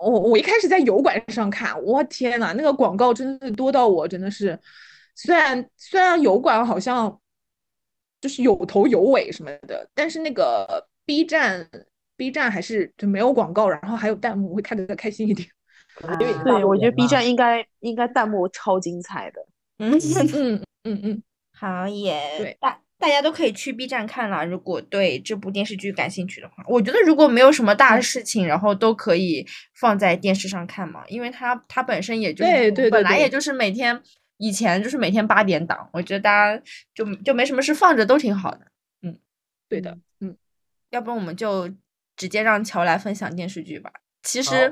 [0.00, 4.58] 我我一开始在油管上看，我天呐，那个广告真的是多到我真的是，
[5.14, 7.20] 虽然虽然油管好像
[8.20, 11.68] 就是有头有尾什么的，但是那个 B 站
[12.16, 15.48] B 站还是就没有广告，然后还有弹幕，会看得开心一点。
[16.18, 19.46] 对，我觉得 B 站应该应该弹幕超精彩的。
[19.78, 19.98] 嗯，
[20.34, 21.22] 嗯嗯嗯，
[21.52, 22.38] 好耶。
[22.38, 24.44] 对大大家都可以去 B 站看了。
[24.44, 33.98] 如果对这部电视剧感兴趣的话，我觉得如果没有什么大嗯事情，然后都可以放在电视上看嘛，因为它它本身也就是本来也就是每天
[34.36, 36.62] 以前就是每天八点档，我觉得大家
[36.94, 38.60] 就就没什么事放着都挺好的。
[39.02, 39.18] 嗯
[39.68, 40.36] 对的，嗯，
[40.90, 41.68] 要不然我们就
[42.16, 43.90] 直接让乔来分享电视剧吧。
[44.22, 44.70] 其实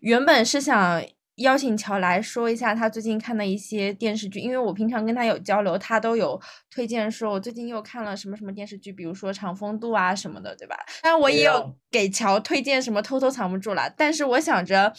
[0.00, 1.00] 原本是想
[1.38, 6.40] 邀请乔来说一下他最近看的一些电视剧，因为我平常跟他有交流，他都有
[6.70, 10.76] 推荐说我最近又看了什么什么电视剧，比如说《长风渡》啊什么的，对吧？
[11.02, 14.92] 当然我也有给乔推荐什么《偷偷藏不住》啦，但是我想着，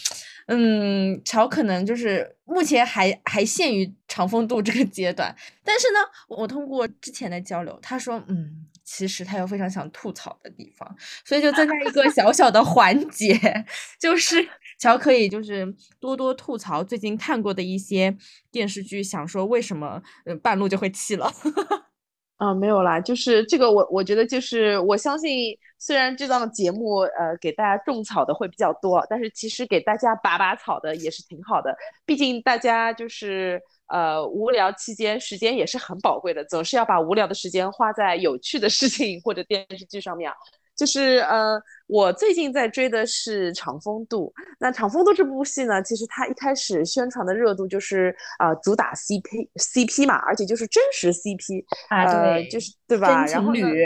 [0.47, 10.95] 嗯，乔可能就是目前还还限于《长风渡》这个阶段，但是呢，我通过之前的交流，他说，嗯，其实他有非常想吐槽的地方，
[11.25, 13.37] 所以就增加一个小小的环节，
[13.99, 14.47] 就是
[14.79, 18.17] 乔可以就是多多吐槽最近看过的一些
[18.51, 21.31] 电视剧，想说为什么呃半路就会弃了。
[22.37, 31.75] 啊，没有啦，就是这个我，我觉得就是我相信，虽然这档节目呃给大家种草的会比较多，但是其实给大家拔拔草的也是挺好的。
[32.05, 40.37] 毕竟大家就是呃无聊期间时间也是很宝贵的，总是要把无聊的时间花在有趣的事情或者电视剧上面啊。
[40.79, 44.27] 就是呃，我最近在追的是《长风渡》。
[44.59, 53.25] 那《长风渡》这部戏呢，其实它一开始宣传的热度就是啊、呃主打 CP CP 嘛，而且就是真实 CP 啊呃，对就是对吧？
[53.25, 53.85] 真然情侣，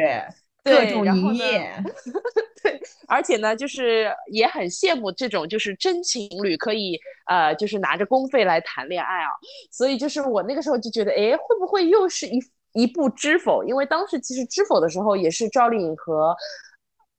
[0.63, 1.73] 各对种营业，
[2.61, 9.29] 对，而且呢，就是也很羡慕这种就是真情侣可以呃，就是拿着公费来谈恋爱啊。
[9.71, 12.39] 所以就是我那个时候就觉得，哎，会不会又是一
[12.73, 13.63] 一部《知否》？
[13.67, 16.35] 因为当时其实《知否》的时候也是赵丽颖和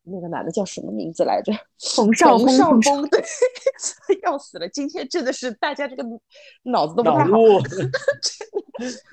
[0.05, 1.53] 那个男的叫什么名字来着？
[1.97, 3.25] 冯绍峰冯绍峰，对，
[4.25, 4.69] 要死了！
[4.69, 6.05] 今天真的是大家这个
[6.65, 7.25] 脑子都不太好。
[7.25, 7.61] 脑路，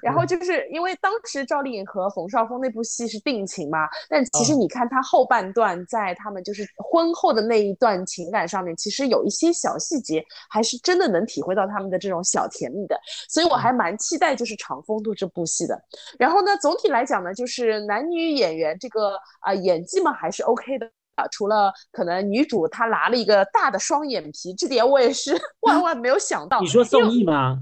[0.02, 15.80] 然后就是因为当时赵丽颖和冯绍峰那部戏是定情嘛，但其实嗯你看他后半段在他们就是婚后的那一段情感上面，其实有一些小细节，还是真的能体会到他们的这种小甜蜜的，所以我还蛮期待就是《长风渡》这部戏的。
[16.18, 20.90] 然后呢，总体来讲呢，就是男女演员这个啊、演技嘛还是 OK 的。
[21.16, 26.62] 啊除了可能女主她拿了一个大的双眼皮，这点我也是 万万没有想到。
[26.62, 27.60] 你说宋轶吗？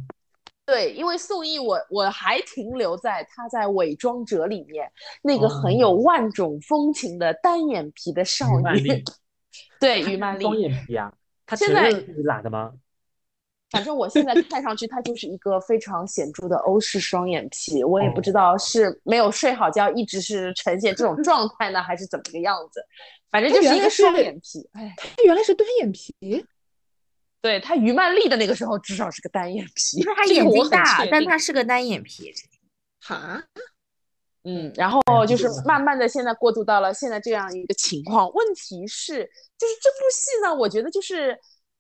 [0.70, 4.88] 对，因为宋轶我我还停留在她在《伪装者》里面
[5.24, 9.04] 那个很有哦万种风情的单眼皮的少女
[9.80, 10.44] 对于曼丽。
[10.44, 11.12] 双眼皮啊？
[11.58, 12.72] 现在认自己懒的吗？
[13.72, 17.84] 反正我现在看上去，她就是一个非常显著的欧式双眼皮。
[17.84, 22.80] 我也不知哦道是没有睡好觉，一直是呈现这种状态呢，还是怎么个样子。
[23.32, 24.70] 反正就是一个双眼皮。
[24.74, 26.14] 哎，她原来是单眼皮，
[27.42, 32.34] 对他于曼丽的那个时候至少是个单眼皮，因为他眼睛大但他是个单眼皮。
[33.02, 33.42] 哈，
[34.44, 38.32] 嗯，然后就是慢慢的，现在过渡到了现在这样一个情况。
[38.34, 39.24] 问题是，
[39.58, 41.32] 就是这部戏呢，我觉得就是，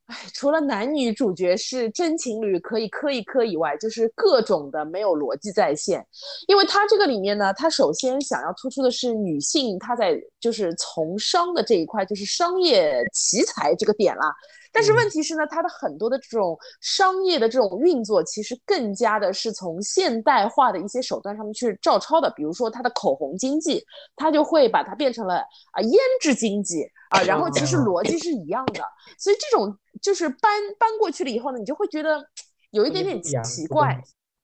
[0.05, 6.03] 哎，除了男女主角是真情侣可以磕一磕以外，就是各种的没有逻辑在线。
[6.47, 14.33] 因为它这个里面呢，它首先想要突出的是女性她在就是从商的这一块，就是商业奇才这个点啦。
[14.71, 22.31] 但是问题是呢，它的很多的这种商业的这种运作，其实更加的是从现代化的一些手段上面去照抄的。
[22.35, 23.83] 比如说它的口红经济，
[24.15, 25.37] 它就会把它变成了
[25.71, 28.83] 啊、腌制经济啊、然后其实逻辑是一样的。
[29.17, 32.23] 所以这种就是搬搬过去了以后呢，你就会觉得
[32.71, 33.99] 有一点点奇怪。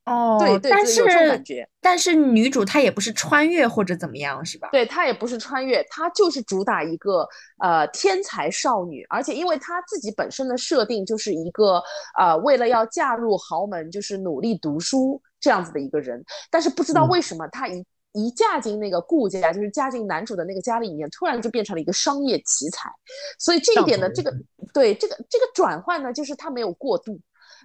[0.06, 1.70] 哦，对对但对有这种是感觉。
[1.82, 4.70] 但是女主她也不是穿越或者怎么样，是吧？
[4.72, 7.28] 对，她也不是穿越，她就是主打一个
[7.60, 11.82] 呃天才少女，而且因为她自己本身的设定就是一个
[12.18, 17.10] 呃为了要嫁入豪门，就是努力读书这样子的一个人，但是不知道嗯。
[17.10, 17.84] 为什么她一。
[18.18, 22.90] 一嫁进那个顾家，就是嫁进男主的那个家里面，突然就变成了一个商业奇才，
[23.38, 24.34] 所以这一点呢，这个。
[24.74, 27.20] 对这个这个转换呢，就是她没有过度，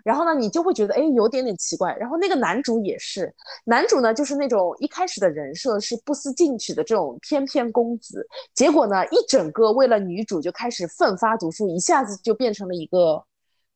[0.05, 1.94] 然后呢，你就会觉得哎有点点奇怪。
[1.97, 3.32] 然后那个男主也是，
[3.64, 13.22] 男主呢就是那种一开始的人设是不思进取的这种翩翩公子，结果呢一整个为了女主就开始奋发读书，一下子就变成了一个，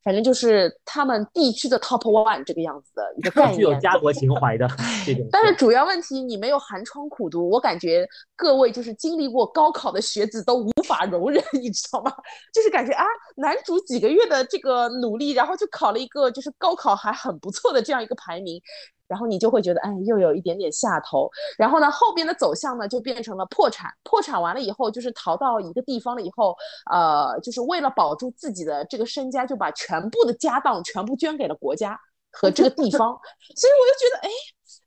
[0.05, 3.81] 反正就是他们地区的 top one 这个样子的一个 概具有念。
[3.81, 4.67] 家国情怀的
[5.03, 5.27] 这种。
[5.31, 12.13] 但是主要问题，你没有寒窗苦读，我感觉各位就是经历过高考的学子都无法容忍，你知道吗？
[12.53, 13.03] 就是感觉啊，
[13.35, 18.61] 男主几个月的这个努力，然后就考了一个就是高考还很不错的这样一个排名，
[19.07, 21.29] 然后你就会觉得，哎，又有一点点下头。
[21.57, 23.91] 然后呢，后边的走向呢，就变成了破产。
[24.03, 26.55] 破产完了以后，就是逃到一个地方了以后，
[26.91, 31.99] 呃，就是为了保住自己的这个身家，就把全部的家当全部捐给了国家
[32.31, 33.19] 和这个地方。
[33.55, 34.29] 所以我就觉得，哎，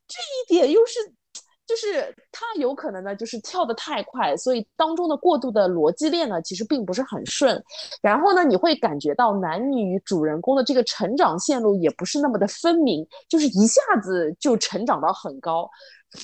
[0.07, 1.13] 这一点又是。
[1.69, 7.63] 就是他有可能呢，就是跳得太快，所以当中的过度的逻辑链呢，其实并不是很顺。
[8.01, 15.69] 然后呢，你会感觉到男女主人公的这个成长线路也不是那么的分明，就是一下子就成长到很高、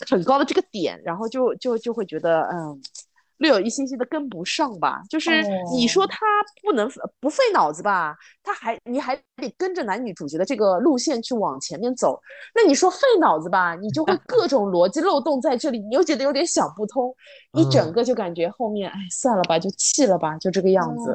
[0.09, 2.81] 很高的这个点，然后就就就会觉得，嗯。
[3.37, 5.43] 略有一些些的跟不上吧，就是
[5.73, 6.17] 你说他
[6.63, 6.89] 不能
[7.19, 12.19] 不费脑子吧，他还你还得跟着男女主角的这个路线去往前面走，
[12.53, 17.13] 那你说费脑子吧，你就会 各种逻辑漏洞在这里，你又觉得有点想不通，
[17.53, 21.11] 一整嗯个就感觉后面哎算了吧，就弃了吧，就这个样子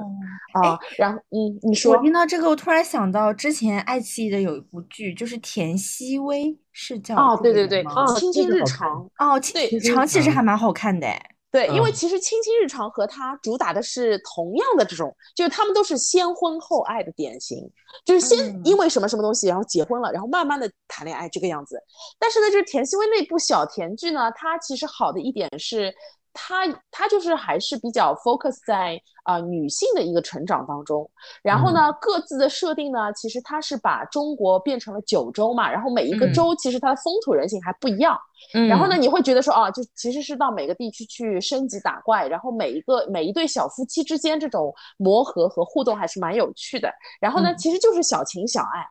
[0.52, 0.78] 啊。
[0.98, 9.09] 然后嗯，你说我听到这个，我突然想到之前爱奇艺的有一部剧，就是田曦薇是叫哦，对对对个人吗，哦亲亲日常。
[9.18, 11.20] 哦，对日常其实嗯还蛮好看的哎。
[11.51, 17.70] 对，因为嗯其实《亲亲日常》和它主打的是同样的这种，就是他们都是先婚后爱的典型，
[18.05, 21.82] 就是先嗯因为什么什么东西，然后结婚了，然后慢慢的谈恋爱这个样子。
[22.18, 25.94] 但是呢，就是田曦薇那部小甜剧呢，它其实好的一点是。
[26.32, 31.09] 它它就是还是比较 focus 在啊、呃女性的一个成长当中，
[31.43, 38.16] 然后呢，各自的设定呢，其实它是把中国变成了九州嘛，然后每一个嗯州其实它的风土人情还不一样，
[38.55, 46.90] 嗯然后呢，你会觉得说啊，就其实是到每个地区去升级打怪，然后每一个每一对小夫妻之间这种磨合和互动还是蛮有趣的。
[47.20, 48.86] 然后呢，嗯其实就是小情小爱，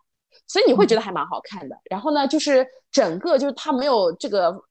[0.48, 1.76] 所以你会觉得还蛮好看的。
[1.90, 4.62] 然后呢，就是整个就是它没有这个。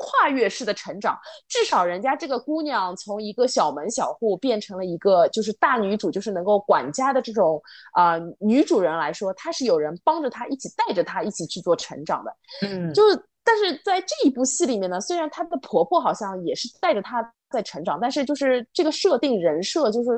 [0.00, 1.14] 跨越式的成长，
[1.46, 7.62] 至少人家这个姑娘从一个小门小户变成了一个就是大女主，就是能够管家的这种
[7.92, 12.34] 啊、呃女主人来说，她是有人帮着她一起带着她一起去做成长的。
[12.66, 20.10] 嗯，就是但是在这一部戏里面呢，虽然她的婆婆好像也是带着她在成长，但是就是这个设定人设就是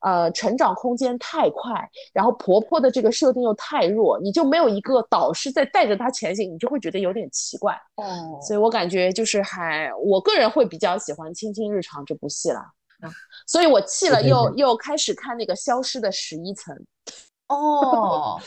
[0.00, 1.72] 呃成长空间太快，
[2.12, 7.74] 然后婆婆的这个设定又太弱，你就没有一个导师在带着她前行，你就会觉得有点奇怪。
[7.96, 12.70] 哦，所以我感觉就是还我个人会比较喜欢《亲亲日常》这部戏啦。
[13.46, 16.76] 所以我弃了，又理又开始看那个《消失的十一层》。
[17.48, 18.38] 哦，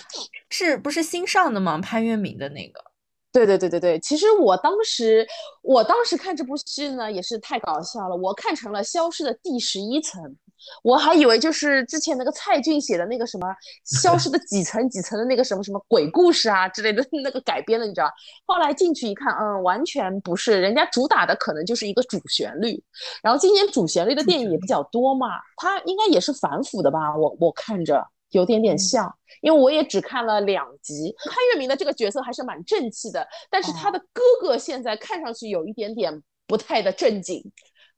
[0.49, 1.79] 是不是新上的吗？
[1.79, 2.92] 潘粤明的那个。
[3.33, 5.27] 对对对对对，其实我当时
[5.63, 10.21] 我当时看这部戏呢，也是太搞笑了，我看成了《消失的第十一层》，
[10.83, 13.47] 我还以为就是之前那个蔡骏写的那个什么
[13.99, 18.07] 《消失的几层几层》的那个什么什么鬼故事啊之类的那个改编的，你知道？
[18.45, 22.83] 后来进去一看，嗯，完全不是，人家主打的可能就是一个主旋律，
[23.23, 25.27] 然后今年主旋律的电影也比较多嘛，
[25.57, 27.17] 它应该也是反腐的吧？
[27.17, 28.05] 我我看着。
[28.33, 29.11] 有点点像，
[29.41, 31.15] 因为我也只看了两集。
[31.25, 37.41] 潘粤明的这个角色还是蛮正气的，但是他的哥哥现在看上去有一点点不太的正经，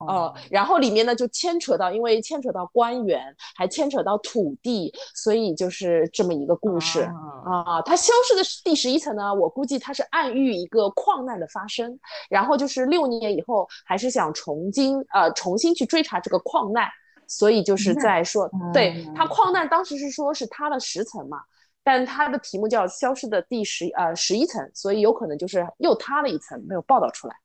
[0.07, 7.01] 呃，然后里面呢就牵扯到，因为牵扯到官员，还牵扯到土地，所以就是这么一个故事
[7.45, 7.81] 啊。
[7.83, 11.97] 他消失的第十一层呢，我估计他是暗喻一个矿难的发生，
[12.29, 16.87] 然后就是六年以后还是想重新呃重新去追查这个矿难。
[17.27, 21.39] 所以就是在说，对他矿难当时是说是塌了十层嘛，
[21.83, 27.35] 但他的题目叫消失的第十呃十一层，所以有可能就是又塌了一层没有报道出来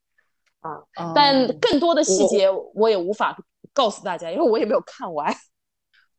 [0.61, 0.81] 啊。
[1.15, 3.37] 但更多的细节我也无法
[3.73, 5.35] 告诉大家，因为我也没有看完。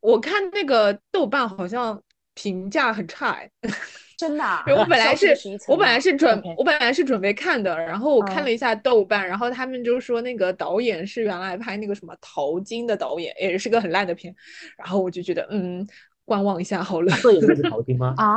[0.01, 2.03] 我看那个豆瓣好像
[2.35, 3.51] 评价很差哎。
[4.19, 5.35] 真的，我本来是，
[5.67, 14.33] 我本来是准，我本来是准备看的，然后我看了一下豆瓣，然后他们就说那个导演是原来拍那个什么《淘金》的导演，也是个很烂的片，
[14.79, 15.85] 然后我就觉得，嗯，
[16.25, 17.13] 观望一下好了。
[17.21, 18.15] 这也是淘金吗？
[18.17, 18.29] 啊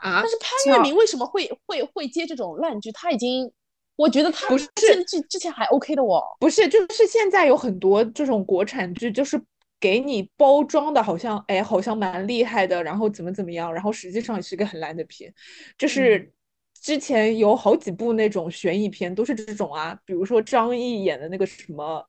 [0.00, 0.22] 啊！
[0.22, 2.90] 但是潘粤明为什么会会会接这种烂剧？
[2.92, 3.52] 他已经，
[3.96, 4.66] 我觉得他不是
[5.06, 6.22] 剧之前还 OK 的哦。
[6.40, 9.38] 不是，就是现在有很多这种国产剧，就是。
[9.84, 15.30] 给你包装的好像，哎，好像蛮厉害的，然后怎么怎么样，然后实际上也是个很烂的片。
[15.76, 16.32] 就是
[16.80, 22.02] 之前有好几部那种悬疑片都是这种啊，比如说张译演的那个什么，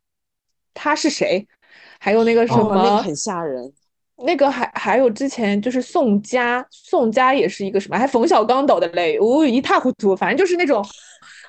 [0.74, 1.46] 他是谁？
[2.00, 3.74] 还有那个什么，那个很吓人。
[4.20, 7.98] 那个还还有之前就是宋佳，宋佳也是一个什么？
[7.98, 10.16] 还冯小刚导的嘞，哦，一塌糊涂。
[10.16, 10.82] 反正就是那种。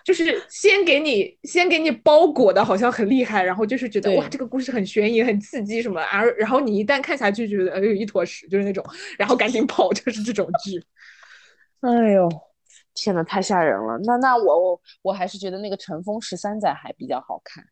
[0.07, 8.87] 就是先给你先给你包裹的，好像很厉害，然后就是觉得哇，这个故事很悬疑、很刺激什么，而然后你一旦看下去，觉得哎呦一坨屎，就是那种，
[9.19, 10.81] 然后赶紧跑，就是这种剧。
[11.83, 12.28] 哎呦，
[12.95, 13.99] 天呐，太吓人了！
[14.05, 17.65] 那那我我我还是觉得那个《乘风十三载》还比较好看。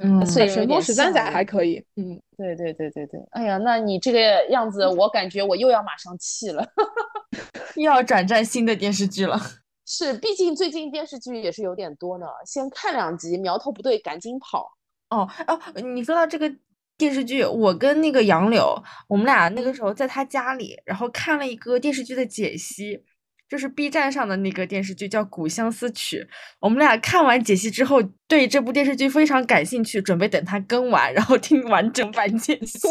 [0.00, 1.82] 嗯，《所以乘风十三载》还可以。
[1.96, 3.18] 嗯，对对对对对。
[3.30, 6.64] 哎呀，那你这个样子，我感觉我又要马上弃了，
[7.76, 9.40] 又要转战新的电视剧了。
[9.90, 12.26] 是，毕竟最近电视剧也是有点多呢。
[12.44, 14.70] 先看两集，苗头不对，赶紧跑。
[15.08, 16.54] 哦哦，你说到这个
[16.98, 23.02] 电视剧，我跟那个杨柳，我们俩那个时候在他家里，然后看了一个电视剧的解析，
[23.48, 26.18] 就是 B 站上的那个电视剧叫《古相思曲》。
[26.60, 32.86] 我们俩看完解析之后，对这部电视剧非常感兴趣，准备等它更完，然后听完整版解析。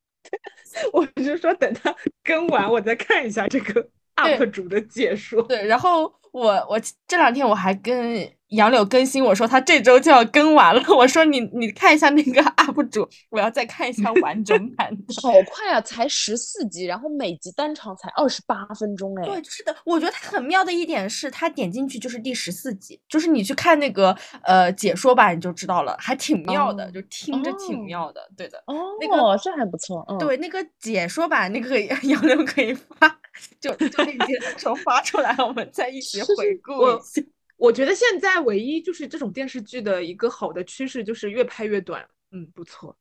[0.92, 3.88] 我就说等它更完，我再看一下这个。
[4.26, 8.30] UP 主的解说对，然后我我这两天我还跟。
[8.50, 15.14] 杨柳更新我说他这周就要更完了，我说你你看一下那个 UP 主，我要再看一下完整版的。
[15.22, 19.24] 好快啊，才十四集，然后每集单场才二十八分钟哎。
[19.24, 28.20] 对，是的，我觉得他很妙的一点是，他点进去就是第十四集，就是你去看那个呃解说版你就知道了，还挺妙的，就听着挺妙的。
[28.36, 30.04] 对的，哦，那个这还不错。
[30.08, 33.16] 嗯对，那个解说版那个 杨柳可以发，
[33.60, 37.22] 就就那天的时候发出来，我们再一起回顾一下。
[37.56, 42.96] 我觉得现在唯一就是这种电视剧的一个好的趋势就是越拍越短，嗯，不错。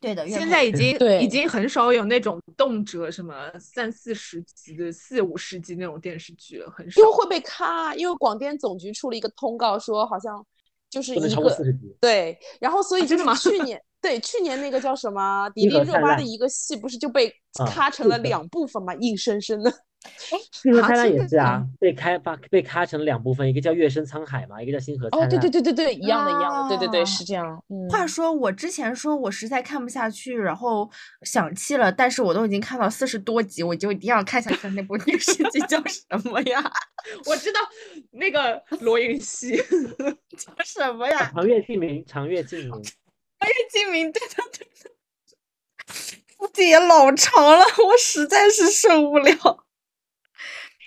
[0.00, 7.00] 对的，现在已经 已经很少有那种动辄什么三四十集的、四五十集那种电视剧了，很少。
[7.00, 10.44] 因为会被咔，因为广电总局出了一个通告，说好像
[10.90, 11.28] 就是一个
[12.00, 17.32] 对，然后所以就是 去年对去年那个叫什么迪丽热巴的一个戏，不是就被
[17.72, 19.72] 咔成了两部分嘛，硬生生的。
[20.04, 25.26] 哎，星河灿烂也是啊，被开发被咔成两部分，一个叫《月升沧海》嘛，一个叫《星河灿烂》。
[25.26, 27.58] 哦，对对对对对，一样的，一样的，对对对，是这样。
[27.88, 30.90] 话说我之前说我实在看不下去，然后
[31.22, 34.68] 想弃了，但是我都已经看到四十多集，我就一定要看下去。
[34.68, 36.62] 那部电视剧叫什么呀？
[37.24, 37.60] 我知道
[38.10, 39.56] 那个罗云熙
[40.36, 41.30] 叫什么呀？
[41.32, 42.82] 长月烬明，长月烬明，
[43.44, 49.64] 长月烬明，对对对对，字 也老长了，我实在是受不了。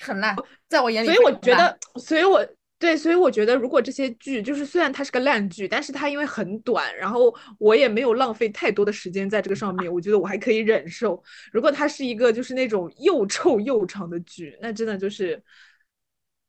[0.01, 0.35] 很烂，
[0.67, 1.07] 在我眼里。
[1.07, 2.45] 所以我觉得，所以我
[2.79, 11.21] 对，所以我觉得，如果这些剧就是虽然它是个烂剧，但是它因为很短，然后我也没有浪费太多的时间在这个上面，我觉得我还可以忍受。
[11.51, 15.41] 如果它是一个就是那种又臭又长的剧，那真的就是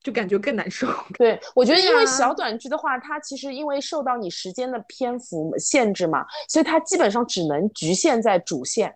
[0.03, 0.87] 就感觉更难受。
[1.19, 8.95] 对，我觉得因为小短剧的话，它其实因为受到你时间的篇幅限制嘛，所以它基本上只能局限在主线。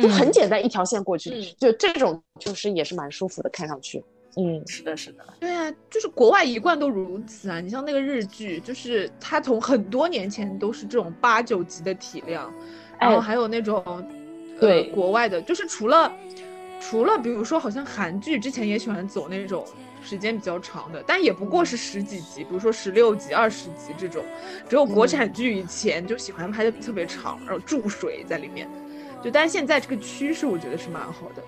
[0.00, 4.02] 就很简单，一条线过去，就这种就是也是蛮舒服的，看上去。
[4.38, 7.60] 嗯，是的，是的，对啊，就是国外一贯都如此啊。
[7.60, 12.50] 你像那个日剧，就是它从很多年前都是这种八九集的体量，
[12.98, 14.04] 然后哎还有那种、呃、
[14.58, 16.10] 对国外的，就是除了
[16.80, 19.62] 除了比如说好像韩剧之前也喜欢走那种
[20.04, 24.24] 时间比较长的，但也不过是十几集，比如说十六集、二十集这种。
[24.68, 28.68] 只有国产剧以前就喜欢拍的特别长，然后注水在里面。
[29.22, 31.42] 就但是现在这个趋势，我觉得是蛮好的。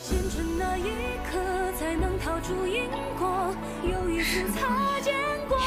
[0.00, 0.90] 青春那一
[1.30, 1.38] 刻，
[1.78, 2.88] 才能逃出因
[3.18, 3.54] 果。
[3.82, 5.14] 有一次擦肩
[5.48, 5.58] 过，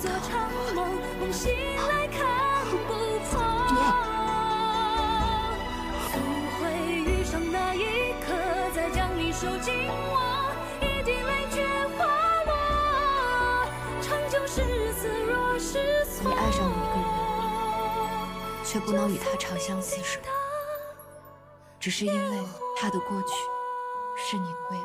[0.00, 0.78] 做长梦，
[1.20, 1.52] 梦醒
[1.88, 2.20] 来看
[2.70, 3.40] 不破。
[7.06, 8.33] 遇上那一刻，
[8.74, 11.64] 再将你手紧握，一滴泪却
[11.96, 13.70] 滑落。
[14.02, 16.28] 长久是死，若是错。
[16.28, 16.96] 你爱上了一个
[18.56, 20.18] 人，却不能与他长相厮守，
[21.78, 22.38] 只是因为
[22.76, 23.28] 他的过去
[24.16, 24.84] 是你的未来。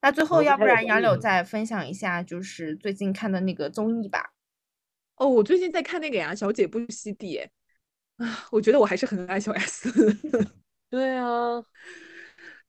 [0.00, 4.32] 那最后，要不然杨柳再分享一下，就是最近看的那个综艺吧。
[5.16, 7.50] 哦，我最近在看那个呀，《小姐不吸地》哎，
[8.18, 9.90] 啊，我觉得我还是很爱小 S，
[10.90, 11.60] 对啊，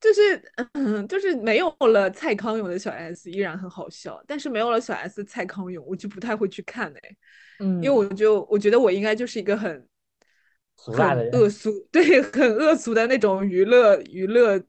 [0.00, 7.16] 就是嗯， 就是没有了蔡康永的小 S 依然很好笑，但是没有了小 S 蔡康永，我就不太会去看哎，
[7.60, 9.88] 嗯因为我就我觉得我应该就是一个很
[10.74, 14.60] 很恶俗， 对，很恶俗的那种娱乐娱乐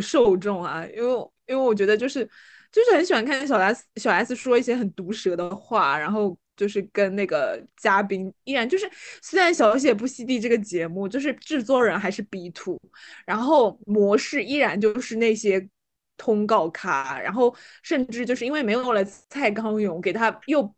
[0.00, 2.24] 受众啊，因为因为我觉得就是
[2.72, 8.90] 就是很喜欢看小 S 小 S 说一些很毒舌的话，然后就是跟那个嘉宾依然就是
[9.22, 12.80] 虽然小写不吸地这个节目就是制作人还是 B two，
[13.24, 15.68] 然后模式依然就是那些。
[16.16, 17.52] 通告咖，然后
[17.82, 20.72] 甚至就是因为没有了蔡康永，给他又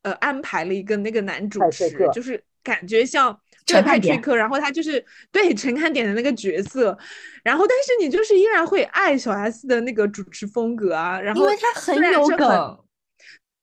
[0.00, 6.96] 呃安排了一个那个男主持就是感觉像对陈派翠克，然后他就是对陈汉典的那个角色，
[7.44, 12.78] 然后但是你就是依然会爱小 S 的那个主持风格啊，然后因为他很有梗，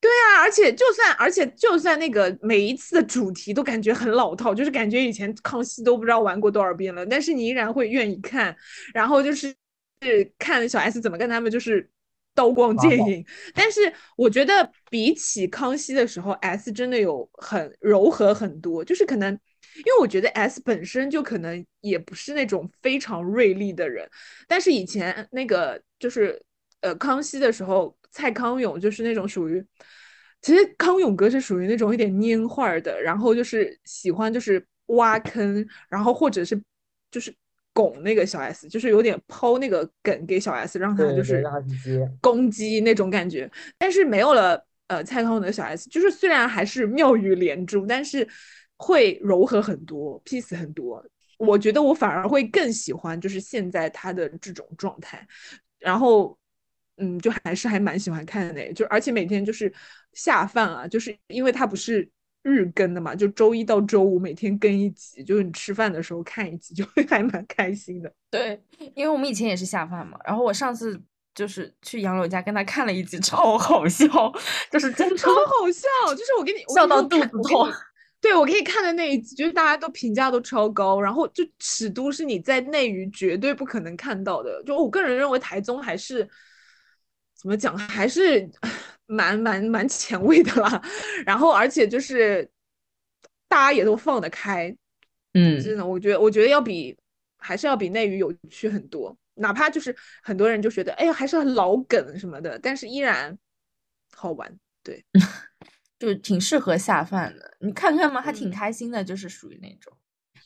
[0.01, 8.55] 对啊，而且就算而且就算那个每一次的主题都感觉很老套，就是感觉以前康熙都不知道玩过多少遍了，但是你依然会愿意看，
[8.93, 9.53] 然后就是
[10.01, 11.89] 是看小 S 怎么跟他们就是
[12.33, 13.25] 刀光剑影。
[13.53, 19.37] 但是我觉得比起康熙的时候，S 真的有很柔和很多，就是可能。
[19.75, 24.09] 因为我觉得 S 本身就可能也不是那种非常锐利的人，
[24.45, 26.41] 但是以前那个就是
[26.81, 29.63] 呃康熙的时候，蔡康永就是那种属于，
[30.41, 36.59] 其实康永哥是属于那种有点蔫坏儿的，然后就是喜欢就是挖坑，然后或者是
[37.11, 37.33] 就是
[37.73, 41.43] 拱那个小 S，就是有点抛那个梗给小 S，让他就是
[42.21, 48.27] 攻击那种感觉，但是没有了呃蔡康永的小 S，就是虽然还是妙语连珠，但是
[48.77, 51.05] 会柔和很多，peace 很多。
[51.37, 55.25] 我觉得我反而会更喜欢就是现在他的这种状态，
[55.77, 56.37] 然后
[56.99, 59.71] 嗯，就还是还蛮喜欢看的，就而且每天就是
[60.13, 62.07] 下饭啊，就是因为它不是
[62.43, 68.11] 日更的嘛，就周一到周五每天更一集，就是你吃饭的时候看一集，就会 还蛮开心的。
[68.29, 68.61] 对，
[68.95, 70.99] 因为我们以前也是下饭嘛，然后我上次
[71.33, 74.05] 就是去杨柳家跟他看了一集，超好笑，
[74.71, 77.71] 就是真的超好笑，就是我给你笑到肚子痛
[78.21, 84.61] 对我给你看的那一集，就是大家都评价都超高，然后就尺度是你在内娱绝对不可能看到的。
[84.65, 86.27] 就我个人认为台综还是
[87.39, 88.49] 怎么讲，还是
[89.05, 90.81] 蛮蛮蛮前卫的啦。
[91.25, 92.49] 然后而且就是
[93.47, 94.75] 大家也都放得开，
[95.33, 96.97] 嗯真的，我觉得我觉得要比
[97.37, 99.17] 还是要比内娱有趣很多。
[99.35, 103.37] 哪怕就是很多人就觉得，哎呀，还是很老梗什么的，但是依然
[104.13, 104.53] 好玩。
[104.83, 105.05] 对，
[105.97, 107.57] 就挺适合下饭的。
[107.61, 109.95] 你看看嘛，还挺嗯开心的，就是属于那种。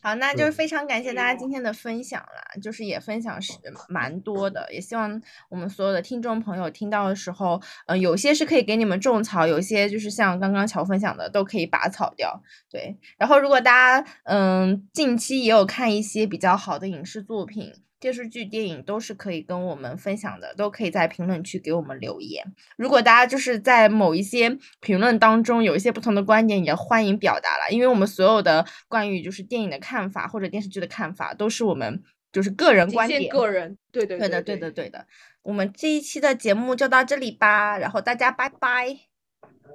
[0.04, 3.54] 好，那就是非常感谢大家今天的分享啦，就是也分享是
[3.88, 12.44] 蛮多的，也希望我们所有的听众朋友听到的时候，呃，有些是可以给你们种草，有些就是像刚刚乔分享的，都可以拔草掉。
[12.70, 17.72] 对，然后如果大家嗯近期也有看一些比较好的影视作品。
[18.04, 22.44] 电视剧、电影都是可以跟我们分享的，都可以在评论区给我们留言。
[22.76, 32.04] 如果大家就是在某一些评论当中有一些不同的观点，也欢迎表达了，因为我们所有的关于就是电影的看法或者电视剧的看法，都是我们
[32.34, 33.32] 就是个人观点。
[33.32, 35.08] 个人，对对对的，对对的，对的。
[35.44, 38.98] 我们这一期的节目就到这里吧，然后大家拜拜。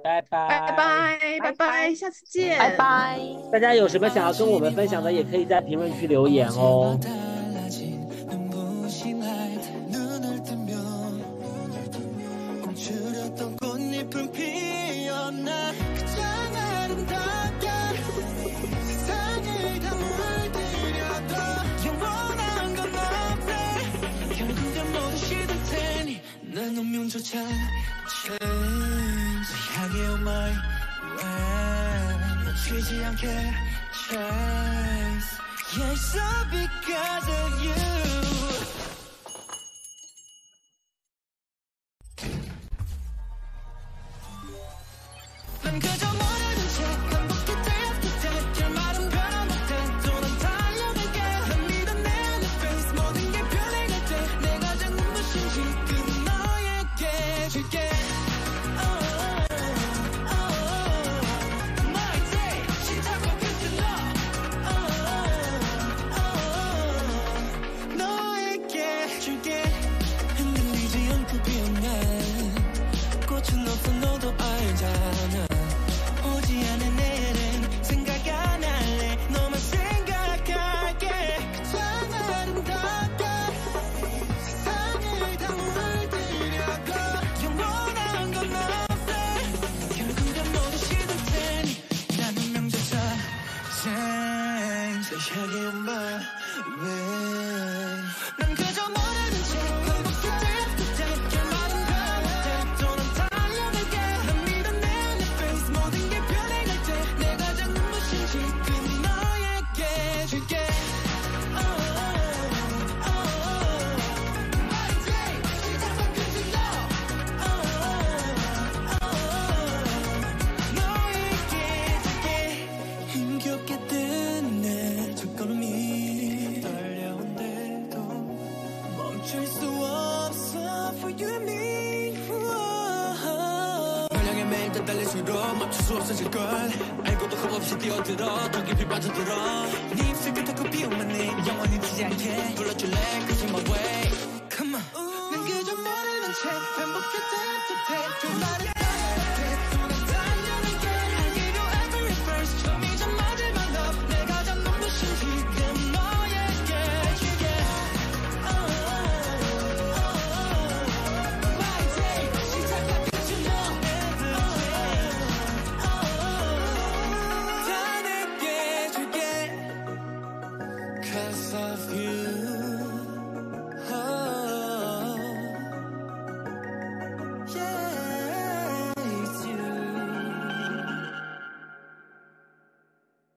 [0.03, 3.19] 拜拜拜拜拜拜拜，下次见，拜拜。
[3.51, 6.95] 大家有什么想要跟我们分享的，也可以在评论区留言哦。
[26.99, 27.39] 운명조차
[28.09, 30.51] change 향해 on my
[31.15, 33.25] way 놓치지 않게
[33.93, 35.39] chase.
[35.77, 38.28] i'll all because of you